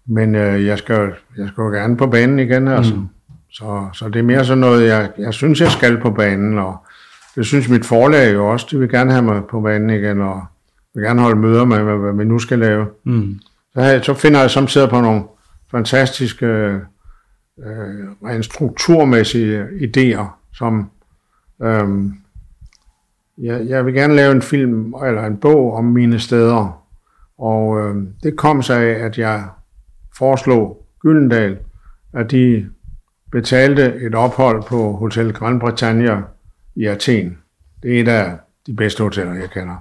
Men 0.06 0.34
øh, 0.34 0.66
jeg, 0.66 0.78
skal, 0.78 1.12
jeg 1.38 1.48
skal 1.48 1.62
jo 1.62 1.68
gerne 1.68 1.96
på 1.96 2.06
banen 2.06 2.38
igen, 2.38 2.68
altså. 2.68 2.94
Mm. 2.94 3.08
Så, 3.50 3.88
så 3.92 4.08
det 4.08 4.18
er 4.18 4.22
mere 4.22 4.44
sådan 4.44 4.58
noget, 4.58 4.86
jeg, 4.86 5.10
jeg 5.18 5.34
synes, 5.34 5.60
jeg 5.60 5.70
skal 5.70 6.00
på 6.00 6.10
banen, 6.10 6.58
og 6.58 6.76
det 7.36 7.46
synes 7.46 7.68
mit 7.68 7.86
forlag 7.86 8.34
jo 8.34 8.46
også. 8.46 8.66
De 8.70 8.78
vil 8.78 8.88
gerne 8.88 9.12
have 9.12 9.24
mig 9.24 9.42
på 9.50 9.60
banen 9.60 9.90
igen, 9.90 10.20
og 10.20 10.42
vil 10.94 11.04
gerne 11.04 11.22
holde 11.22 11.40
møder 11.40 11.64
med, 11.64 11.78
hvad, 11.78 11.96
hvad 11.96 12.12
vi 12.12 12.24
nu 12.24 12.38
skal 12.38 12.58
lave. 12.58 12.86
Mm. 13.04 13.40
Så, 13.74 14.00
så 14.02 14.14
finder 14.14 14.40
jeg 14.40 14.50
samtidig 14.50 14.88
på 14.88 15.00
nogle 15.00 15.22
fantastiske, 15.70 16.46
øh, 16.46 16.80
rent 18.24 18.44
strukturmæssige 18.44 19.64
idéer, 19.64 20.24
som 20.54 20.90
øh, 21.62 21.88
jeg, 23.38 23.66
jeg 23.66 23.86
vil 23.86 23.94
gerne 23.94 24.14
lave 24.14 24.32
en 24.32 24.42
film 24.42 24.94
eller 25.06 25.26
en 25.26 25.36
bog 25.36 25.74
om 25.74 25.84
mine 25.84 26.18
steder. 26.18 26.82
Og 27.38 27.80
øh, 27.80 27.96
det 28.22 28.36
kom 28.36 28.62
sig 28.62 28.82
af, 28.82 29.04
at 29.04 29.18
jeg 29.18 29.44
foreslog 30.18 30.86
Gyldendal, 31.00 31.58
at 32.12 32.30
de 32.30 32.70
betalte 33.32 33.94
et 33.94 34.14
ophold 34.14 34.62
på 34.62 34.92
Hotel 34.92 35.32
Grand 35.32 35.60
Bretagne 35.60 36.22
i 36.74 36.84
Athen. 36.84 37.38
Det 37.82 37.96
er 37.96 38.00
et 38.00 38.08
af 38.08 38.38
de 38.66 38.74
bedste 38.74 39.02
hoteller, 39.02 39.34
jeg 39.34 39.50
kender. 39.50 39.76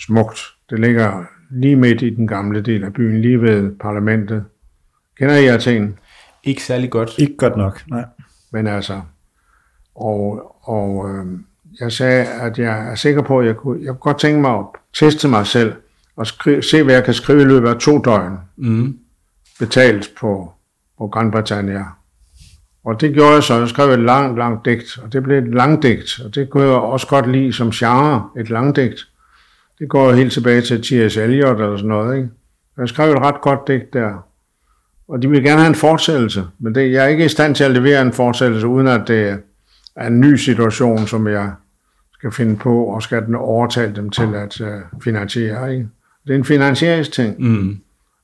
Smukt. 0.00 0.38
Det 0.70 0.78
ligger 0.78 1.24
lige 1.50 1.76
midt 1.76 2.02
i 2.02 2.10
den 2.10 2.26
gamle 2.26 2.60
del 2.60 2.84
af 2.84 2.92
byen, 2.92 3.20
lige 3.20 3.40
ved 3.40 3.72
parlamentet. 3.80 4.44
Kender 5.18 5.36
I 5.36 5.46
Athen? 5.46 5.98
Ikke 6.44 6.62
særlig 6.62 6.90
godt. 6.90 7.18
Ikke 7.18 7.36
godt 7.36 7.56
nok, 7.56 7.82
nej. 7.88 8.04
Men 8.52 8.66
altså, 8.66 9.00
og, 9.94 10.56
og 10.68 11.10
øh, 11.10 11.26
jeg 11.80 11.92
sagde, 11.92 12.26
at 12.26 12.58
jeg 12.58 12.90
er 12.90 12.94
sikker 12.94 13.22
på, 13.22 13.40
at 13.40 13.46
jeg 13.46 13.56
kunne, 13.56 13.78
jeg 13.80 13.88
kunne 13.88 13.96
godt 13.96 14.20
tænke 14.20 14.40
mig 14.40 14.58
at 14.58 14.64
teste 14.94 15.28
mig 15.28 15.46
selv, 15.46 15.74
og 16.16 16.26
skrive, 16.26 16.62
se, 16.62 16.82
hvad 16.82 16.94
jeg 16.94 17.04
kan 17.04 17.14
skrive 17.14 17.42
i 17.42 17.44
løbet 17.44 17.68
af 17.68 17.76
to 17.76 17.98
døgn. 17.98 18.36
Mm. 18.56 18.98
Betalt 19.62 20.10
på, 20.20 20.52
på 20.98 21.08
Grand 21.08 21.32
Britannia. 21.32 21.84
Og 22.84 23.00
det 23.00 23.14
gjorde 23.14 23.34
jeg 23.34 23.42
så. 23.42 23.58
Jeg 23.58 23.68
skrev 23.68 23.90
et 23.90 23.98
langt, 23.98 24.38
langt 24.38 24.64
digt, 24.64 24.98
og 25.02 25.12
det 25.12 25.22
blev 25.22 25.38
et 25.38 25.54
langdigt, 25.54 26.20
og 26.24 26.34
det 26.34 26.50
kunne 26.50 26.62
jeg 26.62 26.72
også 26.72 27.06
godt 27.06 27.32
lide 27.32 27.52
som 27.52 27.70
genre, 27.70 28.28
et 28.40 28.50
langdigt. 28.50 29.08
Det 29.78 29.88
går 29.88 30.12
helt 30.12 30.32
tilbage 30.32 30.60
til 30.60 30.82
T.S. 30.82 31.16
Eliot 31.16 31.60
eller 31.60 31.76
sådan 31.76 31.88
noget, 31.88 32.16
ikke? 32.16 32.28
Jeg 32.78 32.88
skrev 32.88 33.12
et 33.12 33.18
ret 33.18 33.40
godt 33.40 33.68
digt 33.68 33.92
der. 33.92 34.26
Og 35.08 35.22
de 35.22 35.30
vil 35.30 35.42
gerne 35.42 35.60
have 35.60 35.68
en 35.68 35.74
fortsættelse, 35.74 36.44
men 36.58 36.74
det, 36.74 36.92
jeg 36.92 37.04
er 37.04 37.08
ikke 37.08 37.24
i 37.24 37.28
stand 37.28 37.54
til 37.54 37.64
at 37.64 37.70
levere 37.70 38.02
en 38.02 38.12
fortsættelse, 38.12 38.66
uden 38.66 38.88
at 38.88 39.08
det 39.08 39.38
er 39.96 40.06
en 40.06 40.20
ny 40.20 40.36
situation, 40.36 41.06
som 41.06 41.26
jeg 41.26 41.52
skal 42.12 42.32
finde 42.32 42.56
på, 42.56 42.84
og 42.84 43.02
skal 43.02 43.26
den 43.26 43.34
overtale 43.34 43.96
dem 43.96 44.10
til 44.10 44.34
at 44.34 44.60
uh, 44.60 45.02
finansiere. 45.04 45.72
Ikke? 45.72 45.88
Det 46.26 46.32
er 46.32 46.38
en 46.38 46.44
finansieringsting. 46.44 47.34
Mm. 47.38 47.78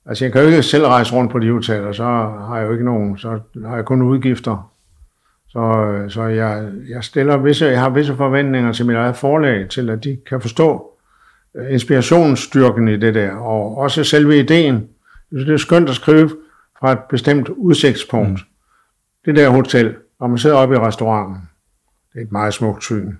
Altså, 0.08 0.24
jeg 0.24 0.32
kan 0.32 0.42
jo 0.42 0.48
ikke 0.48 0.62
selv 0.62 0.86
rejse 0.86 1.14
rundt 1.14 1.32
på 1.32 1.38
de 1.38 1.50
hoteller, 1.50 1.92
så 1.92 2.04
har 2.48 2.56
jeg 2.58 2.66
jo 2.66 2.72
ikke 2.72 2.84
nogen, 2.84 3.18
så 3.18 3.40
har 3.66 3.76
jeg 3.76 3.84
kun 3.84 4.02
udgifter. 4.02 4.72
Så, 5.48 6.04
så 6.08 6.22
jeg, 6.22 6.70
jeg, 6.88 7.04
stiller 7.04 7.36
visse, 7.36 7.66
jeg 7.66 7.80
har 7.80 7.90
visse 7.90 8.16
forventninger 8.16 8.72
til 8.72 8.86
mit 8.86 8.96
eget 8.96 9.16
forlag, 9.16 9.68
til 9.68 9.90
at 9.90 10.04
de 10.04 10.18
kan 10.28 10.40
forstå 10.40 10.90
øh, 11.56 11.72
inspirationsstyrken 11.72 12.88
i 12.88 12.96
det 12.96 13.14
der, 13.14 13.32
og 13.32 13.76
også 13.76 14.04
selve 14.04 14.38
ideen. 14.38 14.88
Det 15.30 15.48
er 15.48 15.56
skønt 15.56 15.88
at 15.88 15.94
skrive 15.94 16.30
fra 16.80 16.92
et 16.92 16.98
bestemt 17.10 17.48
udsigtspunkt. 17.48 18.30
Mm. 18.30 18.38
Det 19.24 19.36
der 19.36 19.48
hotel, 19.48 19.96
når 20.20 20.26
man 20.26 20.38
sidder 20.38 20.56
oppe 20.56 20.74
i 20.74 20.78
restauranten, 20.78 21.48
det 22.12 22.18
er 22.18 22.24
et 22.24 22.32
meget 22.32 22.54
smukt 22.54 22.84
syn. 22.84 23.12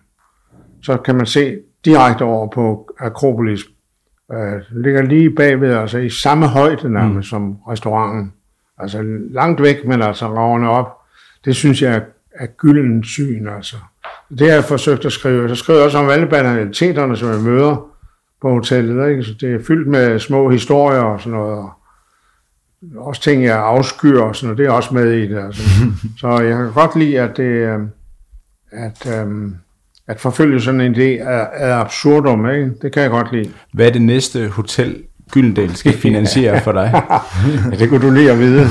Så 0.82 0.96
kan 0.96 1.14
man 1.14 1.26
se 1.26 1.58
direkte 1.84 2.22
over 2.22 2.48
på 2.48 2.90
Akropolis. 2.98 3.60
Øh, 4.32 4.62
ligger 4.70 5.02
lige 5.02 5.30
bagved, 5.30 5.74
altså 5.74 5.98
i 5.98 6.10
samme 6.10 6.46
højde 6.46 6.92
nærmest 6.92 7.16
mm. 7.16 7.22
som 7.22 7.56
restauranten. 7.68 8.32
Altså 8.78 9.02
langt 9.30 9.62
væk, 9.62 9.84
men 9.84 10.02
altså 10.02 10.26
ravne 10.26 10.70
op. 10.70 10.98
Det 11.44 11.56
synes 11.56 11.82
jeg 11.82 12.02
er 12.34 12.46
gylden 12.46 13.04
syn, 13.04 13.48
altså. 13.48 13.76
Det 14.30 14.40
har 14.40 14.54
jeg 14.54 14.64
forsøgt 14.64 15.04
at 15.04 15.12
skrive. 15.12 15.48
Så 15.48 15.54
skriver 15.54 15.78
jeg 15.78 15.86
også 15.86 15.98
om 15.98 16.10
alle 16.10 16.26
banaliteterne, 16.26 17.16
som 17.16 17.28
jeg 17.28 17.40
møder 17.40 17.90
på 18.40 18.50
hotellet. 18.50 19.10
Ikke? 19.10 19.22
Så 19.22 19.34
det 19.40 19.54
er 19.54 19.64
fyldt 19.66 19.88
med 19.88 20.18
små 20.18 20.50
historier 20.50 21.00
og 21.00 21.20
sådan 21.20 21.38
noget. 21.38 21.58
Og 21.58 21.72
også 22.96 23.22
ting, 23.22 23.44
jeg 23.44 23.58
afskyr 23.58 24.20
og 24.20 24.36
sådan 24.36 24.46
noget. 24.46 24.58
Det 24.58 24.66
er 24.66 24.70
også 24.70 24.94
med 24.94 25.12
i 25.12 25.28
det. 25.28 25.38
Altså. 25.38 25.62
så 26.20 26.28
jeg 26.28 26.56
kan 26.56 26.72
godt 26.72 26.96
lide, 26.96 27.20
at 27.20 27.36
det, 27.36 27.42
øh, 27.42 27.80
at, 28.72 29.22
um, 29.22 29.56
at 30.08 30.20
forfølge 30.20 30.60
sådan 30.60 30.80
en 30.80 30.94
idé 30.94 31.22
er, 31.28 31.46
er 31.52 31.74
absurdum. 31.74 32.50
Ikke? 32.50 32.70
Det 32.82 32.92
kan 32.92 33.02
jeg 33.02 33.10
godt 33.10 33.32
lide. 33.32 33.50
Hvad 33.72 33.86
er 33.86 33.90
det 33.90 34.02
næste 34.02 34.48
hotel, 34.48 35.02
Gyldendal 35.32 35.76
skal 35.76 35.92
finansiere 36.06 36.60
for 36.60 36.72
dig? 36.72 37.02
ja, 37.70 37.76
det 37.76 37.88
kunne 37.88 38.06
du 38.06 38.10
lige 38.10 38.30
at 38.30 38.38
vide. 38.38 38.66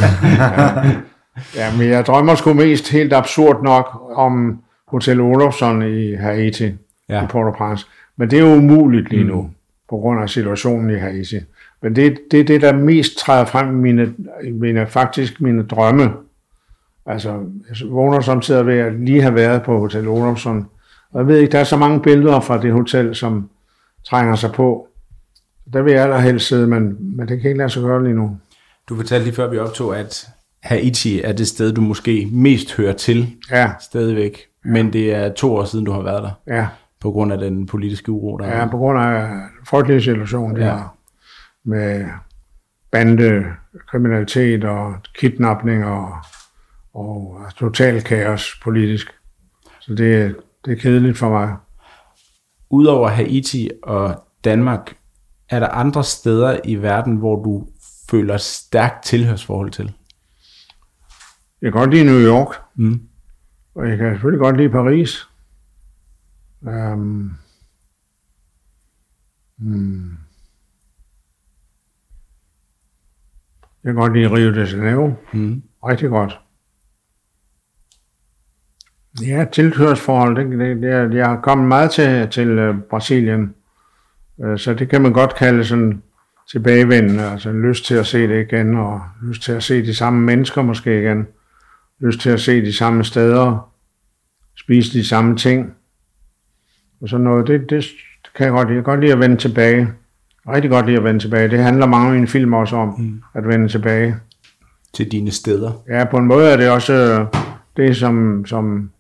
ja, 1.55 1.77
men 1.77 1.89
jeg 1.89 2.05
drømmer 2.05 2.35
sgu 2.35 2.53
mest 2.53 2.91
helt 2.91 3.13
absurd 3.13 3.63
nok 3.63 4.01
om 4.15 4.59
Hotel 4.88 5.21
Olofsson 5.21 5.81
i 5.81 6.15
Haiti, 6.15 6.71
ja. 7.09 7.23
i 7.23 7.27
Port-au-Prince. 7.27 7.88
Men 8.17 8.31
det 8.31 8.39
er 8.39 8.43
jo 8.43 8.55
umuligt 8.55 9.09
lige 9.09 9.23
nu, 9.23 9.41
mm. 9.41 9.49
på 9.89 9.97
grund 9.97 10.21
af 10.21 10.29
situationen 10.29 10.89
i 10.89 10.99
Haiti. 10.99 11.39
Men 11.81 11.95
det 11.95 12.07
er 12.07 12.15
det, 12.31 12.47
det, 12.47 12.61
der 12.61 12.73
mest 12.73 13.17
træder 13.17 13.45
frem 13.45 13.69
i 13.69 13.81
mine, 13.81 14.13
mine, 14.51 14.88
faktisk 14.88 15.41
mine 15.41 15.63
drømme. 15.63 16.11
Altså, 17.05 17.29
jeg 17.69 17.89
vågner 17.89 18.19
samtidig 18.19 18.65
ved 18.65 18.79
at 18.79 18.93
lige 18.93 19.21
have 19.21 19.35
været 19.35 19.63
på 19.63 19.79
Hotel 19.79 20.07
Olofsson. 20.07 20.67
Og 21.13 21.19
jeg 21.19 21.27
ved 21.27 21.39
ikke, 21.39 21.51
der 21.51 21.59
er 21.59 21.63
så 21.63 21.77
mange 21.77 22.01
billeder 22.01 22.39
fra 22.39 22.61
det 22.61 22.71
hotel, 22.71 23.15
som 23.15 23.49
trænger 24.07 24.35
sig 24.35 24.51
på. 24.51 24.87
Der 25.73 25.81
vil 25.81 25.93
jeg 25.93 26.03
allerhelst 26.03 26.47
sidde, 26.47 26.67
men, 26.67 26.97
men 27.17 27.27
det 27.27 27.41
kan 27.41 27.49
ikke 27.49 27.57
lade 27.57 27.69
sig 27.69 27.83
gøre 27.83 28.03
lige 28.03 28.15
nu. 28.15 28.37
Du 28.89 28.95
fortalte 28.95 29.25
lige 29.25 29.35
før 29.35 29.49
vi 29.49 29.57
optog, 29.57 29.97
at 29.97 30.27
Haiti 30.63 31.21
er 31.21 31.31
det 31.31 31.47
sted, 31.47 31.73
du 31.73 31.81
måske 31.81 32.29
mest 32.31 32.75
hører 32.75 32.93
til 32.93 33.35
ja. 33.51 33.71
stadigvæk. 33.79 34.41
Men 34.63 34.93
det 34.93 35.13
er 35.15 35.33
to 35.33 35.55
år 35.55 35.65
siden, 35.65 35.85
du 35.85 35.91
har 35.91 36.01
været 36.01 36.23
der. 36.23 36.55
Ja. 36.55 36.67
På 37.01 37.11
grund 37.11 37.33
af 37.33 37.39
den 37.39 37.65
politiske 37.65 38.11
uro, 38.11 38.37
der 38.37 38.47
Ja, 38.47 38.67
på 38.67 38.77
grund 38.77 38.99
af 38.99 39.29
frygtelige 39.65 40.01
situation, 40.01 40.57
ja. 40.57 40.77
Med 41.65 42.05
bande, 42.91 43.45
kriminalitet 43.87 44.63
og 44.63 44.95
kidnapning 45.19 45.85
og, 45.85 46.11
og 46.93 47.41
total 47.55 48.01
kaos 48.01 48.59
politisk. 48.63 49.13
Så 49.79 49.95
det, 49.95 50.35
det 50.65 50.71
er 50.71 50.81
kedeligt 50.81 51.17
for 51.17 51.29
mig. 51.29 51.57
Udover 52.69 53.09
Haiti 53.09 53.69
og 53.83 54.27
Danmark, 54.43 54.97
er 55.49 55.59
der 55.59 55.67
andre 55.67 56.03
steder 56.03 56.59
i 56.65 56.75
verden, 56.75 57.15
hvor 57.15 57.43
du 57.43 57.67
føler 58.09 58.37
stærkt 58.37 59.03
tilhørsforhold 59.03 59.71
til? 59.71 59.93
Jeg 61.61 61.71
kan 61.71 61.79
godt 61.79 61.91
lide 61.91 62.03
New 62.03 62.19
York. 62.19 62.55
Mm. 62.75 63.01
Og 63.75 63.89
jeg 63.89 63.97
kan 63.97 64.13
selvfølgelig 64.13 64.39
godt 64.39 64.57
lide 64.57 64.69
Paris. 64.69 65.27
Um, 66.61 67.37
hmm. 69.57 70.17
Jeg 73.83 73.93
kan 73.93 73.95
godt 73.95 74.13
lide 74.13 74.27
Rio 74.27 74.53
de 74.53 74.61
Janeiro. 74.61 75.13
Mm. 75.33 75.63
Rigtig 75.83 76.09
godt. 76.09 76.39
Ja, 79.26 79.45
tilhørsforhold, 79.51 80.36
det, 80.36 80.59
det, 80.59 80.82
det, 80.82 81.18
jeg 81.18 81.26
har 81.26 81.41
kommet 81.41 81.68
meget 81.68 81.91
til, 81.91 82.28
til 82.30 82.70
uh, 82.70 82.76
Brasilien. 82.89 83.53
Uh, 84.38 84.57
så 84.57 84.74
det 84.74 84.89
kan 84.89 85.01
man 85.01 85.13
godt 85.13 85.36
kalde 85.36 85.65
sådan 85.65 86.01
tilbagevendende, 86.51 87.24
altså 87.24 87.51
lyst 87.51 87.86
til 87.86 87.95
at 87.95 88.05
se 88.05 88.28
det 88.28 88.47
igen, 88.51 88.76
og 88.76 89.01
lyst 89.24 89.41
til 89.41 89.51
at 89.51 89.63
se 89.63 89.86
de 89.86 89.95
samme 89.95 90.22
mennesker 90.22 90.61
måske 90.61 91.01
igen 91.01 91.28
lyst 91.99 92.20
til 92.20 92.30
at 92.30 92.39
se 92.39 92.61
de 92.61 92.74
samme 92.74 93.03
steder, 93.03 93.72
spise 94.55 94.99
de 94.99 95.07
samme 95.07 95.36
ting, 95.36 95.74
og 97.01 97.09
sådan 97.09 97.24
noget. 97.24 97.47
Det, 97.47 97.70
det 97.70 97.86
kan 98.36 98.45
jeg 98.45 98.51
godt 98.51 98.68
lide. 98.68 98.76
Jeg 98.76 98.84
kan 98.84 98.91
godt 98.91 98.99
lide 98.99 99.13
at 99.13 99.20
vende 99.20 99.38
tilbage. 99.38 99.88
Rigtig 100.47 100.72
godt 100.72 100.86
lide 100.86 100.97
at 100.97 101.03
vende 101.03 101.20
tilbage. 101.20 101.49
Det 101.49 101.59
handler 101.59 101.86
mange 101.86 102.07
af 102.07 102.13
mine 102.13 102.28
film 102.28 102.53
også 102.53 102.76
om, 102.76 102.99
mm. 102.99 103.22
at 103.34 103.47
vende 103.47 103.68
tilbage. 103.68 104.15
Til 104.93 105.11
dine 105.11 105.32
steder? 105.32 105.72
Ja, 105.89 106.05
på 106.11 106.18
en 106.18 106.26
måde 106.26 106.49
er 106.49 106.57
det 106.57 106.70
også 106.70 106.93
øh, 106.93 107.41
det, 107.78 107.97
som, 107.97 108.45
som, 108.45 108.91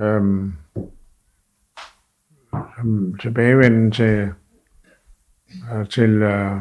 øhm, 0.00 0.52
som 2.76 3.14
tilbagevenden 3.20 3.92
til, 3.92 4.28
øh, 5.74 5.88
til 5.88 6.10
øh, 6.10 6.60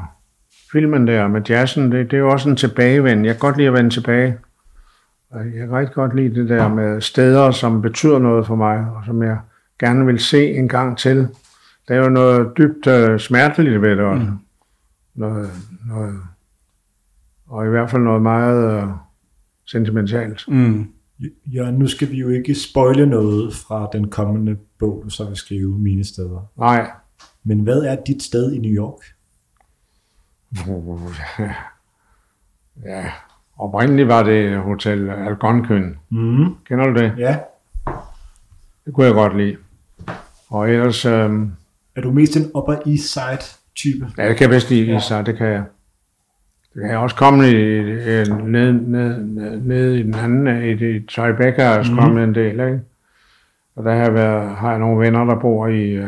filmen 0.72 1.08
der 1.08 1.28
med 1.28 1.42
jazzen. 1.42 1.92
Det, 1.92 2.12
det 2.12 2.18
er 2.18 2.22
jo 2.22 2.32
også 2.32 2.50
en 2.50 2.56
tilbagevend. 2.56 3.26
Jeg 3.26 3.34
kan 3.34 3.40
godt 3.40 3.58
lide 3.58 3.68
at 3.68 3.74
vende 3.74 3.90
tilbage. 3.90 4.38
Jeg 5.36 5.54
kan 5.54 5.72
rigtig 5.72 5.96
godt 5.96 6.16
lide 6.16 6.36
det 6.36 6.50
der 6.50 6.68
med 6.68 7.02
steder, 7.02 7.52
som 7.52 7.82
betyder 7.82 8.20
noget 8.20 8.48
for 8.48 8.56
mig, 8.56 8.78
og 8.78 9.04
som 9.06 9.24
jeg 9.24 9.38
gerne 9.80 10.06
vil 10.06 10.20
se 10.20 10.52
en 10.52 10.68
gang 10.68 10.98
til. 10.98 11.28
Der 11.88 11.96
er 11.96 12.04
jo 12.04 12.10
noget 12.10 12.52
dybt 12.58 12.88
uh, 12.88 13.20
smerteligt 13.20 13.82
ved 13.82 13.96
det. 13.96 14.22
Mm. 14.22 14.38
Noget, 15.16 15.50
noget, 15.88 16.20
og 17.48 17.66
i 17.66 17.70
hvert 17.70 17.90
fald 17.90 18.02
noget 18.02 18.22
meget 18.22 18.84
uh, 18.84 18.90
sentimentalt. 19.66 20.46
Mm. 20.48 20.88
Ja, 21.46 21.72
nu 21.72 21.88
skal 21.88 22.12
vi 22.12 22.18
jo 22.18 22.30
ikke 22.30 22.56
spoile 22.56 23.06
noget 23.06 23.54
fra 23.54 23.90
den 23.94 24.10
kommende 24.10 24.58
bog, 24.80 25.02
du 25.04 25.10
så 25.10 25.26
vil 25.28 25.36
skrive, 25.36 25.80
Mine 25.80 26.04
Steder. 26.04 26.52
Nej. 26.58 26.92
Men 27.44 27.60
hvad 27.60 27.82
er 27.82 27.96
dit 28.08 28.24
sted 28.24 28.54
i 28.54 28.58
New 28.58 28.72
York? 28.72 29.00
ja, 32.86 33.12
Oprindeligt 33.58 34.08
var 34.08 34.24
det 34.24 34.58
Hotel 34.58 35.10
Algonquin. 35.10 35.96
Mm. 36.10 36.56
Kender 36.68 36.86
du 36.86 37.00
det? 37.00 37.14
Ja. 37.18 37.38
Det 38.86 38.94
kunne 38.94 39.06
jeg 39.06 39.14
godt 39.14 39.38
lide. 39.38 39.58
Og 40.50 40.70
ellers... 40.70 41.06
Øhm, 41.06 41.52
er 41.96 42.02
du 42.02 42.12
mest 42.12 42.38
en 42.38 42.52
Upper 42.56 42.78
East 42.86 43.14
Side 43.14 43.58
type? 43.76 44.12
Ja, 44.18 44.30
det 44.30 44.38
kan 44.38 44.42
jeg 44.42 44.50
bedst 44.50 44.70
lide 44.70 44.86
ja. 44.86 44.94
East 44.94 45.08
Side, 45.08 45.26
det 45.26 45.38
kan 45.38 45.48
jeg. 45.48 45.64
Det 46.76 46.82
kan 46.82 46.92
jeg 46.92 47.00
også 47.00 47.16
komme 47.16 47.50
i, 47.50 47.54
ned, 47.54 48.72
ned, 48.72 49.24
ned, 49.24 49.60
ned 49.62 49.94
i 49.94 50.04
den 50.04 50.14
anden, 50.14 50.64
i, 50.64 50.96
i 50.96 51.06
Tribeca, 51.06 51.78
og 51.78 51.86
mm. 51.90 51.98
kommet 51.98 52.24
en 52.24 52.36
del, 52.36 52.52
ikke? 52.52 52.82
Og 53.76 53.84
der 53.84 53.92
har 53.92 54.04
jeg, 54.04 54.14
været, 54.14 54.56
har 54.56 54.70
jeg 54.70 54.80
nogle 54.80 55.06
venner, 55.06 55.26
der 55.26 55.40
bor 55.40 55.68
i, 55.68 55.82
øh, 55.82 56.04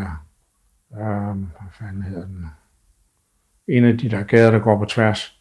øh, 0.94 1.36
hvad 1.36 1.70
fanden 1.80 2.02
hedder 2.02 2.26
den? 2.26 2.46
En 3.68 3.84
af 3.84 3.98
de 3.98 4.10
der 4.10 4.24
gader, 4.24 4.52
der 4.52 4.60
går 4.60 4.78
på 4.78 4.86
tværs 4.86 5.34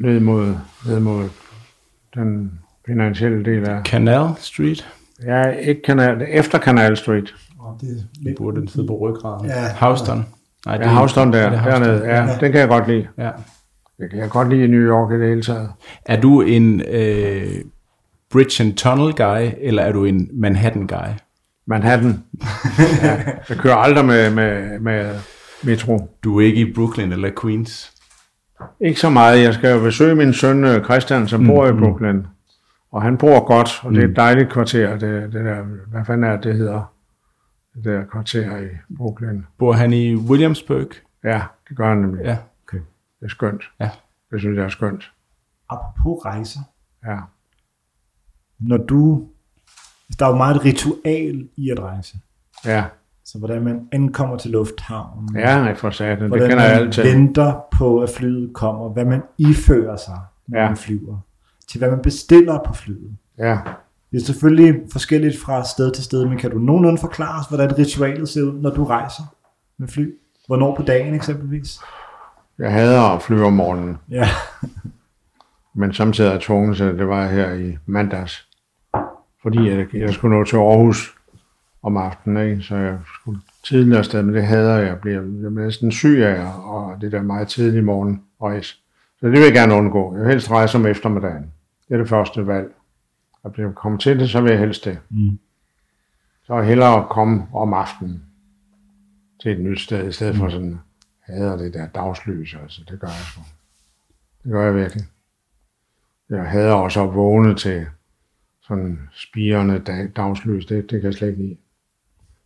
ned 0.00 0.20
mod, 0.20 0.54
ned 0.86 1.00
mod 1.00 1.28
den 2.14 2.60
finansielle 2.86 3.44
del 3.44 3.68
af... 3.68 3.82
Canal 3.84 4.34
Street? 4.38 4.88
Ja, 5.22 5.50
ikke 5.50 5.80
Canal, 5.86 6.26
efter 6.28 6.58
Canal 6.58 6.96
Street. 6.96 7.34
Oh, 7.60 7.80
det, 7.80 8.08
det 8.24 8.34
burde 8.38 8.60
den 8.60 8.68
sidde 8.68 8.86
på 8.86 8.98
ryggraden. 8.98 9.46
Ja. 9.46 9.74
Houston. 9.74 10.26
Nej, 10.66 10.76
det 10.76 10.84
ja, 10.84 10.90
Houston 10.90 11.32
der, 11.32 11.50
det 11.50 11.60
dernede. 11.64 12.04
Ja, 12.04 12.24
ja, 12.24 12.36
den 12.40 12.52
kan 12.52 12.60
jeg 12.60 12.68
godt 12.68 12.88
lide. 12.88 13.06
Ja. 13.18 13.30
Jeg 13.98 14.10
kan 14.10 14.18
jeg 14.18 14.30
godt 14.30 14.48
lide 14.48 14.68
New 14.68 14.80
York 14.80 15.12
i 15.12 15.14
det 15.14 15.28
hele 15.28 15.42
taget. 15.42 15.70
Er 16.06 16.20
du 16.20 16.40
en 16.40 16.80
øh, 16.80 17.46
Bridge 18.32 18.64
and 18.64 18.74
Tunnel 18.74 19.14
guy, 19.14 19.50
eller 19.60 19.82
er 19.82 19.92
du 19.92 20.04
en 20.04 20.28
Manhattan 20.32 20.86
guy? 20.86 21.08
Manhattan. 21.66 22.24
ja, 23.02 23.22
jeg 23.48 23.56
kører 23.56 23.74
aldrig 23.74 24.04
med, 24.04 24.30
med, 24.30 24.78
med 24.78 25.14
metro. 25.62 26.08
Du 26.24 26.40
er 26.40 26.44
ikke 26.44 26.60
i 26.60 26.72
Brooklyn 26.74 27.12
eller 27.12 27.30
Queens? 27.42 27.92
Ikke 28.80 29.00
så 29.00 29.10
meget. 29.10 29.42
Jeg 29.42 29.54
skal 29.54 29.74
jo 29.74 29.80
besøge 29.80 30.14
min 30.14 30.32
søn 30.32 30.64
øh, 30.64 30.84
Christian, 30.84 31.28
som 31.28 31.40
mm, 31.40 31.46
bor 31.46 31.66
i 31.66 31.72
mm. 31.72 31.78
Brooklyn. 31.78 32.22
Og 32.92 33.02
han 33.02 33.16
bor 33.16 33.46
godt, 33.46 33.80
og 33.82 33.92
det 33.92 33.98
er 33.98 34.04
et 34.04 34.08
mm. 34.08 34.14
dejligt 34.14 34.52
kvarter. 34.52 34.90
Det, 34.90 35.32
det 35.32 35.44
der, 35.44 35.56
hvad 35.90 36.00
fanden 36.06 36.24
er 36.24 36.40
det 36.40 36.54
hedder? 36.54 36.92
Det 37.76 37.84
der 37.84 38.04
kvarter 38.04 38.56
i 38.56 38.68
Brooklyn. 38.96 39.42
Bor 39.58 39.72
han 39.72 39.92
i 39.92 40.14
Williamsburg? 40.14 40.88
Ja, 41.24 41.42
det 41.68 41.76
gør 41.76 41.88
han 41.88 41.98
nemlig. 41.98 42.24
Ja. 42.24 42.36
Okay. 42.68 42.78
Det 43.20 43.24
er 43.24 43.28
skønt. 43.28 43.62
Ja. 43.80 43.90
Det 44.30 44.40
synes 44.40 44.56
jeg 44.56 44.64
er 44.64 44.68
skønt. 44.68 45.12
Apropos 45.68 46.24
rejser. 46.24 46.60
Ja. 47.06 47.18
Når 48.58 48.76
du... 48.76 49.28
Der 50.18 50.26
er 50.26 50.30
jo 50.30 50.36
meget 50.36 50.56
et 50.56 50.64
ritual 50.64 51.48
i 51.56 51.70
at 51.70 51.80
rejse. 51.80 52.16
Ja. 52.64 52.84
Så 53.24 53.38
hvordan 53.38 53.64
man 53.64 53.88
ankommer 53.92 54.36
til 54.36 54.50
lufthavnen. 54.50 55.36
Ja, 55.38 55.72
for 55.72 55.90
satan. 55.90 56.30
Det 56.30 56.40
kender 56.40 56.64
jeg 56.64 56.72
altid. 56.72 57.02
venter 57.02 57.60
på, 57.72 58.02
at 58.02 58.10
flyet 58.10 58.54
kommer. 58.54 58.88
Hvad 58.88 59.04
man 59.04 59.22
ifører 59.38 59.96
sig, 59.96 60.18
når 60.46 60.60
ja. 60.60 60.68
man 60.68 60.76
flyver. 60.76 61.18
Til 61.68 61.78
hvad 61.78 61.90
man 61.90 62.02
bestiller 62.02 62.62
på 62.66 62.72
flyet. 62.72 63.16
Ja. 63.38 63.58
Det 64.10 64.20
er 64.20 64.24
selvfølgelig 64.24 64.80
forskelligt 64.92 65.38
fra 65.38 65.64
sted 65.64 65.92
til 65.92 66.04
sted, 66.04 66.26
men 66.26 66.38
kan 66.38 66.50
du 66.50 66.58
nogenlunde 66.58 66.98
forklare 66.98 67.40
os, 67.40 67.46
hvordan 67.48 67.78
ritualet 67.78 68.28
ser 68.28 68.42
ud, 68.42 68.60
når 68.60 68.70
du 68.70 68.84
rejser 68.84 69.22
med 69.78 69.88
fly? 69.88 70.14
Hvornår 70.46 70.76
på 70.76 70.82
dagen 70.82 71.14
eksempelvis? 71.14 71.80
Jeg 72.58 72.72
hader 72.72 73.02
at 73.02 73.22
flyve 73.22 73.44
om 73.44 73.52
morgenen, 73.52 73.96
Ja, 74.10 74.28
men 75.80 75.92
samtidig 75.92 76.28
er 76.28 76.32
jeg 76.32 76.40
tvunget 76.40 76.76
til, 76.76 76.86
det 76.86 77.08
var 77.08 77.26
her 77.26 77.52
i 77.54 77.76
mandags. 77.86 78.48
Fordi 79.42 79.68
jeg, 79.70 79.94
jeg 79.94 80.14
skulle 80.14 80.38
nå 80.38 80.44
til 80.44 80.56
Aarhus 80.56 81.14
om 81.82 81.96
aftenen, 81.96 82.50
ikke? 82.50 82.62
så 82.62 82.76
jeg 82.76 82.98
skulle 83.20 83.40
tidligere 83.64 83.98
afsted, 83.98 84.22
men 84.22 84.34
det 84.34 84.42
hader 84.42 84.76
jeg. 84.76 84.86
Jeg 84.86 84.98
bliver, 85.00 85.20
jeg 85.20 85.30
bliver 85.30 85.64
næsten 85.64 85.92
syg 85.92 86.18
af, 86.18 86.44
og 86.64 87.00
det 87.00 87.12
der 87.12 87.22
meget 87.22 87.48
tidlige 87.48 87.82
morgen 87.82 88.22
rejse. 88.42 88.76
Så 89.20 89.26
det 89.26 89.32
vil 89.32 89.40
jeg 89.40 89.52
gerne 89.52 89.74
undgå. 89.74 90.14
Jeg 90.14 90.22
vil 90.22 90.30
helst 90.30 90.50
rejse 90.50 90.78
om 90.78 90.86
eftermiddagen. 90.86 91.52
Det 91.88 91.94
er 91.94 91.98
det 91.98 92.08
første 92.08 92.46
valg. 92.46 92.72
Og 93.46 93.52
hvis 93.52 93.62
jeg 93.62 93.74
kommer 93.74 93.98
til 93.98 94.18
det, 94.20 94.30
så 94.30 94.40
vil 94.40 94.50
jeg 94.50 94.58
helst 94.58 94.84
det. 94.84 94.98
Mm. 95.10 95.38
Så 96.44 96.54
er 96.54 96.62
hellere 96.62 97.06
komme 97.10 97.46
om 97.52 97.74
aftenen 97.74 98.22
til 99.42 99.52
et 99.52 99.60
nyt 99.60 99.80
sted, 99.80 100.08
i 100.08 100.12
stedet 100.12 100.36
for 100.36 100.48
sådan, 100.48 100.78
hader 101.20 101.56
det 101.56 101.74
der 101.74 101.86
dagslys, 101.86 102.56
altså, 102.62 102.80
det 102.88 103.00
gør 103.00 103.08
jeg 103.08 103.16
sgu. 103.16 103.40
Det 104.44 104.52
gør 104.52 104.64
jeg 104.64 104.74
virkelig. 104.74 105.04
Jeg 106.30 106.50
hader 106.50 106.72
også 106.72 107.02
at 107.02 107.14
vågne 107.14 107.54
til 107.54 107.86
sådan 108.62 108.98
spirende 109.12 109.78
dag, 109.78 110.10
dagslys, 110.16 110.66
det, 110.66 110.90
det 110.90 111.00
kan 111.00 111.04
jeg 111.10 111.14
slet 111.14 111.28
ikke 111.28 111.42
lide. 111.42 111.56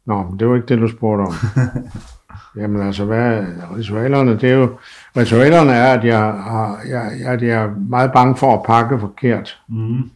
Nå, 0.04 0.22
men 0.22 0.38
det 0.38 0.48
var 0.48 0.56
ikke 0.56 0.68
det, 0.68 0.78
du 0.78 0.88
spurgte 0.88 1.22
om. 1.22 1.34
Jamen 2.60 2.82
altså, 2.82 3.04
hvad 3.04 3.18
er 3.18 3.76
ritualerne? 3.76 4.32
Det 4.32 4.50
er 4.50 4.54
jo, 4.54 4.78
ritualerne 5.16 5.72
er, 5.72 5.92
at 5.98 6.04
jeg, 6.04 6.18
har, 6.20 6.80
jeg, 6.88 7.12
jeg, 7.20 7.42
jeg 7.42 7.62
er 7.64 7.74
meget 7.74 8.12
bange 8.12 8.36
for 8.36 8.56
at 8.56 8.62
pakke 8.62 8.98
forkert. 8.98 9.60
mm. 9.68 10.10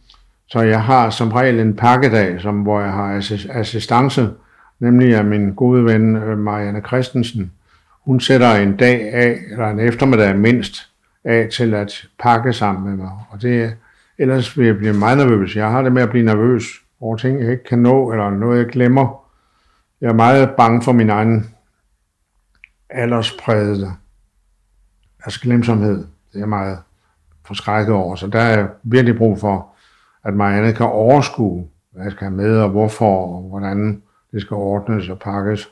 Så 0.55 0.61
jeg 0.61 0.83
har 0.83 1.09
som 1.09 1.31
regel 1.31 1.59
en 1.59 1.75
pakkedag, 1.75 2.41
som, 2.41 2.61
hvor 2.61 2.81
jeg 2.81 2.91
har 2.91 3.37
assistance, 3.49 4.29
nemlig 4.79 5.15
af 5.15 5.25
min 5.25 5.53
gode 5.53 5.85
ven 5.85 6.15
øh, 6.15 6.37
Marianne 6.37 6.81
Christensen. 6.81 7.51
Hun 8.05 8.19
sætter 8.19 8.51
en 8.51 8.77
dag 8.77 9.13
af, 9.13 9.39
eller 9.51 9.69
en 9.69 9.79
eftermiddag 9.79 10.35
mindst, 10.35 10.89
af 11.23 11.49
til 11.51 11.73
at 11.73 12.07
pakke 12.19 12.53
sammen 12.53 12.89
med 12.89 12.97
mig. 12.97 13.11
Og 13.29 13.41
det, 13.41 13.75
ellers 14.17 14.57
vil 14.57 14.65
jeg 14.65 14.77
blive 14.77 14.93
meget 14.93 15.17
nervøs. 15.17 15.55
Jeg 15.55 15.71
har 15.71 15.81
det 15.81 15.91
med 15.91 16.01
at 16.01 16.09
blive 16.09 16.25
nervøs 16.25 16.63
over 17.01 17.17
ting, 17.17 17.41
jeg 17.41 17.51
ikke 17.51 17.63
kan 17.63 17.79
nå, 17.79 18.11
eller 18.11 18.29
noget, 18.29 18.57
jeg 18.57 18.65
glemmer. 18.65 19.23
Jeg 20.01 20.09
er 20.09 20.13
meget 20.13 20.49
bange 20.57 20.81
for 20.81 20.91
min 20.91 21.09
egen 21.09 21.49
aldersprægede, 22.89 23.91
altså 25.25 25.41
glemsomhed. 25.41 25.97
Det 25.97 26.35
er 26.35 26.39
jeg 26.39 26.49
meget 26.49 26.77
forskrækket 27.45 27.95
over. 27.95 28.15
Så 28.15 28.27
der 28.27 28.39
er 28.39 28.57
jeg 28.57 28.67
virkelig 28.83 29.17
brug 29.17 29.39
for, 29.39 29.74
at 30.25 30.33
Marianne 30.33 30.73
kan 30.73 30.85
overskue, 30.85 31.67
hvad 31.91 32.11
skal 32.11 32.31
med, 32.31 32.57
og 32.57 32.69
hvorfor, 32.69 33.35
og 33.35 33.41
hvordan 33.41 34.01
det 34.31 34.41
skal 34.41 34.55
ordnes 34.55 35.09
og 35.09 35.19
pakkes. 35.19 35.69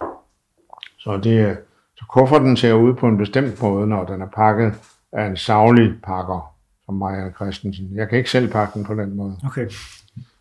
Så, 0.98 1.18
det, 1.18 1.58
så 1.96 2.06
kufferten 2.10 2.58
ser 2.58 2.74
ud 2.74 2.94
på 2.94 3.08
en 3.08 3.18
bestemt 3.18 3.62
måde, 3.62 3.88
når 3.88 4.06
den 4.06 4.22
er 4.22 4.28
pakket 4.36 4.74
af 5.12 5.26
en 5.26 5.38
savlig 5.38 5.94
pakker, 6.04 6.56
som 6.86 6.96
Marianne 6.96 7.34
Christensen. 7.36 7.90
Jeg 7.96 8.10
kan 8.10 8.18
ikke 8.18 8.30
selv 8.30 8.52
pakke 8.52 8.74
den 8.74 8.86
på 8.86 8.96
den 8.96 9.16
måde. 9.16 9.38
okay. 9.46 9.70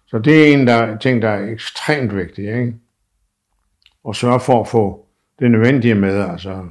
Så 0.07 0.19
det 0.19 0.49
er 0.49 0.53
en 0.53 0.67
der, 0.67 0.97
ting, 0.97 1.23
der 1.23 1.29
er 1.29 1.49
ekstremt 1.49 2.17
vigtig, 2.17 2.45
ikke? 2.45 2.75
Og 4.05 4.17
sørge 4.17 4.41
for 4.41 4.61
at 4.61 4.69
få 4.69 5.07
det 5.39 5.51
nødvendige 5.51 5.95
med, 5.95 6.31
altså 6.31 6.65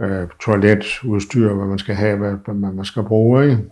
øh, 0.00 0.28
toiletudstyr, 0.40 1.54
hvad 1.54 1.66
man 1.66 1.78
skal 1.78 1.94
have, 1.94 2.16
hvad, 2.16 2.54
hvad 2.54 2.72
man 2.72 2.84
skal 2.84 3.02
bruge, 3.02 3.50
ikke? 3.50 3.62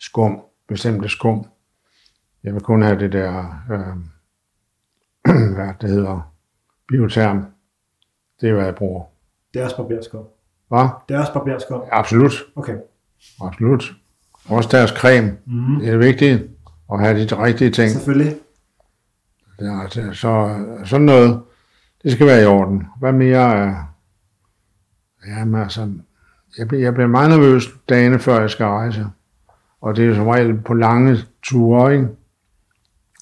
Skum, 0.00 0.40
bestemte 0.68 1.08
skum. 1.08 1.46
Jeg 2.44 2.54
vil 2.54 2.62
kun 2.62 2.82
have 2.82 2.98
det 2.98 3.12
der, 3.12 3.62
øh, 3.70 3.96
hvad 5.54 5.68
det 5.80 5.90
hedder, 5.90 6.32
bioterm. 6.88 7.44
Det 8.40 8.48
er, 8.50 8.54
hvad 8.54 8.64
jeg 8.64 8.74
bruger. 8.74 9.04
Deres 9.54 9.72
barberskop. 9.74 10.28
Hvad? 10.68 10.88
Deres 11.08 11.30
barberskop. 11.30 11.88
Absolut, 11.92 12.32
Okay. 12.56 12.76
absolut. 13.42 13.92
Også 14.48 14.68
deres 14.72 14.90
creme. 14.90 15.36
Mm. 15.46 15.80
Det 15.80 15.88
er 15.88 15.96
vigtigt 15.96 16.50
at 16.92 17.00
have 17.00 17.18
de 17.28 17.42
rigtige 17.42 17.70
ting. 17.70 17.90
Selvfølgelig. 17.90 18.36
Ja, 19.60 19.80
det- 19.94 20.16
så 20.16 20.58
sådan 20.84 21.06
noget, 21.06 21.42
det 22.02 22.12
skal 22.12 22.26
være 22.26 22.42
i 22.42 22.46
orden. 22.46 22.86
Hvad 22.98 23.12
mere 23.12 23.54
er... 23.56 23.94
Jamen 25.28 25.62
altså, 25.62 25.92
jeg, 26.58 26.68
bliver- 26.68 26.82
jeg 26.82 26.94
bliver 26.94 27.06
meget 27.08 27.30
nervøs 27.30 27.64
dagene 27.88 28.18
før 28.18 28.40
jeg 28.40 28.50
skal 28.50 28.66
rejse. 28.66 29.06
Og 29.80 29.96
det 29.96 30.04
er 30.04 30.08
jo 30.08 30.14
som 30.14 30.26
regel 30.28 30.60
på 30.60 30.74
lange 30.74 31.16
ture, 31.42 31.94
ikke? 31.94 32.08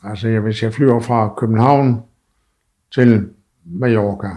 Altså, 0.04 0.38
hvis 0.38 0.62
jeg 0.62 0.74
flyver 0.74 1.00
fra 1.00 1.34
København 1.36 2.02
til 2.94 3.28
Mallorca, 3.64 4.28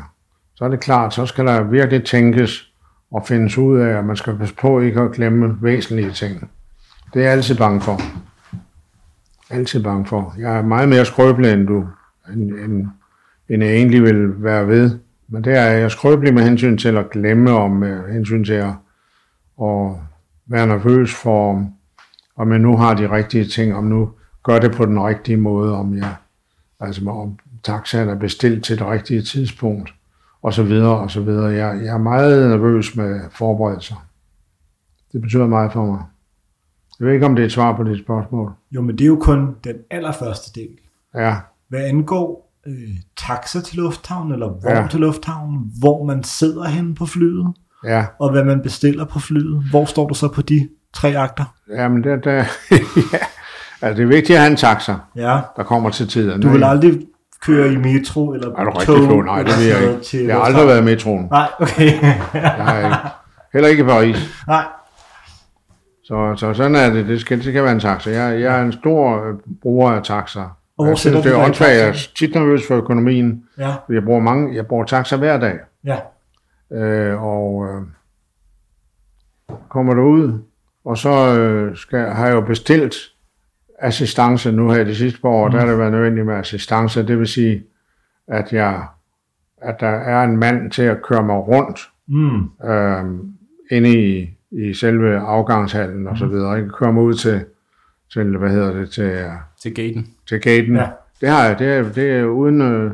så 0.55 0.65
er 0.65 0.69
det 0.69 0.79
klart, 0.79 1.13
så 1.13 1.25
skal 1.25 1.45
der 1.45 1.63
virkelig 1.63 2.05
tænkes 2.05 2.73
og 3.11 3.25
findes 3.27 3.57
ud 3.57 3.79
af, 3.79 3.97
at 3.97 4.05
man 4.05 4.15
skal 4.15 4.37
passe 4.37 4.55
på 4.55 4.79
ikke 4.79 5.01
at 5.01 5.11
glemme 5.11 5.57
væsentlige 5.61 6.11
ting. 6.11 6.51
Det 7.13 7.19
er 7.19 7.23
jeg 7.23 7.31
altid 7.31 7.57
bange 7.57 7.81
for. 7.81 7.99
Altid 9.49 9.83
bange 9.83 10.05
for. 10.05 10.35
Jeg 10.39 10.57
er 10.57 10.61
meget 10.61 10.89
mere 10.89 11.05
skrøbelig, 11.05 11.53
end 11.53 11.67
du, 11.67 11.87
end, 12.33 12.51
end, 12.51 12.87
end 13.49 13.63
jeg 13.63 13.73
egentlig 13.73 14.03
vil 14.03 14.43
være 14.43 14.67
ved. 14.67 14.99
Men 15.27 15.43
det 15.43 15.57
er 15.57 15.63
jeg 15.63 15.91
skrøbelig 15.91 16.33
med 16.33 16.43
hensyn 16.43 16.77
til 16.77 16.97
at 16.97 17.09
glemme, 17.09 17.51
og 17.51 17.71
med 17.71 18.13
hensyn 18.13 18.43
til 18.43 18.53
at, 18.53 18.73
at 19.61 19.91
være 20.47 20.67
nervøs 20.67 21.15
for, 21.15 21.67
om 22.35 22.51
jeg 22.51 22.59
nu 22.59 22.77
har 22.77 22.93
de 22.93 23.11
rigtige 23.11 23.45
ting, 23.45 23.75
om 23.75 23.83
nu 23.83 24.09
gør 24.43 24.59
det 24.59 24.71
på 24.71 24.85
den 24.85 24.99
rigtige 24.99 25.37
måde, 25.37 25.75
om 25.77 25.97
jeg, 25.97 26.15
altså 26.79 27.09
om 27.09 27.39
taxaen 27.63 28.09
er 28.09 28.15
bestilt 28.15 28.63
til 28.65 28.79
det 28.79 28.87
rigtige 28.87 29.21
tidspunkt, 29.21 29.93
og 30.41 30.53
så 30.53 30.63
videre, 30.63 30.97
og 30.97 31.11
så 31.11 31.21
videre. 31.21 31.45
Jeg, 31.45 31.79
jeg 31.83 31.93
er 31.93 31.97
meget 31.97 32.49
nervøs 32.49 32.95
med 32.95 33.19
forberedelser. 33.31 34.05
Det 35.11 35.21
betyder 35.21 35.47
meget 35.47 35.71
for 35.73 35.85
mig. 35.85 36.01
Jeg 36.99 37.07
ved 37.07 37.13
ikke, 37.13 37.25
om 37.25 37.35
det 37.35 37.41
er 37.41 37.45
et 37.45 37.51
svar 37.51 37.75
på 37.77 37.83
dit 37.83 37.99
spørgsmål. 38.03 38.51
Jo, 38.71 38.81
men 38.81 38.97
det 38.97 39.03
er 39.03 39.07
jo 39.07 39.15
kun 39.21 39.55
den 39.63 39.75
allerførste 39.91 40.59
del. 40.59 40.69
Ja, 41.15 41.35
Hvad 41.69 41.79
angår 41.85 42.53
øh, 42.67 42.73
taxa 43.17 43.61
til 43.61 43.77
lufthavnen, 43.77 44.33
eller 44.33 44.47
vogn 44.47 44.63
Ja. 44.75 44.87
til 44.91 44.99
lufthavnen, 44.99 45.71
hvor 45.79 46.03
man 46.05 46.23
sidder 46.23 46.67
hen 46.67 46.95
på 46.95 47.05
flyet, 47.05 47.47
ja. 47.85 48.05
og 48.19 48.31
hvad 48.31 48.43
man 48.43 48.61
bestiller 48.61 49.05
på 49.05 49.19
flyet, 49.19 49.63
hvor 49.69 49.85
står 49.85 50.07
du 50.07 50.13
så 50.13 50.27
på 50.27 50.41
de 50.41 50.69
tre 50.93 51.17
akter? 51.17 51.55
Jamen, 51.69 52.03
det, 52.03 52.23
det, 52.23 52.31
ja. 53.13 53.17
Altså, 53.83 53.97
det 54.01 54.03
er 54.03 54.07
vigtigt 54.15 54.35
at 54.37 54.39
have 54.41 54.51
en 54.51 54.57
taxa, 54.57 54.93
Ja, 55.15 55.39
der 55.57 55.63
kommer 55.63 55.89
til 55.89 56.07
tiden. 56.07 56.41
du 56.41 56.47
vil 56.47 56.55
ikke? 56.55 56.65
aldrig 56.65 57.01
køre 57.41 57.73
i 57.73 57.77
metro 57.77 58.33
eller 58.33 58.47
Er 58.57 58.63
du 58.63 58.69
rigtig 58.69 58.85
tog. 58.95 59.07
klog? 59.07 59.23
Nej, 59.25 59.43
det 59.43 59.53
vil 59.59 59.67
jeg 59.67 59.91
ikke. 60.13 60.27
Jeg 60.27 60.35
har 60.35 60.41
aldrig 60.43 60.67
været 60.67 60.81
i 60.81 60.83
metroen. 60.83 61.27
Nej, 61.31 61.47
okay. 61.59 61.91
Jeg 62.33 62.81
ikke. 62.85 62.97
Heller 63.53 63.69
ikke 63.69 63.83
i 63.83 63.85
Paris. 63.85 64.43
Nej, 64.47 64.65
Så, 66.03 66.33
så 66.37 66.53
sådan 66.53 66.75
er 66.75 66.89
det. 66.89 67.07
Det 67.07 67.21
skal, 67.21 67.37
det 67.37 67.45
skal 67.45 67.63
være 67.63 67.71
en 67.71 67.79
taxa. 67.79 68.09
Jeg, 68.11 68.41
jeg 68.41 68.59
er 68.59 68.61
en 68.63 68.71
stor 68.71 69.27
øh, 69.27 69.33
bruger 69.61 69.91
af 69.91 70.03
taxaer. 70.03 70.57
hvor 70.75 70.87
Jeg 70.87 70.97
sætter 70.97 71.21
synes, 71.21 71.33
det 71.33 71.39
er 71.41 71.45
åndssvagt. 71.45 71.71
Jeg 71.71 71.87
er 71.89 71.93
tit 72.15 72.35
nervøs 72.35 72.67
for 72.67 72.75
økonomien. 72.75 73.43
ja, 73.57 73.73
Jeg 73.89 74.03
bruger, 74.03 74.19
mange, 74.21 74.55
jeg 74.55 74.67
bruger 74.67 74.85
taxa 74.85 75.15
hver 75.17 75.39
dag. 75.39 75.57
ja. 75.85 75.97
Øh, 76.77 77.23
og 77.23 77.65
øh, 77.67 77.81
kommer 79.69 79.93
derud, 79.93 80.39
og 80.85 80.97
så 80.97 81.37
øh, 81.37 81.77
skal, 81.77 81.99
har 82.09 82.25
jeg 82.27 82.33
jo 82.35 82.41
bestilt 82.41 82.93
assistance 83.79 84.51
nu 84.51 84.71
her 84.71 84.83
de 84.83 84.95
sidste 84.95 85.21
par 85.21 85.29
år. 85.29 85.45
Mm. 85.47 85.51
Der 85.51 85.59
har 85.59 85.67
det 85.67 85.77
været 85.77 85.91
nødvendigt 85.91 86.25
med 86.25 86.35
assistance. 86.35 87.07
Det 87.07 87.19
vil 87.19 87.27
sige, 87.27 87.63
at, 88.27 88.53
jeg, 88.53 88.83
at 89.61 89.75
der 89.79 89.87
er 89.87 90.23
en 90.23 90.37
mand 90.37 90.71
til 90.71 90.81
at 90.83 91.01
køre 91.03 91.23
mig 91.23 91.35
rundt 91.35 91.79
Mm. 92.07 92.43
øh, 92.69 93.03
inde 93.71 93.89
i, 93.89 94.29
i 94.51 94.73
selve 94.73 95.17
afgangshallen 95.19 96.07
og 96.07 96.17
så 96.17 96.25
videre. 96.25 96.57
Ikke 96.57 96.69
køre 96.69 96.93
mig 96.93 97.03
ud 97.03 97.13
til, 97.13 97.45
til 98.13 98.37
hvad 98.37 98.49
hedder 98.49 98.73
det, 98.73 98.89
til, 98.89 99.03
øh, 99.03 99.29
Til 99.61 99.73
gaten. 99.75 100.07
til 100.29 100.41
gaten. 100.41 100.75
Ja. 100.75 100.87
Det 101.21 101.29
har 101.29 101.45
jeg. 101.45 101.59
Det 101.59 101.67
er, 101.67 101.83
det 101.93 102.11
er 102.11 102.23
uden, 102.25 102.61
øh, 102.61 102.91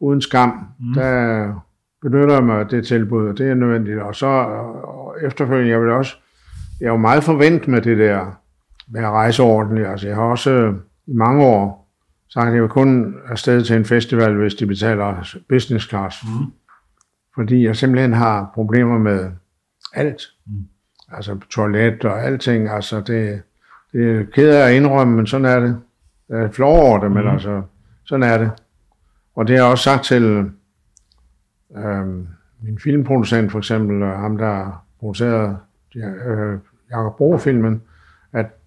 uden 0.00 0.20
skam. 0.20 0.66
Mm. 0.80 0.94
Der 0.94 1.66
benytter 2.02 2.34
jeg 2.34 2.44
mig 2.44 2.60
af 2.60 2.66
det 2.68 2.86
tilbud, 2.86 3.28
og 3.28 3.38
det 3.38 3.50
er 3.50 3.54
nødvendigt. 3.54 3.98
Og 4.00 4.14
så 4.14 4.26
og 4.26 5.16
efterfølgende, 5.22 5.70
jeg 5.70 5.80
vil 5.80 5.90
også, 5.90 6.16
jeg 6.80 6.86
er 6.86 6.90
jo 6.90 6.96
meget 6.96 7.24
forvent 7.24 7.68
med 7.68 7.80
det 7.82 7.98
der, 7.98 8.38
med 8.88 9.00
at 9.00 9.10
rejse 9.10 9.42
ordentligt. 9.42 9.86
Altså 9.86 10.06
jeg 10.06 10.16
har 10.16 10.22
også 10.22 10.50
øh, 10.50 10.74
i 11.06 11.12
mange 11.12 11.44
år 11.44 11.88
sagt, 12.28 12.48
at 12.48 12.54
jeg 12.54 12.62
vil 12.62 12.70
kun 12.70 13.16
afsted 13.28 13.62
til 13.62 13.76
en 13.76 13.84
festival, 13.84 14.36
hvis 14.36 14.54
de 14.54 14.66
betaler 14.66 15.36
business 15.48 15.88
class. 15.88 16.24
Mm. 16.24 16.52
Fordi 17.34 17.64
jeg 17.64 17.76
simpelthen 17.76 18.12
har 18.12 18.50
problemer 18.54 18.98
med 18.98 19.30
alt. 19.94 20.22
Mm. 20.46 20.52
Altså 21.12 21.38
toilet 21.50 22.04
og 22.04 22.24
alting. 22.24 22.68
Altså 22.68 23.00
det, 23.00 23.42
det 23.92 24.20
er 24.20 24.24
ked 24.32 24.50
af 24.50 24.68
at 24.68 24.74
indrømme, 24.74 25.16
men 25.16 25.26
sådan 25.26 25.44
er 25.44 25.60
det. 25.60 25.80
Jeg 26.28 26.38
er 26.38 26.50
flov 26.50 26.76
over 26.78 26.98
det, 26.98 27.12
men 27.12 27.28
altså, 27.28 27.62
sådan 28.04 28.22
er 28.22 28.38
det. 28.38 28.50
Og 29.34 29.48
det 29.48 29.56
har 29.56 29.64
jeg 29.64 29.70
også 29.70 29.84
sagt 29.84 30.04
til 30.04 30.50
øhm, 31.76 32.26
min 32.62 32.78
filmproducent, 32.78 33.52
for 33.52 33.58
eksempel, 33.58 34.04
ham 34.04 34.38
der 34.38 34.84
producerede 35.00 35.56
øh, 35.96 36.58
Jacob 36.90 37.16
Bro-filmen, 37.16 37.82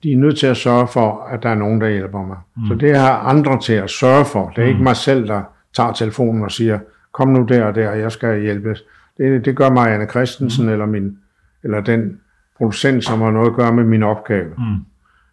de 0.05 0.11
er 0.11 0.17
nødt 0.17 0.37
til 0.37 0.47
at 0.47 0.57
sørge 0.57 0.87
for, 0.87 1.27
at 1.31 1.43
der 1.43 1.49
er 1.49 1.55
nogen, 1.55 1.81
der 1.81 1.89
hjælper 1.89 2.25
mig. 2.25 2.37
Mm. 2.57 2.67
Så 2.67 2.73
det 2.75 2.97
har 2.97 3.17
andre 3.17 3.59
til 3.59 3.73
at 3.73 3.89
sørge 3.89 4.25
for. 4.25 4.49
Det 4.49 4.61
er 4.61 4.65
mm. 4.65 4.69
ikke 4.69 4.83
mig 4.83 4.95
selv, 4.95 5.27
der 5.27 5.41
tager 5.75 5.93
telefonen 5.93 6.43
og 6.43 6.51
siger, 6.51 6.79
kom 7.13 7.27
nu 7.27 7.45
der 7.49 7.65
og 7.65 7.75
der, 7.75 7.91
jeg 7.91 8.11
skal 8.11 8.41
hjælpes. 8.41 8.83
Det, 9.17 9.45
det 9.45 9.55
gør 9.55 9.69
Marianne 9.69 10.07
Christensen 10.09 10.65
mm. 10.65 10.71
eller, 10.71 10.85
min, 10.85 11.17
eller 11.63 11.81
den 11.81 12.19
producent, 12.57 13.03
som 13.03 13.21
har 13.21 13.31
noget 13.31 13.49
at 13.49 13.55
gøre 13.55 13.73
med 13.73 13.83
min 13.83 14.03
opgave. 14.03 14.49
Mm. 14.57 14.85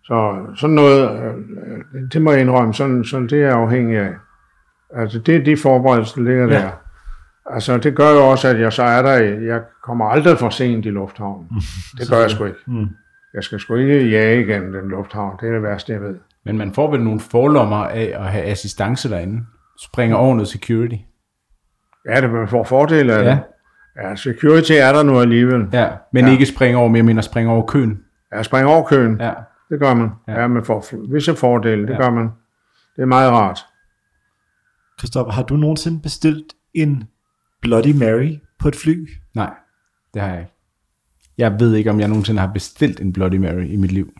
Så 0.04 0.46
sådan 0.56 0.74
noget, 0.74 1.10
øh, 1.10 1.34
det 2.12 2.22
må 2.22 2.32
jeg 2.32 2.40
indrømme, 2.40 2.74
sådan, 2.74 3.04
sådan 3.04 3.26
det 3.28 3.42
er 3.42 3.54
afhængig 3.54 3.98
af. 3.98 4.12
Altså 4.94 5.18
det 5.18 5.36
er 5.36 5.44
de 5.44 5.56
forberedelser, 5.56 6.14
der 6.16 6.22
ligger 6.22 6.44
ja. 6.44 6.54
der. 6.54 6.70
Altså 7.46 7.78
det 7.78 7.96
gør 7.96 8.10
jo 8.10 8.30
også, 8.30 8.48
at 8.48 8.60
jeg 8.60 8.72
så 8.72 8.82
er 8.82 9.02
der, 9.02 9.12
jeg 9.46 9.60
kommer 9.82 10.04
aldrig 10.04 10.38
for 10.38 10.50
sent 10.50 10.86
i 10.86 10.90
lufthavnen. 10.90 11.46
Mm. 11.50 11.56
Det 11.98 12.10
gør 12.10 12.20
jeg 12.20 12.30
sgu 12.30 12.44
ikke. 12.44 12.58
Mm. 12.66 12.88
Jeg 13.34 13.44
skal 13.44 13.60
sgu 13.60 13.74
ikke 13.74 14.08
jage 14.08 14.42
igennem 14.42 14.72
den 14.72 14.88
lufthavn, 14.88 15.38
det 15.40 15.48
er 15.48 15.52
det 15.52 15.62
værste, 15.62 15.92
jeg 15.92 16.00
ved. 16.00 16.18
Men 16.44 16.58
man 16.58 16.72
får 16.74 16.90
vel 16.90 17.00
nogle 17.00 17.20
forlommer 17.20 17.76
af 17.76 18.12
at 18.14 18.24
have 18.24 18.44
assistance 18.44 19.10
derinde? 19.10 19.46
Springer 19.78 20.16
over 20.16 20.34
noget 20.34 20.48
security? 20.48 20.96
Ja, 22.08 22.20
det 22.20 22.30
man 22.30 22.48
får 22.48 22.64
fordele 22.64 23.14
af 23.14 23.24
ja. 23.24 23.30
det. 23.30 23.42
Ja, 23.96 24.14
security 24.14 24.72
er 24.72 24.92
der 24.92 25.02
nu 25.02 25.20
alligevel. 25.20 25.68
Ja, 25.72 25.90
men 26.12 26.24
ja. 26.24 26.30
ikke 26.30 26.46
springe 26.46 26.78
over, 26.78 26.88
mere, 26.88 27.02
men 27.02 27.22
springe 27.22 27.52
over 27.52 27.66
køen. 27.66 28.00
Ja, 28.32 28.42
springe 28.42 28.70
over 28.70 28.86
køen. 28.86 29.20
Ja. 29.20 29.32
Det 29.70 29.80
gør 29.80 29.94
man. 29.94 30.10
Ja, 30.28 30.40
ja 30.40 30.46
man 30.46 30.64
får 30.64 30.84
visse 31.12 31.34
fordele, 31.34 31.86
det 31.86 31.92
ja. 31.92 31.98
gør 31.98 32.10
man. 32.10 32.30
Det 32.96 33.02
er 33.02 33.06
meget 33.06 33.32
rart. 33.32 33.60
Christoffer, 34.98 35.32
har 35.32 35.42
du 35.42 35.56
nogensinde 35.56 36.02
bestilt 36.02 36.52
en 36.74 37.04
Bloody 37.62 37.94
Mary 37.94 38.32
på 38.58 38.68
et 38.68 38.76
fly? 38.76 39.08
Nej, 39.34 39.50
det 40.14 40.22
har 40.22 40.28
jeg 40.28 40.40
ikke. 40.40 40.51
Jeg 41.38 41.60
ved 41.60 41.74
ikke, 41.74 41.90
om 41.90 42.00
jeg 42.00 42.08
nogensinde 42.08 42.40
har 42.40 42.52
bestilt 42.52 43.00
en 43.00 43.12
Bloody 43.12 43.36
Mary 43.36 43.64
i 43.64 43.76
mit 43.76 43.92
liv. 43.92 44.12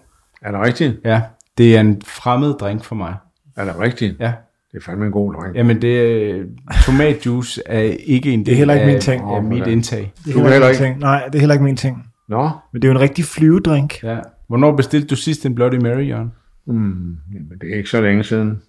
Er 0.42 0.50
det 0.50 0.60
rigtigt? 0.60 1.00
Ja, 1.04 1.22
det 1.58 1.76
er 1.76 1.80
en 1.80 2.02
fremmed 2.04 2.54
drink 2.54 2.84
for 2.84 2.94
mig. 2.94 3.14
Er 3.56 3.64
det 3.64 3.78
rigtigt? 3.78 4.16
Ja. 4.20 4.32
Det 4.72 4.78
er 4.78 4.82
fandme 4.82 5.06
en 5.06 5.12
god 5.12 5.34
drink. 5.34 5.56
Jamen, 5.56 5.82
det, 5.82 6.46
tomatjuice 6.86 7.62
er 7.66 7.80
ikke 8.06 8.32
en 8.32 8.38
del 8.38 8.46
det 8.46 8.52
er 8.52 8.56
heller 8.56 8.74
ikke 8.74 8.86
min 8.86 9.00
ting. 9.00 9.22
af, 9.22 9.36
af 9.36 9.42
mit 9.42 9.66
indtag. 9.66 10.12
Det 10.24 10.30
er 10.30 10.34
heller, 10.34 10.50
heller 10.50 10.68
ikke 10.68 10.82
ting. 10.82 10.98
Nej, 10.98 11.24
det 11.26 11.34
er 11.34 11.38
heller 11.38 11.54
ikke 11.54 11.64
min 11.64 11.76
ting. 11.76 12.06
Nå? 12.28 12.50
Men 12.72 12.82
det 12.82 12.88
er 12.88 12.92
jo 12.92 12.98
en 12.98 13.00
rigtig 13.00 13.24
flyvedrink. 13.24 14.02
Ja. 14.02 14.18
Hvornår 14.48 14.76
bestilte 14.76 15.06
du 15.06 15.16
sidst 15.16 15.46
en 15.46 15.54
Bloody 15.54 15.74
Mary, 15.74 16.08
Jørgen? 16.08 16.32
Mm, 16.66 17.16
jamen, 17.34 17.52
det 17.60 17.72
er 17.72 17.76
ikke 17.76 17.90
så 17.90 18.00
længe 18.00 18.24
siden. 18.24 18.62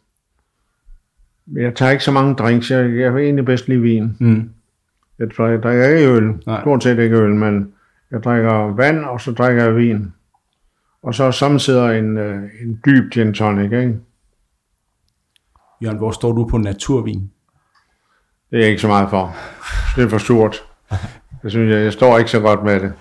Jeg 1.55 1.75
tager 1.75 1.91
ikke 1.91 2.03
så 2.03 2.11
mange 2.11 2.35
drinks. 2.35 2.71
Jeg, 2.71 2.95
jeg 2.97 3.15
vil 3.15 3.23
egentlig 3.23 3.45
bedst 3.45 3.67
lide 3.67 3.81
vin. 3.81 4.17
Mm. 4.19 4.49
Jeg, 5.19 5.27
jeg 5.39 5.63
drikker 5.63 5.87
ikke 5.87 6.09
øl. 6.09 6.33
Nej. 6.45 6.61
Stort 6.61 6.83
set 6.83 6.99
ikke 6.99 7.17
øl, 7.17 7.35
men 7.35 7.71
jeg 8.13 8.23
drikker 8.23 8.75
vand, 8.75 9.05
og 9.05 9.21
så 9.21 9.31
drikker 9.31 9.63
jeg 9.63 9.75
vin. 9.75 10.13
Og 11.03 11.15
så 11.15 11.31
samtidig 11.31 11.99
en, 11.99 12.17
øh, 12.17 12.43
en 12.65 12.79
dyb 12.85 13.11
gin 13.11 13.33
tonic, 13.33 13.63
ikke? 13.63 13.95
Jørgen, 15.83 15.97
hvor 15.97 16.11
står 16.11 16.31
du 16.31 16.47
på 16.47 16.57
naturvin? 16.57 17.31
Det 18.51 18.57
er 18.57 18.61
jeg 18.61 18.69
ikke 18.69 18.81
så 18.81 18.87
meget 18.87 19.09
for. 19.09 19.35
Det 19.95 20.03
er 20.03 20.09
for 20.09 20.17
stort. 20.17 20.63
Det 21.43 21.51
synes 21.51 21.71
jeg, 21.71 21.83
jeg 21.83 21.93
står 21.93 22.17
ikke 22.17 22.31
så 22.31 22.39
godt 22.39 22.63
med 22.63 22.79
det. 22.79 22.93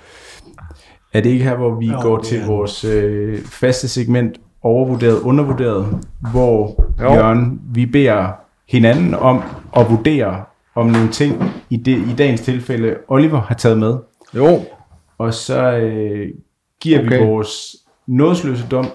Er 1.12 1.20
det 1.20 1.30
ikke 1.30 1.44
her, 1.44 1.56
hvor 1.56 1.74
vi 1.74 1.86
jo, 1.86 2.02
går 2.02 2.18
til 2.18 2.46
vores 2.46 2.84
øh, 2.84 3.44
faste 3.44 3.88
segment, 3.88 4.36
overvurderet, 4.62 5.20
undervurderet, 5.20 6.00
hvor 6.32 6.84
jo. 7.00 7.12
Jørgen, 7.14 7.60
vi 7.74 7.86
beder 7.86 8.32
hinanden 8.68 9.14
om 9.14 9.42
at 9.76 9.90
vurdere, 9.90 10.44
om 10.74 10.86
nogle 10.86 11.08
ting 11.08 11.44
i, 11.70 11.76
det, 11.76 11.98
i 11.98 12.14
dagens 12.18 12.40
tilfælde, 12.40 12.96
Oliver 13.08 13.40
har 13.40 13.54
taget 13.54 13.78
med. 13.78 13.96
Jo. 14.34 14.60
Og 15.22 15.34
så 15.34 15.70
øh, 15.70 16.28
giver 16.80 16.98
okay. 16.98 17.18
vi 17.18 17.24
vores 17.24 17.76
nådesløse 18.06 18.66
dom, 18.70 18.86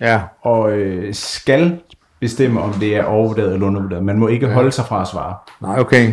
ja. 0.00 0.22
og 0.42 0.72
øh, 0.72 1.14
skal 1.14 1.80
bestemme, 2.20 2.60
om 2.60 2.72
det 2.72 2.96
er 2.96 3.04
overvurderet 3.04 3.52
eller 3.54 3.66
undervurderet. 3.66 4.04
Man 4.04 4.18
må 4.18 4.28
ikke 4.28 4.46
ja. 4.46 4.52
holde 4.52 4.72
sig 4.72 4.84
fra 4.84 5.02
at 5.02 5.08
svare. 5.08 5.36
Nej, 5.60 5.80
okay. 5.80 6.12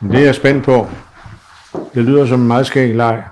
Det 0.00 0.14
er 0.14 0.24
jeg 0.24 0.34
spændt 0.34 0.64
på. 0.64 0.86
Det 1.94 2.04
lyder 2.04 2.26
som 2.26 2.40
en 2.40 2.46
meget 2.46 2.66
skæg 2.66 2.94
leg. 2.94 3.24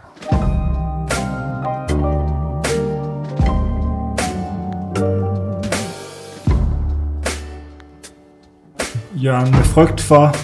Jørgen, 9.14 9.50
med 9.50 9.64
frygt 9.64 10.00
for, 10.00 10.36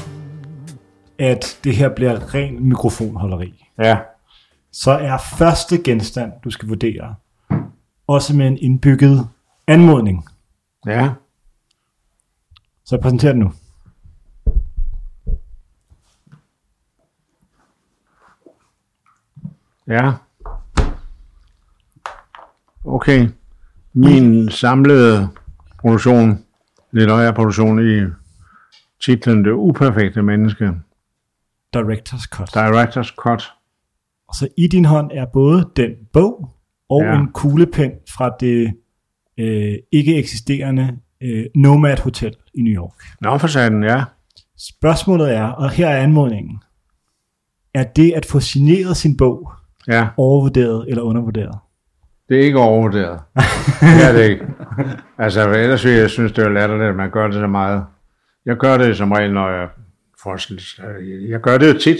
at 1.18 1.58
det 1.64 1.76
her 1.76 1.88
bliver 1.88 2.34
ren 2.34 2.68
mikrofonholderi, 2.68 3.64
ja. 3.78 3.98
Så 4.78 4.90
er 4.90 5.18
første 5.18 5.82
genstand, 5.82 6.32
du 6.44 6.50
skal 6.50 6.68
vurdere, 6.68 7.14
også 8.06 8.36
med 8.36 8.46
en 8.46 8.58
indbygget 8.58 9.28
anmodning. 9.66 10.28
Ja. 10.86 11.10
Så 12.84 12.96
jeg 12.96 13.02
præsenterer 13.02 13.32
den 13.32 13.40
nu. 13.40 13.52
Ja. 19.86 20.12
Okay. 22.84 23.28
Min 23.92 24.50
samlede 24.50 25.28
produktion, 25.80 26.44
lidt 26.90 27.10
højere 27.10 27.34
produktion 27.34 27.78
i 27.78 28.06
titlen 29.00 29.44
Det 29.44 29.50
uperfekte 29.50 30.22
menneske. 30.22 30.72
Director's 31.76 32.28
Cut. 32.28 32.56
Director's 32.56 33.14
Cut. 33.16 33.57
Og 34.28 34.34
så 34.34 34.48
i 34.56 34.66
din 34.66 34.84
hånd 34.84 35.10
er 35.14 35.26
både 35.32 35.68
den 35.76 35.90
bog 36.12 36.50
og 36.90 37.02
ja. 37.02 37.20
en 37.20 37.28
kuglepen 37.32 37.92
fra 38.16 38.36
det 38.40 38.74
øh, 39.38 39.74
ikke 39.92 40.16
eksisterende 40.16 40.98
øh, 41.22 41.44
Nomad 41.54 41.98
Hotel 41.98 42.36
i 42.54 42.62
New 42.62 42.82
York. 42.82 43.04
Nå 43.20 43.38
for 43.38 43.46
satan, 43.46 43.84
ja. 43.84 44.04
Spørgsmålet 44.58 45.34
er, 45.34 45.44
og 45.44 45.70
her 45.70 45.88
er 45.88 46.02
anmodningen, 46.02 46.62
er 47.74 47.84
det 47.84 48.12
at 48.12 48.26
få 48.26 48.40
signeret 48.40 48.96
sin 48.96 49.16
bog 49.16 49.50
ja. 49.88 50.08
overvurderet 50.16 50.84
eller 50.88 51.02
undervurderet? 51.02 51.58
Det 52.28 52.36
er 52.36 52.42
ikke 52.42 52.58
overvurderet. 52.58 53.20
det 53.80 54.08
er 54.08 54.12
det 54.12 54.30
ikke. 54.30 54.46
Altså, 55.18 55.50
ellers 55.50 55.84
vil 55.84 55.92
jeg 55.92 56.10
synes, 56.10 56.32
det 56.32 56.44
er 56.44 56.48
latterligt, 56.48 56.88
at 56.88 56.96
man 56.96 57.10
gør 57.10 57.26
det 57.26 57.34
så 57.34 57.46
meget. 57.46 57.84
Jeg 58.46 58.56
gør 58.56 58.78
det 58.78 58.96
som 58.96 59.12
regel, 59.12 59.32
når 59.32 59.50
jeg 59.50 59.68
får... 60.22 60.38
Jeg 61.30 61.40
gør 61.40 61.58
det 61.58 61.74
jo 61.74 61.78
tit. 61.78 61.98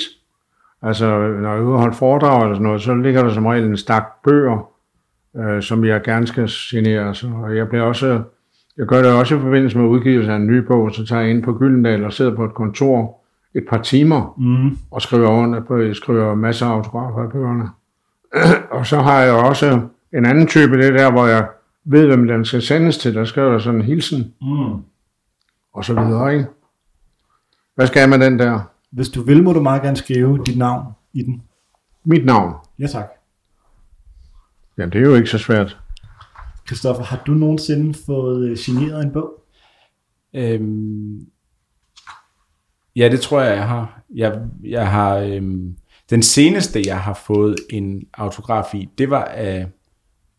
Altså, 0.82 1.06
når 1.28 1.50
jeg 1.50 1.58
er 1.58 1.62
ude 1.62 1.74
og 1.74 1.80
holde 1.80 1.96
foredrag 1.96 2.42
eller 2.42 2.54
sådan 2.54 2.66
noget, 2.66 2.82
så 2.82 2.94
ligger 2.94 3.22
der 3.22 3.30
som 3.30 3.46
regel 3.46 3.64
en 3.64 3.76
stak 3.76 4.04
bøger, 4.24 4.70
øh, 5.36 5.62
som 5.62 5.84
jeg 5.84 6.02
gerne 6.02 6.26
skal 6.26 6.48
signere. 6.48 7.14
Så, 7.14 7.26
og 7.42 7.56
jeg 7.56 7.68
bliver 7.68 7.84
også... 7.84 8.22
Jeg 8.76 8.86
gør 8.86 9.02
det 9.02 9.12
også 9.12 9.36
i 9.36 9.40
forbindelse 9.40 9.78
med 9.78 9.86
udgivelse 9.86 10.32
af 10.32 10.36
en 10.36 10.46
ny 10.46 10.56
bog, 10.56 10.94
så 10.94 11.06
tager 11.06 11.22
jeg 11.22 11.30
ind 11.30 11.42
på 11.42 11.52
Gyldendal 11.52 12.04
og 12.04 12.12
sidder 12.12 12.36
på 12.36 12.44
et 12.44 12.54
kontor 12.54 13.18
et 13.54 13.64
par 13.70 13.82
timer 13.82 14.34
mm. 14.38 14.78
og 14.90 15.02
skriver, 15.02 15.28
under 15.28 15.60
på, 15.60 15.94
skriver 15.94 16.34
masser 16.34 16.66
af 16.66 16.70
autografer 16.70 17.22
af 17.22 17.30
bøgerne. 17.30 17.70
og 18.78 18.86
så 18.86 19.00
har 19.00 19.20
jeg 19.20 19.32
også 19.32 19.80
en 20.14 20.26
anden 20.26 20.46
type, 20.46 20.82
det 20.82 20.94
der, 20.94 21.10
hvor 21.10 21.26
jeg 21.26 21.48
ved, 21.84 22.06
hvem 22.06 22.28
den 22.28 22.44
skal 22.44 22.62
sendes 22.62 22.98
til. 22.98 23.14
Der 23.14 23.24
skriver 23.24 23.50
der 23.50 23.58
sådan 23.58 23.80
en 23.80 23.86
hilsen. 23.86 24.34
Mm. 24.40 24.82
Og 25.74 25.84
så 25.84 25.94
videre, 25.94 26.34
ikke? 26.34 26.46
Hvad 27.74 27.86
skal 27.86 28.00
jeg 28.00 28.08
med 28.08 28.18
den 28.18 28.38
der? 28.38 28.60
Hvis 28.92 29.08
du 29.08 29.22
vil, 29.22 29.42
må 29.42 29.52
du 29.52 29.60
meget 29.60 29.82
gerne 29.82 29.96
skrive 29.96 30.44
dit 30.46 30.58
navn 30.58 30.92
i 31.12 31.22
den. 31.22 31.42
Mit 32.04 32.24
navn? 32.24 32.54
Ja, 32.78 32.86
tak. 32.86 33.08
Ja, 34.78 34.86
det 34.86 34.94
er 34.94 35.00
jo 35.00 35.14
ikke 35.14 35.30
så 35.30 35.38
svært. 35.38 35.78
Christoffer, 36.66 37.02
har 37.02 37.22
du 37.26 37.32
nogensinde 37.32 37.94
fået 38.06 38.48
øh, 38.48 38.56
signeret 38.56 39.04
en 39.04 39.12
bog? 39.12 39.32
Øhm, 40.34 41.26
ja, 42.96 43.08
det 43.08 43.20
tror 43.20 43.40
jeg, 43.40 43.56
jeg 43.56 43.68
har. 43.68 44.02
Jeg, 44.14 44.40
jeg 44.64 44.90
har 44.90 45.16
øhm, 45.16 45.76
den 46.10 46.22
seneste, 46.22 46.82
jeg 46.86 47.00
har 47.00 47.14
fået 47.14 47.56
en 47.70 48.02
autograf 48.14 48.74
i, 48.74 48.88
det 48.98 49.10
var 49.10 49.24
af 49.24 49.66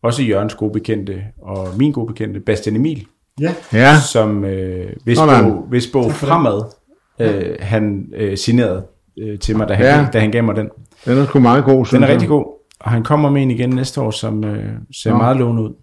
også 0.02 0.22
Jørgens 0.22 0.54
gode 0.54 0.72
bekendte 0.72 1.24
og 1.42 1.68
min 1.76 1.92
gode 1.92 2.06
bekendte, 2.06 2.40
Bastian 2.40 2.76
Emil. 2.76 3.06
Ja. 3.40 3.54
ja. 3.72 4.00
Som 4.12 4.44
øh, 4.44 4.92
hvis, 5.04 5.18
bog, 5.18 5.66
hvis 5.68 5.86
bog 5.86 6.12
fremad, 6.12 6.62
øh, 7.20 7.56
han 7.60 8.12
øh, 8.16 8.36
signerede 8.36 8.86
øh, 9.18 9.38
til 9.38 9.56
mig, 9.56 9.68
da 9.68 9.74
han, 9.74 9.86
ja. 9.86 10.08
da 10.12 10.20
han 10.20 10.30
gav 10.30 10.44
mig 10.44 10.56
den. 10.56 10.70
Den 11.04 11.18
er 11.18 11.26
sgu 11.26 11.40
meget 11.40 11.64
god, 11.64 11.86
Den 11.86 12.02
er 12.02 12.08
rigtig 12.08 12.28
god. 12.28 12.44
Og 12.80 12.90
han 12.90 13.04
kommer 13.04 13.30
med 13.30 13.42
en 13.42 13.50
igen 13.50 13.70
næste 13.70 14.00
år, 14.00 14.10
som 14.10 14.44
øh, 14.44 14.74
ser 14.92 15.10
Nå. 15.10 15.16
meget 15.16 15.36
lovende 15.36 15.62
ud. 15.62 15.74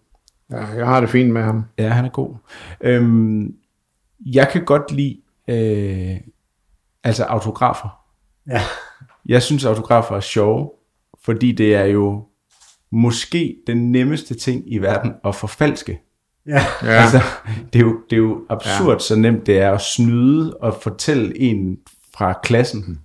Ja, 0.51 0.65
jeg 0.77 0.87
har 0.87 1.01
det 1.01 1.09
fint 1.09 1.33
med 1.33 1.41
ham. 1.41 1.63
Ja, 1.77 1.89
han 1.89 2.05
er 2.05 2.09
god. 2.09 2.35
Øhm, 2.81 3.53
jeg 4.25 4.49
kan 4.51 4.65
godt 4.65 4.91
lide 4.91 5.17
øh, 5.47 6.17
altså 7.03 7.23
autografer. 7.23 7.89
Ja. 8.47 8.61
Jeg 9.25 9.41
synes, 9.41 9.65
autografer 9.65 10.15
er 10.15 10.19
sjove, 10.19 10.71
fordi 11.23 11.51
det 11.51 11.75
er 11.75 11.85
jo 11.85 12.25
måske 12.91 13.57
den 13.67 13.91
nemmeste 13.91 14.35
ting 14.35 14.73
i 14.73 14.77
verden 14.77 15.13
at 15.25 15.35
forfalske. 15.35 15.99
Ja. 16.47 16.61
ja. 16.83 16.87
Altså, 16.87 17.19
det, 17.73 17.79
er 17.79 17.83
jo, 17.83 17.99
det 18.09 18.15
er 18.15 18.21
jo 18.21 18.41
absurd, 18.49 18.93
ja. 18.93 18.99
så 18.99 19.15
nemt 19.15 19.45
det 19.45 19.59
er 19.59 19.71
at 19.71 19.81
snyde 19.81 20.57
og 20.57 20.77
fortælle 20.81 21.39
en 21.39 21.77
fra 22.17 22.39
klassen, 22.43 22.99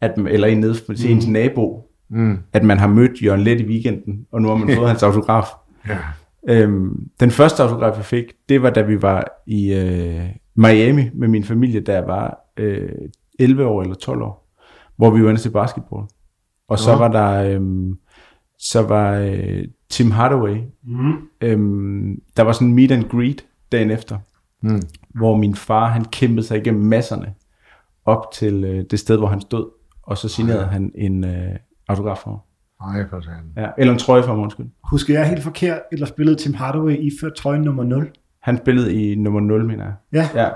at, 0.00 0.14
eller 0.18 0.48
en 0.48 0.58
nede 0.58 0.74
til 0.74 1.08
mm. 1.08 1.16
ens 1.16 1.26
nabo, 1.26 1.88
mm. 2.10 2.38
at 2.52 2.64
man 2.64 2.78
har 2.78 2.88
mødt 2.88 3.22
Jørgen 3.22 3.40
Let 3.40 3.60
i 3.60 3.66
weekenden, 3.66 4.26
og 4.32 4.42
nu 4.42 4.48
har 4.48 4.56
man 4.56 4.76
fået 4.76 4.88
hans 4.92 5.02
autograf. 5.02 5.46
Ja. 5.88 5.98
Øhm, 6.48 7.08
den 7.20 7.30
første 7.30 7.62
autograf, 7.62 7.96
jeg 7.96 8.04
fik, 8.04 8.24
det 8.48 8.62
var 8.62 8.70
da 8.70 8.82
vi 8.82 9.02
var 9.02 9.42
i 9.46 9.74
øh, 9.74 10.28
Miami 10.54 11.10
med 11.14 11.28
min 11.28 11.44
familie, 11.44 11.80
da 11.80 11.92
jeg 11.92 12.06
var 12.06 12.38
øh, 12.56 12.88
11 13.38 13.66
år 13.66 13.82
eller 13.82 13.94
12 13.94 14.22
år, 14.22 14.54
hvor 14.96 15.10
vi 15.10 15.24
var 15.24 15.30
inde 15.30 15.40
til 15.40 15.50
basketball. 15.50 16.02
Og 16.68 16.78
så 16.78 16.96
var 16.96 17.08
der, 17.08 17.54
øhm, 17.54 17.98
så 18.58 18.82
var 18.82 19.14
øh, 19.14 19.64
Tim 19.92 20.10
Hardaway, 20.10 20.56
Mm. 20.82 21.12
øhm, 21.40 22.22
der 22.36 22.42
var 22.42 22.52
sådan 22.52 22.68
en 22.68 22.74
meet 22.74 22.90
and 22.90 23.04
greet 23.04 23.44
dagen 23.72 23.90
efter, 23.90 24.18
Mm. 24.62 24.80
hvor 25.14 25.36
min 25.36 25.54
far, 25.54 25.88
han 25.88 26.04
kæmpede 26.04 26.46
sig 26.46 26.58
igennem 26.58 26.82
masserne 26.82 27.34
op 28.04 28.32
til 28.32 28.64
øh, 28.64 28.84
det 28.90 28.98
sted, 28.98 29.18
hvor 29.18 29.26
han 29.26 29.40
stod, 29.40 29.70
og 30.02 30.18
så 30.18 30.28
signerede 30.28 30.64
han 30.66 30.92
en 30.94 31.24
øh, 31.24 31.56
autograf 31.88 32.18
for 32.18 32.30
mig. 32.30 32.40
Nej, 32.94 33.08
for 33.10 33.20
satan. 33.20 33.44
Ja, 33.56 33.68
eller 33.78 33.92
en 33.92 33.98
trøje 33.98 34.22
for 34.22 34.34
mig, 34.34 34.42
undskyld. 34.42 34.66
Husker 34.90 35.14
jeg 35.18 35.28
helt 35.28 35.42
forkert, 35.42 35.80
eller 35.92 36.06
spillede 36.06 36.36
Tim 36.36 36.54
Hardaway 36.54 36.96
i 36.96 37.10
før 37.20 37.28
trøjen 37.30 37.62
nummer 37.62 37.84
0? 37.84 38.10
Han 38.42 38.56
spillede 38.58 38.94
i 38.94 39.14
nummer 39.14 39.40
0, 39.40 39.66
mener 39.66 39.84
jeg. 39.84 39.94
Ja. 40.12 40.42
Ja, 40.42 40.48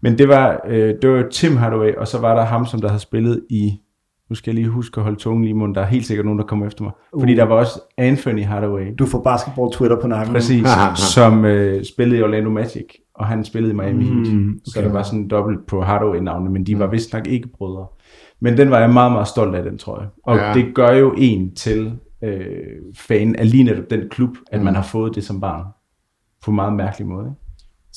men 0.00 0.18
det 0.18 0.28
var, 0.28 0.60
øh, 0.66 0.94
det 1.02 1.10
var 1.10 1.28
Tim 1.30 1.56
Hardaway, 1.56 1.94
og 1.94 2.08
så 2.08 2.18
var 2.20 2.34
der 2.34 2.44
ham, 2.44 2.66
som 2.66 2.80
der 2.80 2.88
havde 2.88 3.00
spillet 3.00 3.44
i, 3.50 3.80
nu 4.30 4.34
skal 4.34 4.50
jeg 4.50 4.54
lige 4.54 4.68
huske 4.68 4.98
at 4.98 5.02
holde 5.04 5.18
tungen 5.18 5.42
lige 5.44 5.50
i 5.50 5.54
munden, 5.58 5.74
der 5.74 5.80
er 5.80 5.86
helt 5.86 6.06
sikkert 6.06 6.24
nogen, 6.26 6.38
der 6.38 6.46
kommer 6.46 6.66
efter 6.66 6.82
mig. 6.84 6.92
Uh. 7.12 7.20
Fordi 7.22 7.34
der 7.34 7.44
var 7.44 7.54
også 7.54 7.80
Anthony 7.98 8.44
Hardaway, 8.44 8.94
Du 8.98 9.06
får 9.06 9.22
basketball 9.22 9.72
Twitter 9.72 10.00
på 10.00 10.06
nakken. 10.06 10.34
præcis, 10.34 10.66
som 11.14 11.44
øh, 11.44 11.84
spillede 11.84 12.20
i 12.20 12.22
Orlando 12.22 12.50
Magic, 12.50 12.84
og 13.14 13.26
han 13.26 13.44
spillede 13.44 13.72
i 13.72 13.76
Miami 13.76 14.04
Heat. 14.04 14.32
Mm, 14.34 14.48
Okay. 14.48 14.58
Så 14.64 14.80
der 14.82 14.92
var 14.92 15.02
sådan 15.02 15.28
dobbelt 15.28 15.66
på 15.66 15.82
Hardaway-navne, 15.82 16.50
men 16.50 16.64
de 16.66 16.78
var 16.78 16.86
vist 16.86 17.12
nok 17.12 17.26
ikke 17.26 17.48
brødre. 17.58 17.86
Men 18.40 18.56
den 18.56 18.70
var 18.70 18.78
jeg 18.78 18.90
meget, 18.90 19.12
meget 19.12 19.28
stolt 19.28 19.54
af, 19.54 19.62
den 19.62 19.78
tror 19.78 20.00
jeg. 20.00 20.08
Og 20.24 20.36
Ja. 20.36 20.52
det 20.54 20.74
gør 20.74 20.90
jo 20.92 21.14
en 21.16 21.54
til 21.54 21.92
øh, 22.22 22.46
fan 22.96 23.36
af 23.36 23.50
lige 23.50 23.64
netop 23.64 23.90
den 23.90 24.00
klub, 24.10 24.30
at 24.52 24.62
man 24.62 24.74
har 24.74 24.82
fået 24.82 25.14
det 25.14 25.24
som 25.24 25.40
barn. 25.40 25.64
På 26.44 26.50
en 26.50 26.54
meget 26.54 26.72
mærkelig 26.72 27.08
måde. 27.08 27.26
Ikke? 27.26 27.40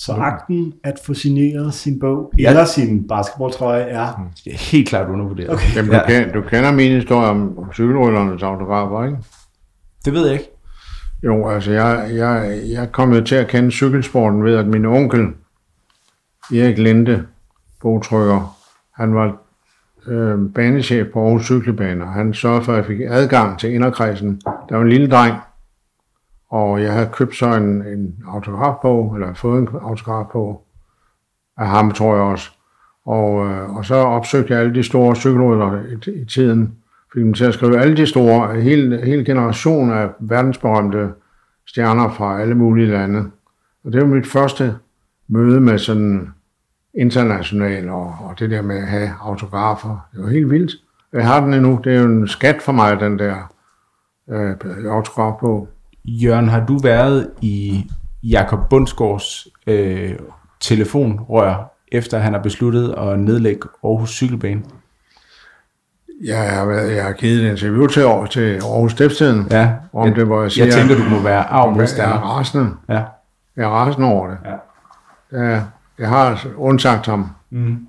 Så 0.06 0.14
akten 0.14 0.74
at 0.84 0.94
få 1.06 1.14
signeret 1.14 1.74
sin 1.74 2.00
bog, 2.00 2.34
Ja. 2.40 2.50
eller 2.50 2.66
sin 2.66 3.08
basketballtrøje, 3.08 3.82
er... 3.84 4.30
Det 4.46 4.54
er 4.54 4.58
helt 4.72 4.88
klart 4.90 5.10
undervurderet. 5.10 5.50
Okay. 5.50 5.76
Jamen, 5.76 5.92
du, 5.92 5.98
Ja. 6.10 6.20
ja. 6.20 6.26
du 6.34 6.42
kender 6.42 6.72
min 6.72 6.92
historie 6.92 7.30
om, 7.30 7.70
cykelrullernes 7.74 8.44
autografer, 8.44 9.06
ikke? 9.06 9.18
Det 10.06 10.14
ved 10.14 10.26
jeg 10.26 10.34
ikke. 10.34 10.50
Jo, 11.24 11.50
altså 11.50 11.72
jeg, 11.72 12.10
jeg, 12.16 12.60
jeg 12.72 12.92
kom 12.92 13.14
jo 13.14 13.22
til 13.24 13.36
at 13.36 13.48
kende 13.48 13.72
cykelsporten 13.72 14.44
ved, 14.44 14.56
at 14.56 14.68
min 14.68 14.86
onkel, 14.86 15.28
Erik 16.54 16.78
Linde, 16.78 17.24
bogtrykker, 17.82 18.58
han 18.96 19.16
var 19.16 19.36
øh, 20.08 20.40
banechef 20.56 21.08
på 21.14 21.24
Aarhus 21.26 21.46
Cykelbaner. 21.46 22.06
Han 22.06 22.34
sørgede 22.34 22.64
for, 22.64 22.72
at 22.72 22.78
jeg 22.78 22.86
fik 22.86 23.00
adgang 23.10 23.60
til 23.60 23.74
inderkredsen. 23.74 24.42
Der 24.70 24.76
var 24.76 24.82
en 24.82 24.90
lille 24.90 25.08
dreng, 25.10 25.36
og 26.52 26.84
jeg 26.84 26.94
havde 26.94 27.10
købt 27.14 27.36
så 27.36 27.56
en, 27.56 27.88
en 27.88 28.16
autografbog, 28.28 29.16
eller 29.16 29.34
fået 29.34 29.62
en 29.62 29.70
autografbog 29.82 30.64
af 31.58 31.68
ham, 31.68 31.92
tror 31.92 32.16
jeg 32.16 32.24
også. 32.24 32.52
Og, 33.06 33.48
øh, 33.48 33.76
og 33.76 33.86
så 33.86 33.96
opsøgte 33.96 34.54
jeg 34.54 34.62
alle 34.62 34.76
de 34.76 34.84
store 34.84 35.16
cykelrytter 35.16 35.82
i, 36.08 36.22
i 36.22 36.26
tiden, 36.26 36.76
fik 37.14 37.24
dem 37.24 37.34
til 37.34 37.46
at 37.46 37.54
skrive 37.54 37.80
alle 37.80 37.98
de 37.98 38.06
store, 38.06 38.62
hele, 38.62 39.06
hele 39.06 39.26
generation 39.26 39.92
af 39.92 40.10
verdensberømte 40.20 41.10
stjerner 41.68 42.10
fra 42.10 42.42
alle 42.42 42.56
mulige 42.56 42.88
lande. 42.88 43.32
Og 43.86 43.94
det 43.94 44.02
var 44.02 44.08
mit 44.08 44.28
første 44.28 44.76
møde 45.28 45.62
med 45.62 45.78
sådan 45.78 46.30
international, 46.94 47.90
og, 47.90 48.16
og 48.20 48.40
det 48.40 48.50
der 48.50 48.62
med 48.62 48.78
at 48.78 48.88
have 48.88 49.10
autografer. 49.22 50.08
Det 50.14 50.24
var 50.24 50.30
helt 50.30 50.52
vildt. 50.52 50.72
Jeg 51.14 51.28
har 51.28 51.42
den 51.46 51.54
endnu. 51.54 51.80
Det 51.84 51.96
er 51.96 52.00
jo 52.00 52.06
en 52.06 52.28
skat 52.28 52.62
for 52.62 52.72
mig, 52.72 53.00
den 53.00 53.20
der 53.20 53.54
øh, 54.30 54.56
autograf 54.86 55.40
på. 55.40 55.68
Jørgen, 56.06 56.50
har 56.50 56.66
du 56.66 56.78
været 56.78 57.30
i 57.42 57.86
Jakob 58.24 58.60
Bundsgaards 58.70 59.48
øh, 59.68 60.16
telefonrør, 60.60 61.72
efter 61.92 62.20
han 62.20 62.34
har 62.34 62.40
besluttet 62.42 62.94
at 62.98 63.20
nedlægge 63.20 63.68
Aarhus 63.84 64.10
Cykelbane? 64.10 64.62
Jeg 66.24 66.54
har, 66.54 66.66
været, 66.66 66.96
jeg 66.96 67.04
har 67.04 67.12
givet 67.12 67.46
et 67.46 67.50
interview 67.52 67.88
til, 67.88 68.04
til 68.32 68.56
Aarhus 68.56 68.92
Stiftstiden, 68.92 69.48
Ja, 69.52 69.74
om 69.94 70.08
jeg, 70.08 70.16
det, 70.16 70.26
hvor 70.26 70.42
jeg 70.42 70.52
siger, 70.52 70.66
jeg 70.66 70.74
tænker, 70.74 70.96
du 70.96 71.04
må 71.04 71.20
være 71.20 71.44
arv 71.44 71.68
jeg 71.70 71.74
er 71.74 71.78
modstander. 71.78 72.16
rasende. 72.18 72.72
Ja. 72.90 73.04
Jeg 73.56 73.64
er 73.66 73.68
rasende 73.70 74.08
over 74.08 74.28
det. 74.28 74.38
Ja. 74.46 74.56
Ja, 75.52 75.62
jeg 76.00 76.10
har 76.10 76.46
undsagt 76.58 77.06
ham. 77.06 77.30
Mm. 77.50 77.88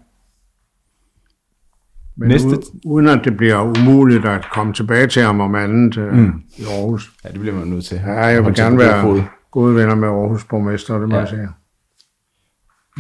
Men 2.17 2.29
Næste- 2.29 2.49
u- 2.49 2.81
uden 2.85 3.09
at 3.09 3.21
det 3.25 3.37
bliver 3.37 3.61
umuligt 3.61 4.25
at 4.25 4.47
komme 4.53 4.73
tilbage 4.73 5.07
til 5.07 5.23
ham 5.23 5.41
om 5.41 5.55
andet 5.55 5.97
øh, 5.97 6.13
mm. 6.15 6.43
i 6.57 6.63
Aarhus. 6.65 7.13
ja, 7.25 7.29
det 7.29 7.41
bliver 7.41 7.55
man 7.57 7.67
nødt 7.69 7.85
til. 7.85 7.97
Ja, 7.97 8.13
jeg 8.13 8.45
vil 8.45 8.55
gerne 8.55 8.77
god 8.77 9.03
fod. 9.03 9.15
være 9.17 9.27
gode 9.51 9.75
venner 9.75 9.95
med 9.95 10.09
Aarhus 10.09 10.45
borgmester, 10.45 10.99
det 10.99 11.09
må 11.09 11.15
Ja. 11.15 11.21
jeg 11.21 11.29
sige. 11.29 11.49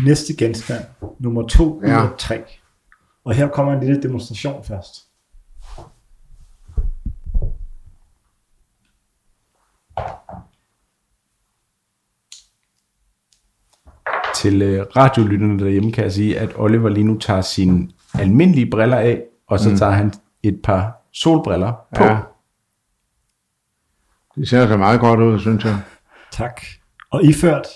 Næste 0.05 0.37
genstand, 0.37 0.85
nummer 1.21 1.47
2 1.49 1.79
ud 1.79 1.83
Ja. 1.83 2.03
af 2.03 2.09
3. 2.19 2.43
Og 3.25 3.35
her 3.35 3.49
kommer 3.49 3.73
en 3.73 3.81
lille 3.81 4.03
demonstration 4.03 4.65
først. 4.65 4.95
Til 14.37 14.63
øh, 14.63 14.87
radiolytterne 14.97 15.59
derhjemme 15.59 15.93
kan 15.93 16.05
jeg 16.05 16.13
sige, 16.13 16.39
at 16.39 16.53
Oliver 16.57 16.89
lige 16.89 17.05
nu 17.05 17.19
tager 17.19 17.41
sine 17.41 17.89
almindelige 18.15 18.71
briller 18.71 18.97
af, 18.97 19.23
og 19.49 19.61
så 19.61 19.71
mm. 19.71 19.77
tager 19.77 19.93
han 19.93 20.13
et 20.43 20.61
par 20.65 21.03
solbriller 21.13 21.73
på. 21.97 22.05
Ja. 22.05 22.19
Det 24.35 24.49
ser 24.49 24.67
så 24.67 24.77
meget 24.77 25.01
godt 25.01 25.21
ud, 25.21 25.41
synes 25.41 25.65
jeg. 25.65 25.83
Tak. 26.33 26.61
Og 27.11 27.25
iført 27.25 27.67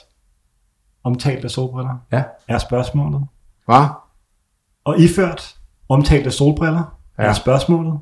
omtalte 1.05 1.49
solbriller 1.49 1.99
Ja. 2.12 2.24
er 2.49 2.59
spørgsmålet. 2.59 3.26
Hvad? 3.66 3.87
Og 4.84 4.99
iført 4.99 5.57
omtalte 5.89 6.30
solbriller 6.30 6.99
ja. 7.18 7.22
Ja. 7.22 7.28
er 7.28 7.32
spørgsmålet. 7.32 8.01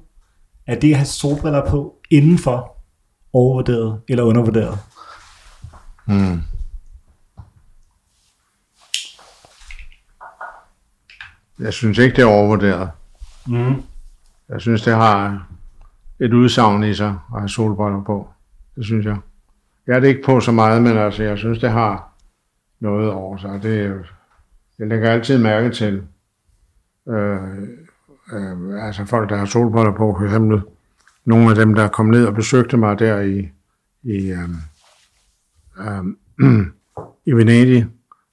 Er 0.67 0.81
det 0.81 0.91
at 0.91 0.97
have 0.97 1.07
solbriller 1.07 1.71
på 1.71 1.95
indenfor 2.11 2.77
overvurderet 3.33 4.01
eller 4.09 4.25
undervurderet? 4.25 4.79
Hmm. 6.07 6.41
Jeg 11.59 11.73
synes 11.73 11.99
ikke, 11.99 12.17
det 12.17 12.23
er 12.23 12.27
overvurderet. 12.27 12.91
Mm. 13.47 13.83
Jeg 14.49 14.61
synes, 14.61 14.83
det 14.83 14.95
har 14.95 15.47
et 16.21 16.33
udsagn 16.33 16.85
i 16.85 16.95
sig 16.95 17.19
at 17.35 17.41
have 17.41 17.49
solbriller 17.49 18.03
på. 18.05 18.29
Det 18.77 18.85
synes 18.85 19.07
jeg. 19.07 19.17
Jeg 19.87 19.97
er 19.97 20.01
det 20.01 20.09
ikke 20.09 20.23
på 20.25 20.41
så 20.41 20.53
meget, 20.53 20.83
men 20.83 20.99
altså, 20.99 21.23
jeg 21.23 21.39
synes, 21.39 21.59
det 21.59 21.71
har 21.71 22.13
noget 22.81 23.11
over 23.11 23.37
sig. 23.37 23.63
Det, 23.63 24.05
jeg 24.79 24.89
lægger 24.89 25.11
altid 25.11 25.39
mærke 25.39 25.71
til 25.71 26.03
øh, 27.09 27.43
øh, 28.33 28.87
altså 28.87 29.05
folk, 29.05 29.31
der 29.31 29.37
har 29.37 29.45
solbriller 29.45 29.93
på, 29.93 30.17
for 30.19 30.25
eksempel 30.25 30.63
nogle 31.25 31.51
af 31.51 31.55
dem, 31.57 31.75
der 31.75 31.89
kom 31.89 32.07
ned 32.07 32.27
og 32.27 32.35
besøgte 32.35 32.77
mig 32.77 32.99
der 32.99 33.21
i, 33.21 33.49
i, 34.03 34.31
øh, 34.31 34.49
øh, 35.79 36.05
i 37.31 37.33
Venedig. 37.33 37.87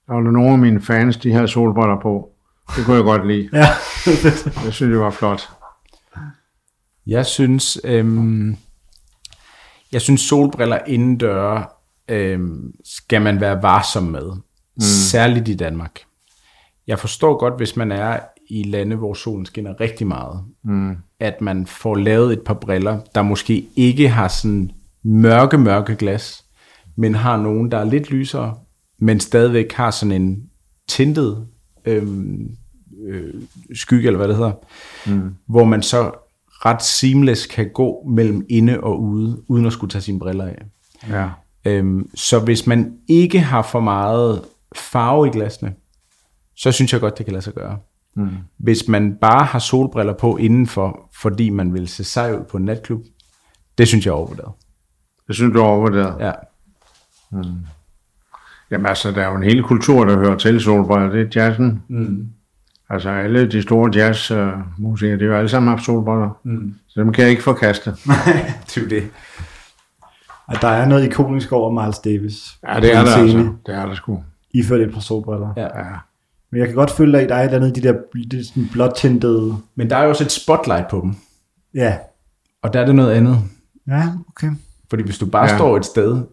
Der 0.07 0.13
var 0.13 0.21
nogle 0.21 0.51
af 0.51 0.59
mine 0.59 0.81
fans, 0.81 1.17
de 1.17 1.33
havde 1.33 1.47
solbriller 1.47 1.99
på. 1.99 2.30
Det 2.75 2.85
kunne 2.85 2.95
jeg 2.95 3.03
godt 3.03 3.27
lide. 3.27 3.49
Ja. 3.53 3.67
Jeg 4.65 4.73
synes, 4.73 4.91
det 4.91 4.99
var 4.99 5.11
flot. 5.11 5.49
Jeg 7.07 7.25
synes, 7.25 7.79
øhm, 7.83 8.57
jeg 9.91 10.01
synes 10.01 10.21
solbriller 10.21 10.79
indendøre 10.87 11.65
øhm, 12.09 12.73
skal 12.85 13.21
man 13.21 13.41
være 13.41 13.63
varsom 13.63 14.03
med. 14.03 14.31
Mm. 14.31 14.81
Særligt 14.81 15.47
i 15.47 15.53
Danmark. 15.53 15.99
Jeg 16.87 16.99
forstår 16.99 17.39
godt, 17.39 17.57
hvis 17.57 17.75
man 17.75 17.91
er 17.91 18.19
i 18.49 18.63
lande, 18.63 18.95
hvor 18.95 19.13
solen 19.13 19.45
skinner 19.45 19.79
rigtig 19.79 20.07
meget, 20.07 20.43
mm. 20.63 20.95
at 21.19 21.41
man 21.41 21.65
får 21.65 21.95
lavet 21.95 22.33
et 22.33 22.41
par 22.41 22.53
briller, 22.53 22.99
der 23.15 23.21
måske 23.21 23.67
ikke 23.75 24.09
har 24.09 24.27
sådan 24.27 24.71
mørke, 25.03 25.57
mørke 25.57 25.95
glas, 25.95 26.45
men 26.97 27.15
har 27.15 27.37
nogen, 27.37 27.71
der 27.71 27.77
er 27.77 27.85
lidt 27.85 28.11
lysere, 28.11 28.55
men 28.99 29.19
stadigvæk 29.19 29.73
har 29.73 29.91
sådan 29.91 30.21
en 30.21 30.43
tintet 30.89 31.47
øhm, 31.85 32.55
øh, 33.07 33.33
skygge, 33.73 34.07
eller 34.07 34.17
hvad 34.17 34.27
det 34.27 34.35
hedder, 34.35 34.51
mm. 35.07 35.35
hvor 35.47 35.63
man 35.63 35.83
så 35.83 36.11
ret 36.65 36.83
seamless 36.83 37.45
kan 37.45 37.69
gå 37.73 38.05
mellem 38.09 38.45
inde 38.49 38.79
og 38.79 39.01
ude, 39.01 39.43
uden 39.47 39.65
at 39.65 39.73
skulle 39.73 39.91
tage 39.91 40.01
sine 40.01 40.19
briller 40.19 40.45
af. 40.45 40.65
Ja. 41.09 41.29
Øhm, 41.65 42.09
så 42.15 42.39
hvis 42.39 42.67
man 42.67 42.97
ikke 43.07 43.39
har 43.39 43.61
for 43.61 43.79
meget 43.79 44.41
farve 44.75 45.27
i 45.27 45.31
glasene, 45.31 45.73
så 46.55 46.71
synes 46.71 46.93
jeg 46.93 47.01
godt, 47.01 47.17
det 47.17 47.25
kan 47.25 47.33
lade 47.33 47.43
sig 47.43 47.53
gøre. 47.53 47.77
Mm. 48.15 48.29
Hvis 48.57 48.87
man 48.87 49.17
bare 49.21 49.45
har 49.45 49.59
solbriller 49.59 50.13
på 50.13 50.37
indenfor, 50.37 51.09
fordi 51.21 51.49
man 51.49 51.73
vil 51.73 51.87
se 51.87 52.03
sej 52.03 52.33
ud 52.33 52.45
på 52.49 52.57
en 52.57 52.65
natklub, 52.65 53.01
det 53.77 53.87
synes 53.87 54.05
jeg 54.05 54.11
er 54.11 54.15
overvurderet. 54.15 54.51
Det 55.27 55.35
synes 55.35 55.53
du 55.53 55.59
er 55.59 55.63
overvurderet. 55.65 56.15
Ja. 56.19 56.31
Jamen 58.71 58.85
altså, 58.85 59.11
der 59.11 59.21
er 59.21 59.29
jo 59.29 59.35
en 59.35 59.43
hel 59.43 59.63
kultur, 59.63 60.05
der 60.05 60.17
hører 60.17 60.37
til 60.37 60.61
solbriller. 60.61 61.09
Det 61.09 61.37
er 61.37 61.41
jazzen. 61.43 61.83
Mm. 61.87 62.29
Altså 62.93 63.09
alle 63.09 63.51
de 63.51 63.61
store 63.61 63.91
jazzmusikere, 63.95 65.17
de 65.19 65.23
har 65.23 65.31
jo 65.31 65.37
alle 65.37 65.49
sammen 65.49 65.69
haft 65.69 65.85
solbriller. 65.85 66.39
Mm. 66.43 66.73
Så 66.87 66.99
dem 67.01 67.11
kan 67.13 67.21
jeg 67.21 67.31
ikke 67.31 67.43
forkaste. 67.43 67.89
det 68.75 68.83
er 68.83 68.87
det. 68.89 69.03
Og 70.47 70.61
der 70.61 70.67
er 70.67 70.85
noget 70.85 71.05
ikonisk 71.05 71.51
over 71.51 71.83
Miles 71.83 71.99
Davis. 71.99 72.57
Ja, 72.67 72.79
det 72.79 72.95
er 72.95 73.03
der 73.03 73.15
altså. 73.15 73.37
Det 73.65 73.75
er 73.75 73.85
der 73.85 73.95
sgu. 73.95 74.23
Iført 74.53 74.81
et 74.81 74.93
par 74.93 74.99
solbriller. 74.99 75.53
Ja. 75.57 75.61
Ja. 75.61 75.85
Men 76.51 76.59
jeg 76.59 76.67
kan 76.67 76.75
godt 76.75 76.91
føle, 76.91 77.19
at 77.21 77.29
der 77.29 77.35
er 77.35 77.39
et 77.39 77.45
eller 77.45 77.57
andet 77.57 77.77
i 77.77 77.81
de 77.81 77.87
der 77.87 77.93
det 78.31 78.39
er 78.39 78.43
sådan 78.43 78.69
blåtintede... 78.71 79.57
Men 79.75 79.89
der 79.89 79.97
er 79.97 80.03
jo 80.03 80.09
også 80.09 80.23
et 80.23 80.31
spotlight 80.31 80.87
på 80.87 80.99
dem, 81.03 81.15
Ja. 81.73 81.97
og 82.61 82.73
der 82.73 82.79
er 82.81 82.85
det 82.85 82.95
noget 82.95 83.11
andet. 83.11 83.37
Ja, 83.87 84.03
okay. 84.29 84.49
Fordi 84.89 85.03
hvis 85.03 85.17
du 85.17 85.25
bare 85.25 85.49
ja. 85.49 85.57
står 85.57 85.77
et 85.77 85.85
sted 85.85 86.23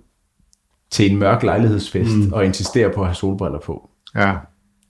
til 0.90 1.12
en 1.12 1.18
mørk 1.18 1.42
lejlighedsfest 1.42 2.16
mm. 2.16 2.32
og 2.32 2.44
insisterer 2.44 2.92
på 2.92 3.00
at 3.00 3.06
have 3.06 3.14
solbriller 3.14 3.58
på, 3.58 3.90
Ja. 4.16 4.34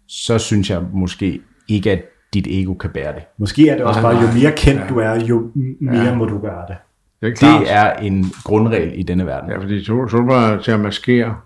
så 0.08 0.38
synes 0.38 0.70
jeg 0.70 0.82
måske 0.92 1.40
ikke, 1.68 1.90
at 1.92 2.02
dit 2.34 2.46
ego 2.50 2.74
kan 2.74 2.90
bære 2.90 3.14
det. 3.14 3.22
Måske 3.38 3.68
er 3.68 3.74
det 3.76 3.84
også 3.84 4.00
bare, 4.02 4.16
jo 4.22 4.32
mere 4.32 4.52
kendt 4.56 4.88
du 4.88 4.98
er, 4.98 5.24
jo 5.24 5.50
mere 5.80 6.04
Ja. 6.04 6.14
må 6.14 6.24
du 6.24 6.38
gøre 6.38 6.64
det. 6.68 6.76
Det 7.20 7.28
er 7.28 7.34
klart. 7.34 7.60
Det 7.60 7.72
er 7.72 7.92
en 7.92 8.24
grundregel 8.44 8.98
i 8.98 9.02
denne 9.02 9.26
verden. 9.26 9.50
Ja, 9.50 9.58
fordi 9.58 9.84
sol- 9.84 10.10
solbriller 10.10 10.42
er 10.42 10.62
til 10.62 10.70
at 10.72 10.80
maskere, 10.80 11.36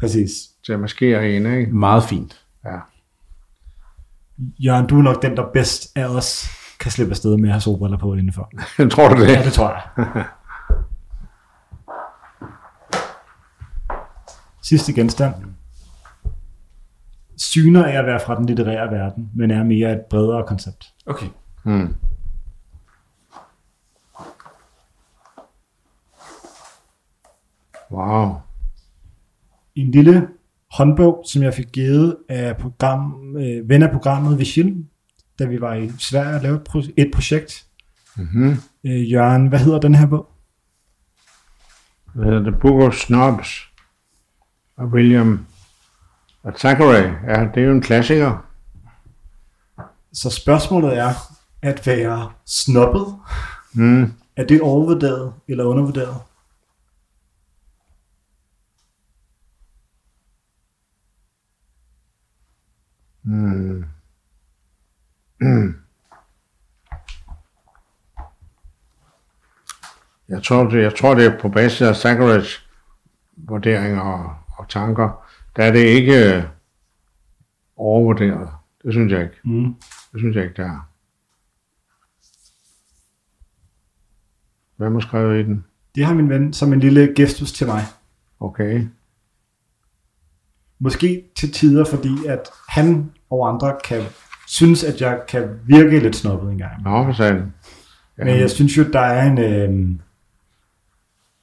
Præcis. 0.00 0.30
til 0.66 0.72
at 0.72 0.80
maskere 0.80 1.30
en, 1.30 1.46
ikke? 1.58 1.72
Meget 1.72 2.02
fint. 2.04 2.40
Ja. 2.64 2.76
Jørgen, 4.58 4.86
du 4.86 4.98
er 4.98 5.02
nok 5.02 5.22
den, 5.22 5.36
der 5.36 5.44
bedst 5.52 5.96
af 5.96 6.06
os 6.06 6.48
kan 6.80 6.90
slippe 6.90 7.10
afsted 7.10 7.36
med 7.36 7.48
at 7.48 7.52
have 7.52 7.60
solbriller 7.60 7.98
på 7.98 8.14
indenfor. 8.14 8.50
Tror 8.90 9.08
du 9.08 9.20
det? 9.22 9.28
Ja, 9.28 9.42
det 9.44 9.52
tror 9.52 9.68
jeg. 9.96 10.24
Sidste 14.62 14.92
genstand. 14.92 15.34
Syner 17.38 17.84
af 17.84 17.98
at 17.98 18.06
være 18.06 18.20
fra 18.26 18.36
den 18.36 18.46
litterære 18.46 18.90
verden, 18.90 19.30
men 19.34 19.50
er 19.50 19.64
mere 19.64 19.92
et 19.92 20.00
bredere 20.10 20.44
koncept. 20.46 20.86
Okay. 21.06 21.26
Hmm. 21.64 21.94
Wow. 27.90 28.34
En 29.74 29.90
lille 29.90 30.28
håndbog, 30.72 31.24
som 31.26 31.42
jeg 31.42 31.54
fik 31.54 31.72
givet 31.72 32.16
af 32.28 32.56
program, 32.56 33.36
øh, 33.36 33.68
ven 33.68 33.82
af 33.82 33.90
programmet 33.92 34.38
Vigil, 34.38 34.84
da 35.38 35.44
vi 35.44 35.60
var 35.60 35.74
i 35.74 35.90
Sverige 35.98 36.36
og 36.36 36.42
lavede 36.42 36.60
et 36.60 36.68
pro- 36.68 36.92
et 36.96 37.10
projekt. 37.14 37.66
Mm-hmm. 38.16 38.56
Øh, 38.84 39.12
Jørgen, 39.12 39.46
hvad 39.46 39.58
hedder 39.58 39.80
den 39.80 39.94
her 39.94 40.06
bog? 40.06 40.28
Hvad 42.14 42.24
hedder 42.24 42.40
det? 42.50 42.60
Book 42.60 42.82
of 42.82 42.94
Snobs 42.94 43.72
af 44.78 44.84
William 44.84 45.46
Thackeray. 46.44 47.12
Ja, 47.28 47.44
det 47.54 47.62
er 47.62 47.66
jo 47.66 47.72
en 47.72 47.82
klassiker. 47.82 48.44
Så 50.12 50.30
spørgsmålet 50.30 50.98
er, 50.98 51.10
at 51.62 51.86
være 51.86 52.30
snobbet, 52.46 53.14
Mm. 53.72 54.12
er 54.36 54.44
det 54.44 54.60
overvurderet 54.60 55.32
eller 55.48 55.64
undervurderet? 55.64 56.16
Mm. 63.24 63.84
Jeg 70.28 70.42
tror, 70.42 70.64
det, 70.64 70.82
jeg 70.82 70.94
tror, 70.94 71.14
det 71.14 71.26
er 71.26 71.40
på 71.40 71.48
basis 71.48 71.80
af 71.80 71.92
Thackeray's 71.92 72.64
vurderinger 73.36 74.00
og, 74.00 74.34
og 74.58 74.68
tanker. 74.68 75.27
Der 75.58 75.64
er 75.64 75.72
det 75.72 75.84
ikke 75.84 76.36
øh, 76.36 76.42
overvurderet. 77.76 78.48
Det 78.84 78.92
synes 78.92 79.12
jeg 79.12 79.22
ikke. 79.22 79.36
Mm. 79.44 79.74
Det 80.12 80.20
synes 80.20 80.36
jeg 80.36 80.44
ikke, 80.44 80.56
det 80.56 80.64
er. 80.64 80.88
Hvem 84.76 84.92
har 84.92 85.00
skrevet 85.00 85.40
i 85.40 85.42
den? 85.42 85.64
Det 85.94 86.04
har 86.04 86.14
min 86.14 86.28
ven 86.28 86.52
som 86.52 86.72
en 86.72 86.80
lille 86.80 87.12
gestus 87.16 87.52
til 87.52 87.66
mig. 87.66 87.82
Okay. 88.40 88.86
Måske 90.78 91.24
til 91.36 91.52
tider, 91.52 91.84
fordi 91.84 92.26
at 92.26 92.48
han 92.68 93.12
og 93.30 93.48
andre 93.48 93.76
kan 93.84 94.02
synes, 94.46 94.84
at 94.84 95.00
jeg 95.00 95.20
kan 95.28 95.60
virke 95.64 95.98
lidt 95.98 96.16
snobbet 96.16 96.52
engang. 96.52 96.82
Nå, 96.82 97.04
for 97.04 97.12
satan. 97.12 97.54
Ja. 98.18 98.24
Men 98.24 98.38
jeg 98.40 98.50
synes 98.50 98.76
jo, 98.76 98.82
der 98.92 99.00
er 99.00 99.26
en... 99.30 99.38
Øh, 99.38 99.90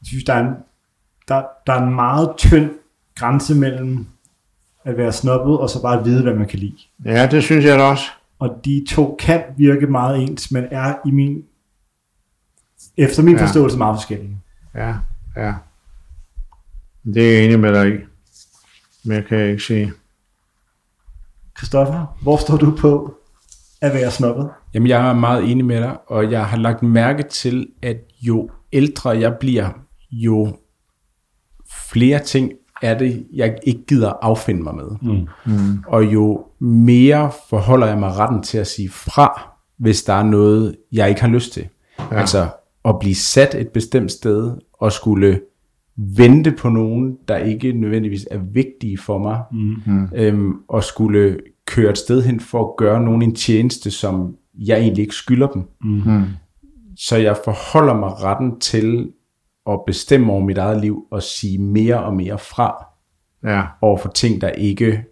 jeg 0.02 0.08
synes, 0.08 0.24
der 0.24 0.34
er 0.34 0.48
en, 0.48 0.56
der, 1.28 1.44
der 1.68 1.74
er 1.74 1.88
en 1.88 1.96
meget 1.96 2.34
tynd 2.38 2.72
grænse 3.16 3.56
mellem 3.56 4.08
at 4.84 4.98
være 4.98 5.12
snobbet, 5.14 5.60
og 5.60 5.70
så 5.70 5.82
bare 5.82 6.00
at 6.00 6.06
vide, 6.06 6.24
hvad 6.24 6.34
man 6.34 6.48
kan 6.48 6.60
lide. 6.60 6.78
Ja, 7.06 7.28
det 7.28 7.44
synes 7.44 7.66
jeg 7.66 7.78
da 7.80 7.84
også. 7.84 8.04
Og 8.40 8.62
de 8.66 8.86
to 8.90 9.16
kan 9.20 9.44
virke 9.58 9.88
meget 9.88 10.22
ens, 10.22 10.52
men 10.52 10.66
er 10.72 10.96
i 11.06 11.12
min, 11.12 11.44
efter 12.98 13.24
min 13.24 13.36
Ja. 13.36 13.44
forståelse 13.44 13.78
meget 13.78 13.96
forskellige. 13.96 14.38
Ja, 14.76 14.96
ja. 15.38 15.54
Det 17.14 17.30
er 17.30 17.34
jeg 17.38 17.46
enig 17.46 17.60
med 17.60 17.74
dig 17.74 17.96
i. 17.96 17.98
Men 19.04 19.16
jeg 19.16 19.26
kan 19.26 19.50
ikke 19.50 19.64
sige. 19.64 19.94
Christoffer, 21.58 22.18
hvor 22.22 22.38
står 22.38 22.58
du 22.58 22.76
på 22.78 23.18
at 23.82 23.94
være 23.94 24.12
snobbet? 24.12 24.50
Jamen, 24.74 24.88
jeg 24.88 25.10
er 25.10 25.14
meget 25.14 25.52
enig 25.52 25.66
med 25.66 25.82
dig, 25.82 25.98
og 26.08 26.32
jeg 26.32 26.46
har 26.46 26.58
lagt 26.58 26.84
mærke 26.84 27.24
til, 27.24 27.68
at 27.82 27.98
jo 28.22 28.50
ældre 28.74 29.10
jeg 29.10 29.36
bliver, 29.40 29.70
jo 30.12 30.58
flere 31.92 32.20
ting 32.20 32.52
er 32.82 32.98
det, 32.98 33.26
jeg 33.34 33.58
ikke 33.64 33.86
gider 33.88 34.14
affinde 34.22 34.64
mig 34.64 34.76
med. 34.76 34.90
Mm. 35.02 35.28
Mm. 35.46 35.84
Og 35.88 36.06
jo 36.06 36.46
mere 36.60 37.32
forholder 37.50 37.88
jeg 37.88 37.98
mig 38.00 38.18
retten 38.18 38.44
til 38.44 38.58
at 38.58 38.68
sige 38.68 38.90
fra, 38.90 39.52
hvis 39.78 40.04
der 40.04 40.14
er 40.14 40.24
noget, 40.24 40.76
jeg 40.92 41.10
ikke 41.10 41.22
har 41.22 41.30
lyst 41.30 41.54
til. 41.54 41.68
Ja. 42.00 42.16
Altså 42.16 42.48
at 42.86 43.00
blive 43.00 43.16
sat 43.16 43.56
et 43.56 43.68
bestemt 43.68 44.12
sted 44.12 44.58
og 44.74 44.92
skulle 44.92 45.42
vente 45.98 46.52
på 46.52 46.70
nogen, 46.70 47.18
der 47.28 47.38
ikke 47.38 47.72
nødvendigvis 47.72 48.28
er 48.32 48.38
vigtige 48.38 48.98
for 48.98 49.18
mig, 49.18 49.42
mm. 49.52 50.08
øhm, 50.16 50.54
og 50.68 50.84
skulle 50.84 51.38
køre 51.68 51.90
et 51.90 51.98
sted 51.98 52.24
hen 52.24 52.40
for 52.40 52.70
at 52.70 52.76
gøre 52.78 53.02
nogen 53.02 53.22
en 53.22 53.36
tjeneste, 53.36 53.92
som 53.92 54.36
jeg 54.58 54.80
egentlig 54.80 55.02
ikke 55.02 55.16
skylder 55.16 55.48
dem. 55.48 55.64
Mm. 55.84 56.24
Så 56.98 57.18
jeg 57.18 57.38
forholder 57.46 57.94
mig 57.94 58.24
retten 58.24 58.60
til 58.60 59.10
at 59.70 59.80
bestemme 59.88 60.34
over 60.34 60.42
mit 60.42 60.58
eget 60.58 60.82
liv 60.82 61.08
og 61.12 61.24
sige 61.24 61.58
mere 61.58 62.04
og 62.04 62.14
mere 62.14 62.38
fra 62.40 62.96
Ja, 63.46 63.64
over 63.82 63.98
for 63.98 64.10
ting, 64.10 64.42
der 64.42 64.50
ikke 64.50 65.04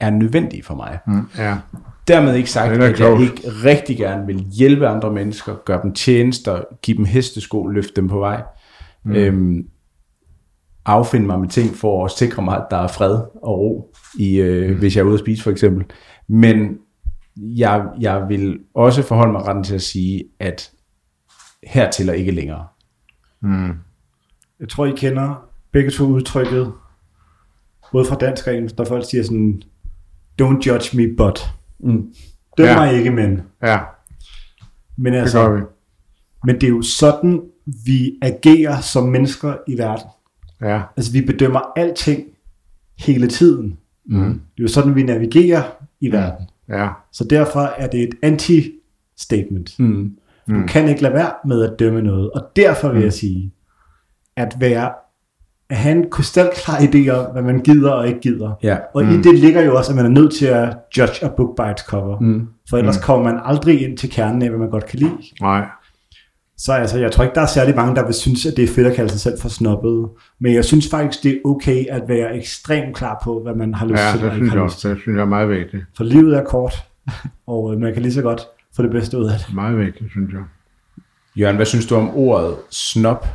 er 0.00 0.10
nødvendige 0.10 0.62
for 0.62 0.74
mig. 0.74 0.98
Mm. 1.06 1.28
ja. 1.38 1.56
Dermed 2.08 2.34
ikke 2.34 2.50
sagt, 2.50 2.72
at 2.72 2.82
jeg 2.82 2.94
klogt. 2.94 3.20
ikke 3.20 3.42
rigtig 3.48 3.96
gerne 3.96 4.26
vil 4.26 4.46
hjælpe 4.58 4.88
andre 4.88 5.12
mennesker, 5.12 5.54
gøre 5.64 5.82
dem 5.82 5.92
tjenester, 5.92 6.62
give 6.82 6.96
dem 6.96 7.04
hestesko, 7.04 7.66
løfte 7.66 7.92
dem 7.96 8.08
på 8.08 8.18
vej. 8.18 8.42
Mm. 9.04 9.12
Øhm, 9.12 9.66
affinde 10.84 11.26
mig 11.26 11.40
med 11.40 11.48
ting 11.48 11.76
for 11.76 12.04
at 12.04 12.10
sikre 12.10 12.42
mig, 12.42 12.56
at 12.56 12.66
der 12.70 12.76
er 12.76 12.88
fred 12.88 13.14
og 13.42 13.58
ro, 13.58 13.94
i, 14.18 14.36
øh, 14.36 14.70
mm. 14.70 14.78
hvis 14.78 14.96
jeg 14.96 15.02
er 15.02 15.06
ude 15.06 15.14
at 15.14 15.20
spise 15.20 15.42
for 15.42 15.50
eksempel. 15.50 15.84
Men 16.28 16.78
jeg, 17.36 17.86
jeg 18.00 18.28
vil 18.28 18.58
også 18.74 19.02
forholde 19.02 19.32
mig 19.32 19.46
retten 19.46 19.64
til 19.64 19.74
at 19.74 19.82
sige, 19.82 20.24
at 20.40 20.70
hertil 21.62 22.10
og 22.10 22.16
ikke 22.16 22.32
længere. 22.32 22.66
Jeg 24.60 24.68
tror, 24.68 24.86
I 24.86 24.90
kender 24.96 25.48
begge 25.72 25.90
to 25.90 26.04
udtrykket, 26.06 26.72
både 27.92 28.04
fra 28.04 28.16
dansk 28.16 28.46
og 28.46 28.54
engelsk, 28.54 28.78
der 28.78 28.84
folk 28.84 29.10
siger 29.10 29.22
sådan, 29.24 29.62
don't 30.42 30.66
judge 30.66 30.96
me, 30.96 31.16
but. 31.16 31.40
Mm. 31.78 32.14
Døm 32.58 32.66
Ja. 32.66 32.76
mig 32.78 32.92
ikke, 32.98 33.10
men. 33.10 33.42
Ja, 33.62 33.78
Men, 34.96 35.12
det 35.12 35.18
altså, 35.18 35.46
gør 35.48 35.56
vi. 35.56 35.62
men 36.44 36.54
det 36.54 36.64
er 36.64 36.68
jo 36.70 36.82
sådan, 36.82 37.42
vi 37.86 38.18
agerer 38.22 38.80
som 38.80 39.04
mennesker 39.08 39.56
i 39.68 39.78
verden. 39.78 40.06
Ja, 40.60 40.82
Altså, 40.96 41.12
vi 41.12 41.20
bedømmer 41.20 41.60
alting 41.76 42.24
hele 42.98 43.28
tiden. 43.28 43.78
Mm. 44.06 44.24
Det 44.32 44.34
er 44.58 44.62
jo 44.62 44.68
sådan, 44.68 44.94
vi 44.94 45.02
navigerer 45.02 45.62
i 46.00 46.12
verden. 46.12 46.46
ja, 46.68 46.88
Så 47.12 47.24
derfor 47.24 47.60
er 47.60 47.86
det 47.86 48.02
et 48.02 48.14
anti-statement. 48.22 49.74
Mm. 49.78 50.16
Du 50.48 50.66
kan 50.68 50.88
ikke 50.88 51.02
lade 51.02 51.14
være 51.14 51.32
med 51.46 51.62
at 51.62 51.78
dømme 51.78 52.02
noget. 52.02 52.30
Og 52.30 52.42
derfor 52.56 52.92
vil 52.92 53.02
jeg 53.02 53.12
sige, 53.12 53.52
at 54.36 54.56
være 54.60 54.92
at 55.70 55.76
have 55.76 55.96
en 55.96 56.10
krystalklar 56.10 56.76
idé 56.76 57.08
om, 57.08 57.32
hvad 57.32 57.42
man 57.42 57.60
gider 57.60 57.90
og 57.90 58.08
ikke 58.08 58.20
gider. 58.20 58.52
Ja. 58.62 58.76
Og 58.94 59.04
mm. 59.04 59.10
i 59.10 59.22
det 59.22 59.38
ligger 59.38 59.62
jo 59.62 59.76
også, 59.76 59.92
at 59.92 59.96
man 59.96 60.04
er 60.04 60.10
nødt 60.10 60.34
til 60.34 60.46
at 60.46 60.76
judge 60.98 61.24
a 61.24 61.28
book 61.28 61.56
by 61.56 61.70
its 61.72 61.82
cover. 61.82 62.20
Mm. 62.20 62.48
For 62.70 62.76
ellers 62.76 62.96
mm. 62.96 63.02
kommer 63.02 63.32
man 63.32 63.40
aldrig 63.44 63.82
ind 63.82 63.98
til 63.98 64.10
kernen 64.10 64.42
af, 64.42 64.48
hvad 64.48 64.58
man 64.58 64.70
godt 64.70 64.86
kan 64.86 64.98
lide. 64.98 65.18
nej. 65.40 65.66
Så 66.58 66.72
altså, 66.72 66.98
jeg 66.98 67.12
tror 67.12 67.24
ikke, 67.24 67.34
der 67.34 67.40
er 67.40 67.46
særlig 67.46 67.76
mange, 67.76 67.94
der 67.94 68.04
vil 68.04 68.14
synes, 68.14 68.46
at 68.46 68.56
det 68.56 68.64
er 68.64 68.68
fedt 68.68 68.86
at 68.86 68.96
kalde 68.96 69.10
sig 69.10 69.20
selv 69.20 69.40
for 69.40 69.48
snobbet. 69.48 70.08
Men 70.40 70.54
jeg 70.54 70.64
synes 70.64 70.90
faktisk, 70.90 71.22
det 71.24 71.32
er 71.32 71.38
okay 71.44 71.86
at 71.90 72.02
være 72.08 72.36
ekstremt 72.36 72.96
klar 72.96 73.20
på, 73.24 73.40
hvad 73.42 73.54
man 73.54 73.74
har 73.74 73.86
lyst 73.86 74.02
Ja, 74.02 74.10
til 74.10 74.20
det 74.20 74.28
og 74.28 74.34
ikke 74.34 74.46
synes 74.46 74.54
jeg 74.54 74.62
også. 74.62 74.88
Det 74.88 74.98
synes 75.00 75.16
jeg 75.16 75.22
er 75.22 75.26
meget 75.28 75.48
vigtigt. 75.48 75.84
For 75.96 76.04
livet 76.04 76.36
er 76.36 76.44
kort, 76.44 76.74
og 77.46 77.72
øh, 77.72 77.80
man 77.80 77.92
kan 77.92 78.02
lige 78.02 78.12
så 78.12 78.22
godt 78.22 78.42
få 78.76 78.82
det 78.82 78.90
bedste 78.90 79.18
ud 79.18 79.24
af 79.24 79.38
det. 79.38 79.54
Meget 79.54 79.78
vigtigt, 79.78 80.10
synes 80.10 80.32
jeg. 80.32 80.42
Jørgen, 81.36 81.56
hvad 81.56 81.66
synes 81.66 81.86
du 81.86 81.96
om 81.96 82.10
ordet 82.14 82.56
snop? 82.70 83.26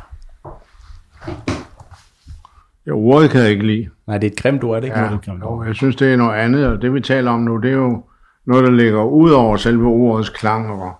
Ja, 2.86 2.92
ordet 2.92 3.30
kan 3.30 3.40
jeg 3.40 3.50
ikke 3.50 3.66
lide. 3.66 3.88
Nej, 4.06 4.18
det 4.18 4.26
er 4.26 4.30
et 4.30 4.38
grimt 4.38 4.64
ord, 4.64 4.76
er 4.76 4.80
det 4.80 4.86
ikke? 4.86 4.98
Ja, 4.98 5.08
noget? 5.08 5.40
jo, 5.42 5.64
jeg 5.64 5.74
synes, 5.74 5.96
det 5.96 6.12
er 6.12 6.16
noget 6.16 6.34
andet, 6.34 6.66
og 6.66 6.82
det 6.82 6.94
vi 6.94 7.00
taler 7.00 7.30
om 7.30 7.40
nu, 7.40 7.56
det 7.56 7.70
er 7.70 7.74
jo 7.74 8.04
noget, 8.44 8.64
der 8.64 8.70
ligger 8.70 9.04
ud 9.04 9.30
over 9.30 9.56
selve 9.56 9.86
ordets 9.86 10.28
klang 10.28 10.70
og, 10.70 10.92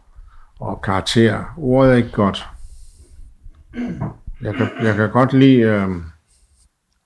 og 0.61 0.83
karakter. 0.83 1.55
Ordet 1.57 1.93
er 1.93 1.97
ikke 1.97 2.13
godt. 2.13 2.49
jeg 4.43 4.55
kan, 4.55 4.69
jeg 4.83 4.95
kan 4.95 5.11
godt 5.11 5.33
lide 5.33 5.61
øh, 5.61 5.89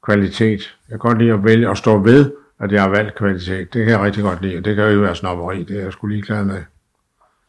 kvalitet. 0.03 0.77
Jeg 0.89 1.01
kan 1.01 1.09
godt 1.09 1.19
lide 1.19 1.33
at 1.33 1.45
vælge 1.45 1.71
at 1.71 1.79
stå 1.79 1.99
ved, 1.99 2.33
at 2.61 2.73
jeg 2.73 2.83
har 2.83 2.89
valgt 2.89 3.14
kvalitet. 3.14 3.73
Det 3.73 3.85
kan 3.85 3.93
jeg 3.93 4.01
rigtig 4.01 4.23
godt 4.23 4.43
lide. 4.43 4.61
Det 4.61 4.77
kan 4.77 4.93
jo 4.93 5.01
være 5.01 5.14
snopperi. 5.14 5.64
Det 5.64 5.79
er 5.79 5.83
jeg 5.83 5.93
skulle 5.93 6.14
ligeglad 6.17 6.45
med. 6.45 6.62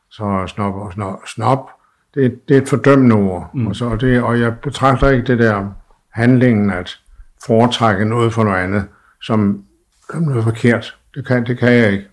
Så 0.10 0.44
snop 0.48 0.76
og 0.76 0.94
snop. 0.94 1.20
snop 1.28 1.70
det, 2.14 2.48
det 2.48 2.58
er 2.58 2.62
et 2.62 2.68
fordømmende 2.68 3.16
ord. 3.16 3.50
Mm. 3.54 3.68
Og, 3.68 3.76
så 3.76 3.96
det, 3.96 4.22
og 4.22 4.40
jeg 4.40 4.60
betragter 4.60 5.10
ikke 5.10 5.28
det 5.28 5.40
der 5.40 5.70
handlingen 6.10 6.70
at 6.70 7.00
foretrække 7.46 8.06
noget 8.06 8.34
for 8.34 8.44
noget 8.44 8.58
andet, 8.58 8.86
som, 9.22 9.64
som 10.12 10.22
noget 10.22 10.44
forkert. 10.44 10.98
Det 11.16 11.28
kan, 11.28 11.46
det 11.46 11.60
kan 11.60 11.74
jeg 11.74 11.92
ikke. 11.92 12.08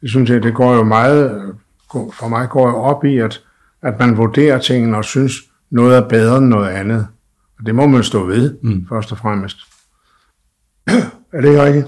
Det 0.00 0.10
synes 0.10 0.30
jeg, 0.30 0.42
det 0.42 0.54
går 0.54 0.74
jo 0.74 0.84
meget, 0.84 1.54
for 1.90 2.28
mig 2.28 2.48
går 2.48 2.66
jeg 2.66 2.74
op 2.74 3.04
i, 3.04 3.18
at, 3.18 3.42
at 3.82 3.98
man 3.98 4.16
vurderer 4.16 4.58
tingene 4.58 4.96
og 4.96 5.04
synes, 5.04 5.34
noget 5.70 5.96
er 5.96 6.08
bedre 6.08 6.38
end 6.38 6.46
noget 6.46 6.68
andet. 6.68 7.06
Og 7.58 7.66
det 7.66 7.74
må 7.74 7.86
man 7.86 8.04
stå 8.04 8.24
ved, 8.24 8.58
mm. 8.62 8.86
først 8.88 9.12
og 9.12 9.18
fremmest. 9.18 9.56
er 11.32 11.40
det 11.40 11.48
ikke 11.48 11.64
rigtigt? 11.64 11.86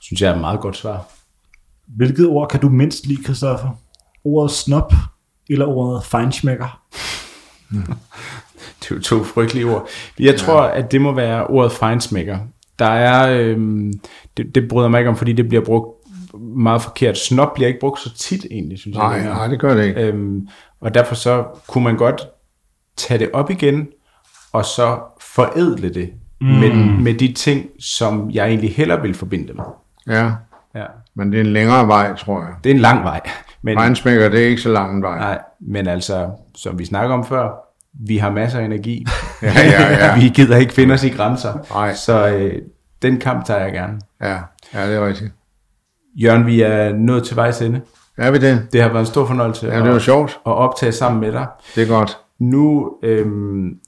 Synes 0.00 0.22
jeg 0.22 0.30
er 0.30 0.34
et 0.34 0.40
meget 0.40 0.60
godt 0.60 0.76
svar. 0.76 1.08
Hvilket 1.86 2.26
ord 2.26 2.48
kan 2.48 2.60
du 2.60 2.68
mindst 2.68 3.06
lide, 3.06 3.22
Christoffer? 3.22 3.70
Ordet 4.24 4.50
snop 4.50 4.92
eller 5.48 5.66
ordet 5.66 6.04
feinschmecker? 6.04 6.80
det 8.80 8.90
er 8.90 8.94
jo 8.94 9.00
to 9.00 9.24
frygtelige 9.24 9.66
ord. 9.66 9.88
Jeg 10.18 10.36
tror, 10.36 10.64
ja. 10.64 10.78
at 10.78 10.92
det 10.92 11.00
må 11.00 11.12
være 11.12 11.46
ordet 11.46 11.72
feinschmecker. 11.72 12.38
Der 12.78 12.86
er, 12.86 13.40
øhm, 13.40 13.92
det, 14.36 14.54
det 14.54 14.68
bryder 14.68 14.88
mig 14.88 14.98
ikke 14.98 15.10
om, 15.10 15.16
fordi 15.16 15.32
det 15.32 15.48
bliver 15.48 15.64
brugt 15.64 15.98
meget 16.56 16.82
forkert. 16.82 17.18
Snop 17.18 17.54
bliver 17.54 17.68
ikke 17.68 17.80
brugt 17.80 18.00
så 18.00 18.14
tit 18.14 18.46
egentlig, 18.50 18.78
synes 18.78 18.96
nej, 18.96 19.06
jeg. 19.06 19.24
Nej, 19.24 19.46
det 19.46 19.60
gør 19.60 19.74
det 19.74 19.84
ikke. 19.84 20.00
Øhm, 20.00 20.48
og 20.80 20.94
derfor 20.94 21.14
så 21.14 21.44
kunne 21.66 21.84
man 21.84 21.96
godt 21.96 22.26
tage 22.96 23.18
det 23.18 23.30
op 23.32 23.50
igen, 23.50 23.88
og 24.52 24.64
så 24.64 24.98
forædle 25.20 25.94
det 25.94 26.10
mm. 26.40 26.46
med, 26.46 26.74
med 27.00 27.14
de 27.14 27.32
ting, 27.32 27.66
som 27.80 28.30
jeg 28.30 28.48
egentlig 28.48 28.74
heller 28.74 29.00
vil 29.00 29.14
forbinde 29.14 29.48
det 29.48 29.56
med. 29.56 29.64
Ja. 30.08 30.32
ja, 30.74 30.84
men 31.14 31.32
det 31.32 31.40
er 31.40 31.44
en 31.44 31.52
længere 31.52 31.88
vej, 31.88 32.16
tror 32.16 32.40
jeg. 32.40 32.54
Det 32.64 32.70
er 32.70 32.74
en 32.74 32.80
lang 32.80 33.04
vej. 33.04 33.20
Men, 33.68 33.78
Regnsmækker, 33.78 34.28
det 34.28 34.44
er 34.44 34.46
ikke 34.46 34.62
så 34.62 34.68
lang 34.68 34.96
en 34.96 35.02
vej. 35.02 35.18
Nej, 35.18 35.38
men 35.60 35.88
altså, 35.88 36.30
som 36.54 36.78
vi 36.78 36.84
snakker 36.84 37.14
om 37.14 37.24
før, 37.24 37.50
vi 37.92 38.16
har 38.16 38.30
masser 38.30 38.58
af 38.58 38.64
energi. 38.64 39.06
ja, 39.42 39.52
ja, 39.56 40.06
ja. 40.06 40.14
vi 40.20 40.28
gider 40.28 40.56
ikke 40.56 40.72
finde 40.72 40.94
os 40.94 41.04
i 41.04 41.08
grænser. 41.08 41.52
Nej. 41.74 41.94
Så 41.94 42.28
øh, 42.28 42.62
den 43.02 43.20
kamp 43.20 43.44
tager 43.44 43.60
jeg 43.60 43.72
gerne. 43.72 44.00
Ja, 44.20 44.38
ja, 44.74 44.88
det 44.88 44.96
er 44.96 45.06
rigtigt. 45.06 45.32
Jørgen, 46.16 46.46
vi 46.46 46.60
er 46.60 46.92
nået 46.92 47.24
til 47.24 47.36
vejs 47.36 47.62
ende. 47.62 47.80
Er 48.16 48.30
vi 48.30 48.38
det? 48.38 48.66
Det 48.72 48.82
har 48.82 48.88
været 48.88 49.00
en 49.00 49.06
stor 49.06 49.26
fornøjelse 49.26 49.66
ja, 49.66 49.82
det 49.82 49.92
var 49.92 49.98
sjovt. 49.98 50.30
at 50.46 50.52
optage 50.52 50.92
sammen 50.92 51.20
med 51.20 51.32
dig. 51.32 51.46
Det 51.74 51.82
er 51.82 51.88
godt. 51.88 52.18
Nu 52.38 52.92
øhm, 53.02 53.78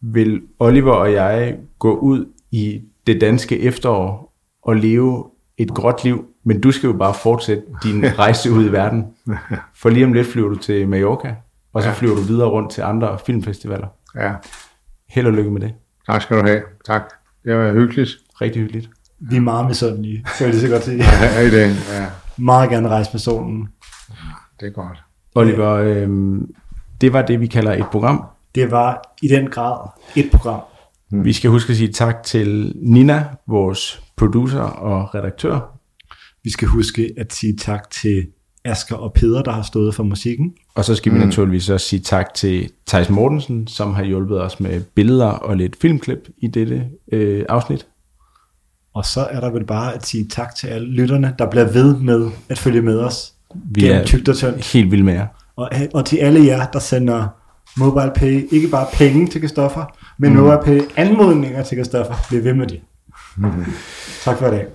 vil 0.00 0.42
Oliver 0.58 0.92
og 0.92 1.12
jeg 1.12 1.56
gå 1.78 1.94
ud 1.94 2.26
i 2.50 2.82
det 3.06 3.20
danske 3.20 3.60
efterår 3.60 4.34
og 4.62 4.76
leve 4.76 5.24
et 5.58 5.74
gråt 5.74 6.04
liv, 6.04 6.24
men 6.44 6.60
du 6.60 6.70
skal 6.70 6.86
jo 6.86 6.92
bare 6.92 7.14
fortsætte 7.14 7.62
din 7.82 8.04
rejse 8.18 8.52
ud 8.52 8.64
i 8.64 8.72
verden. 8.72 9.06
For 9.80 9.88
lige 9.88 10.06
om 10.06 10.12
lidt 10.12 10.26
flyver 10.26 10.48
du 10.48 10.56
til 10.56 10.88
Mallorca, 10.88 11.34
og 11.72 11.82
så 11.82 11.88
ja. 11.88 11.94
flyver 11.94 12.14
du 12.14 12.20
videre 12.20 12.48
rundt 12.48 12.70
til 12.70 12.82
andre 12.82 13.18
filmfestivaler. 13.26 13.86
Ja. 14.14 14.32
Held 15.08 15.26
og 15.26 15.32
lykke 15.32 15.50
med 15.50 15.60
det. 15.60 15.74
Tak 16.06 16.22
skal 16.22 16.36
du 16.36 16.46
have. 16.46 16.62
Tak. 16.86 17.02
Det 17.44 17.56
var 17.56 17.72
hyggeligt. 17.72 18.10
Rigtig 18.40 18.62
hyggeligt. 18.62 18.90
Vi 19.20 19.36
er 19.36 19.40
meget 19.40 19.66
misundelige, 19.66 20.24
så 20.38 20.44
jeg 20.44 20.52
det 20.52 20.60
så 20.60 20.68
godt 20.68 20.84
sige. 20.84 20.96
Ja, 20.96 21.40
i 21.40 21.50
det. 21.50 21.90
Ja. 21.92 22.06
Meget 22.36 22.70
gerne 22.70 22.88
rejse 22.88 23.10
med 23.12 23.20
solen. 23.20 23.68
Det 24.60 24.66
er 24.66 24.72
godt. 24.72 25.02
Oliver, 25.34 25.70
øh, 25.70 26.08
det 27.00 27.12
var 27.12 27.22
det, 27.22 27.40
vi 27.40 27.46
kalder 27.46 27.72
et 27.72 27.86
program. 27.92 28.24
Det 28.54 28.70
var 28.70 29.14
i 29.22 29.28
den 29.28 29.50
grad 29.50 29.88
et 30.16 30.30
program. 30.30 30.60
Hmm. 31.10 31.24
Vi 31.24 31.32
skal 31.32 31.50
huske 31.50 31.70
at 31.70 31.76
sige 31.76 31.92
tak 31.92 32.22
til 32.22 32.72
Nina, 32.76 33.24
vores 33.46 34.02
producer 34.16 34.60
og 34.62 35.14
redaktør. 35.14 35.78
Vi 36.44 36.50
skal 36.50 36.68
huske 36.68 37.14
at 37.16 37.32
sige 37.32 37.56
tak 37.56 37.90
til 37.90 38.26
Asker 38.64 38.96
og 38.96 39.12
Peder, 39.12 39.42
der 39.42 39.52
har 39.52 39.62
stået 39.62 39.94
for 39.94 40.02
musikken. 40.02 40.52
Og 40.74 40.84
så 40.84 40.94
skal 40.94 41.12
vi 41.12 41.18
mm. 41.18 41.24
naturligvis 41.24 41.70
også 41.70 41.86
sige 41.86 42.00
tak 42.00 42.34
til 42.34 42.70
Thijs 42.86 43.10
Mortensen, 43.10 43.66
som 43.66 43.94
har 43.94 44.04
hjulpet 44.04 44.40
os 44.40 44.60
med 44.60 44.80
billeder 44.80 45.26
og 45.26 45.56
lidt 45.56 45.76
filmklip 45.80 46.28
i 46.38 46.46
dette 46.46 46.86
øh, 47.12 47.44
afsnit. 47.48 47.86
Og 48.94 49.04
så 49.04 49.20
er 49.20 49.40
der 49.40 49.50
vel 49.50 49.66
bare 49.66 49.94
at 49.94 50.06
sige 50.06 50.28
tak 50.28 50.54
til 50.54 50.66
alle 50.66 50.88
lytterne, 50.88 51.34
der 51.38 51.50
bliver 51.50 51.72
ved 51.72 51.96
med 51.96 52.30
at 52.48 52.58
følge 52.58 52.82
med 52.82 52.98
os. 52.98 53.32
Vi 53.54 53.86
er 53.86 54.04
tygt 54.04 54.28
og 54.28 54.36
tyndt. 54.36 54.72
helt 54.72 54.90
vilde 54.90 55.04
med 55.04 55.14
jer. 55.14 55.26
Og, 55.56 55.70
og 55.94 56.06
til 56.06 56.16
alle 56.16 56.46
jer, 56.46 56.66
der 56.66 56.78
sender 56.78 57.28
MobilePay 57.76 58.48
ikke 58.50 58.68
bare 58.68 58.86
penge 58.92 59.26
til 59.26 59.40
Kristoffer, 59.40 59.84
men 60.18 60.32
mm. 60.32 60.38
MobilePay 60.38 60.80
anmodninger 60.96 61.62
til 61.62 61.78
Kristoffer. 61.78 62.14
Bliv 62.28 62.44
ved 62.44 62.54
med 62.54 62.66
det. 62.66 62.80
Mm. 63.36 63.64
tak 64.24 64.38
for 64.38 64.46
i 64.46 64.50
dag. 64.50 64.66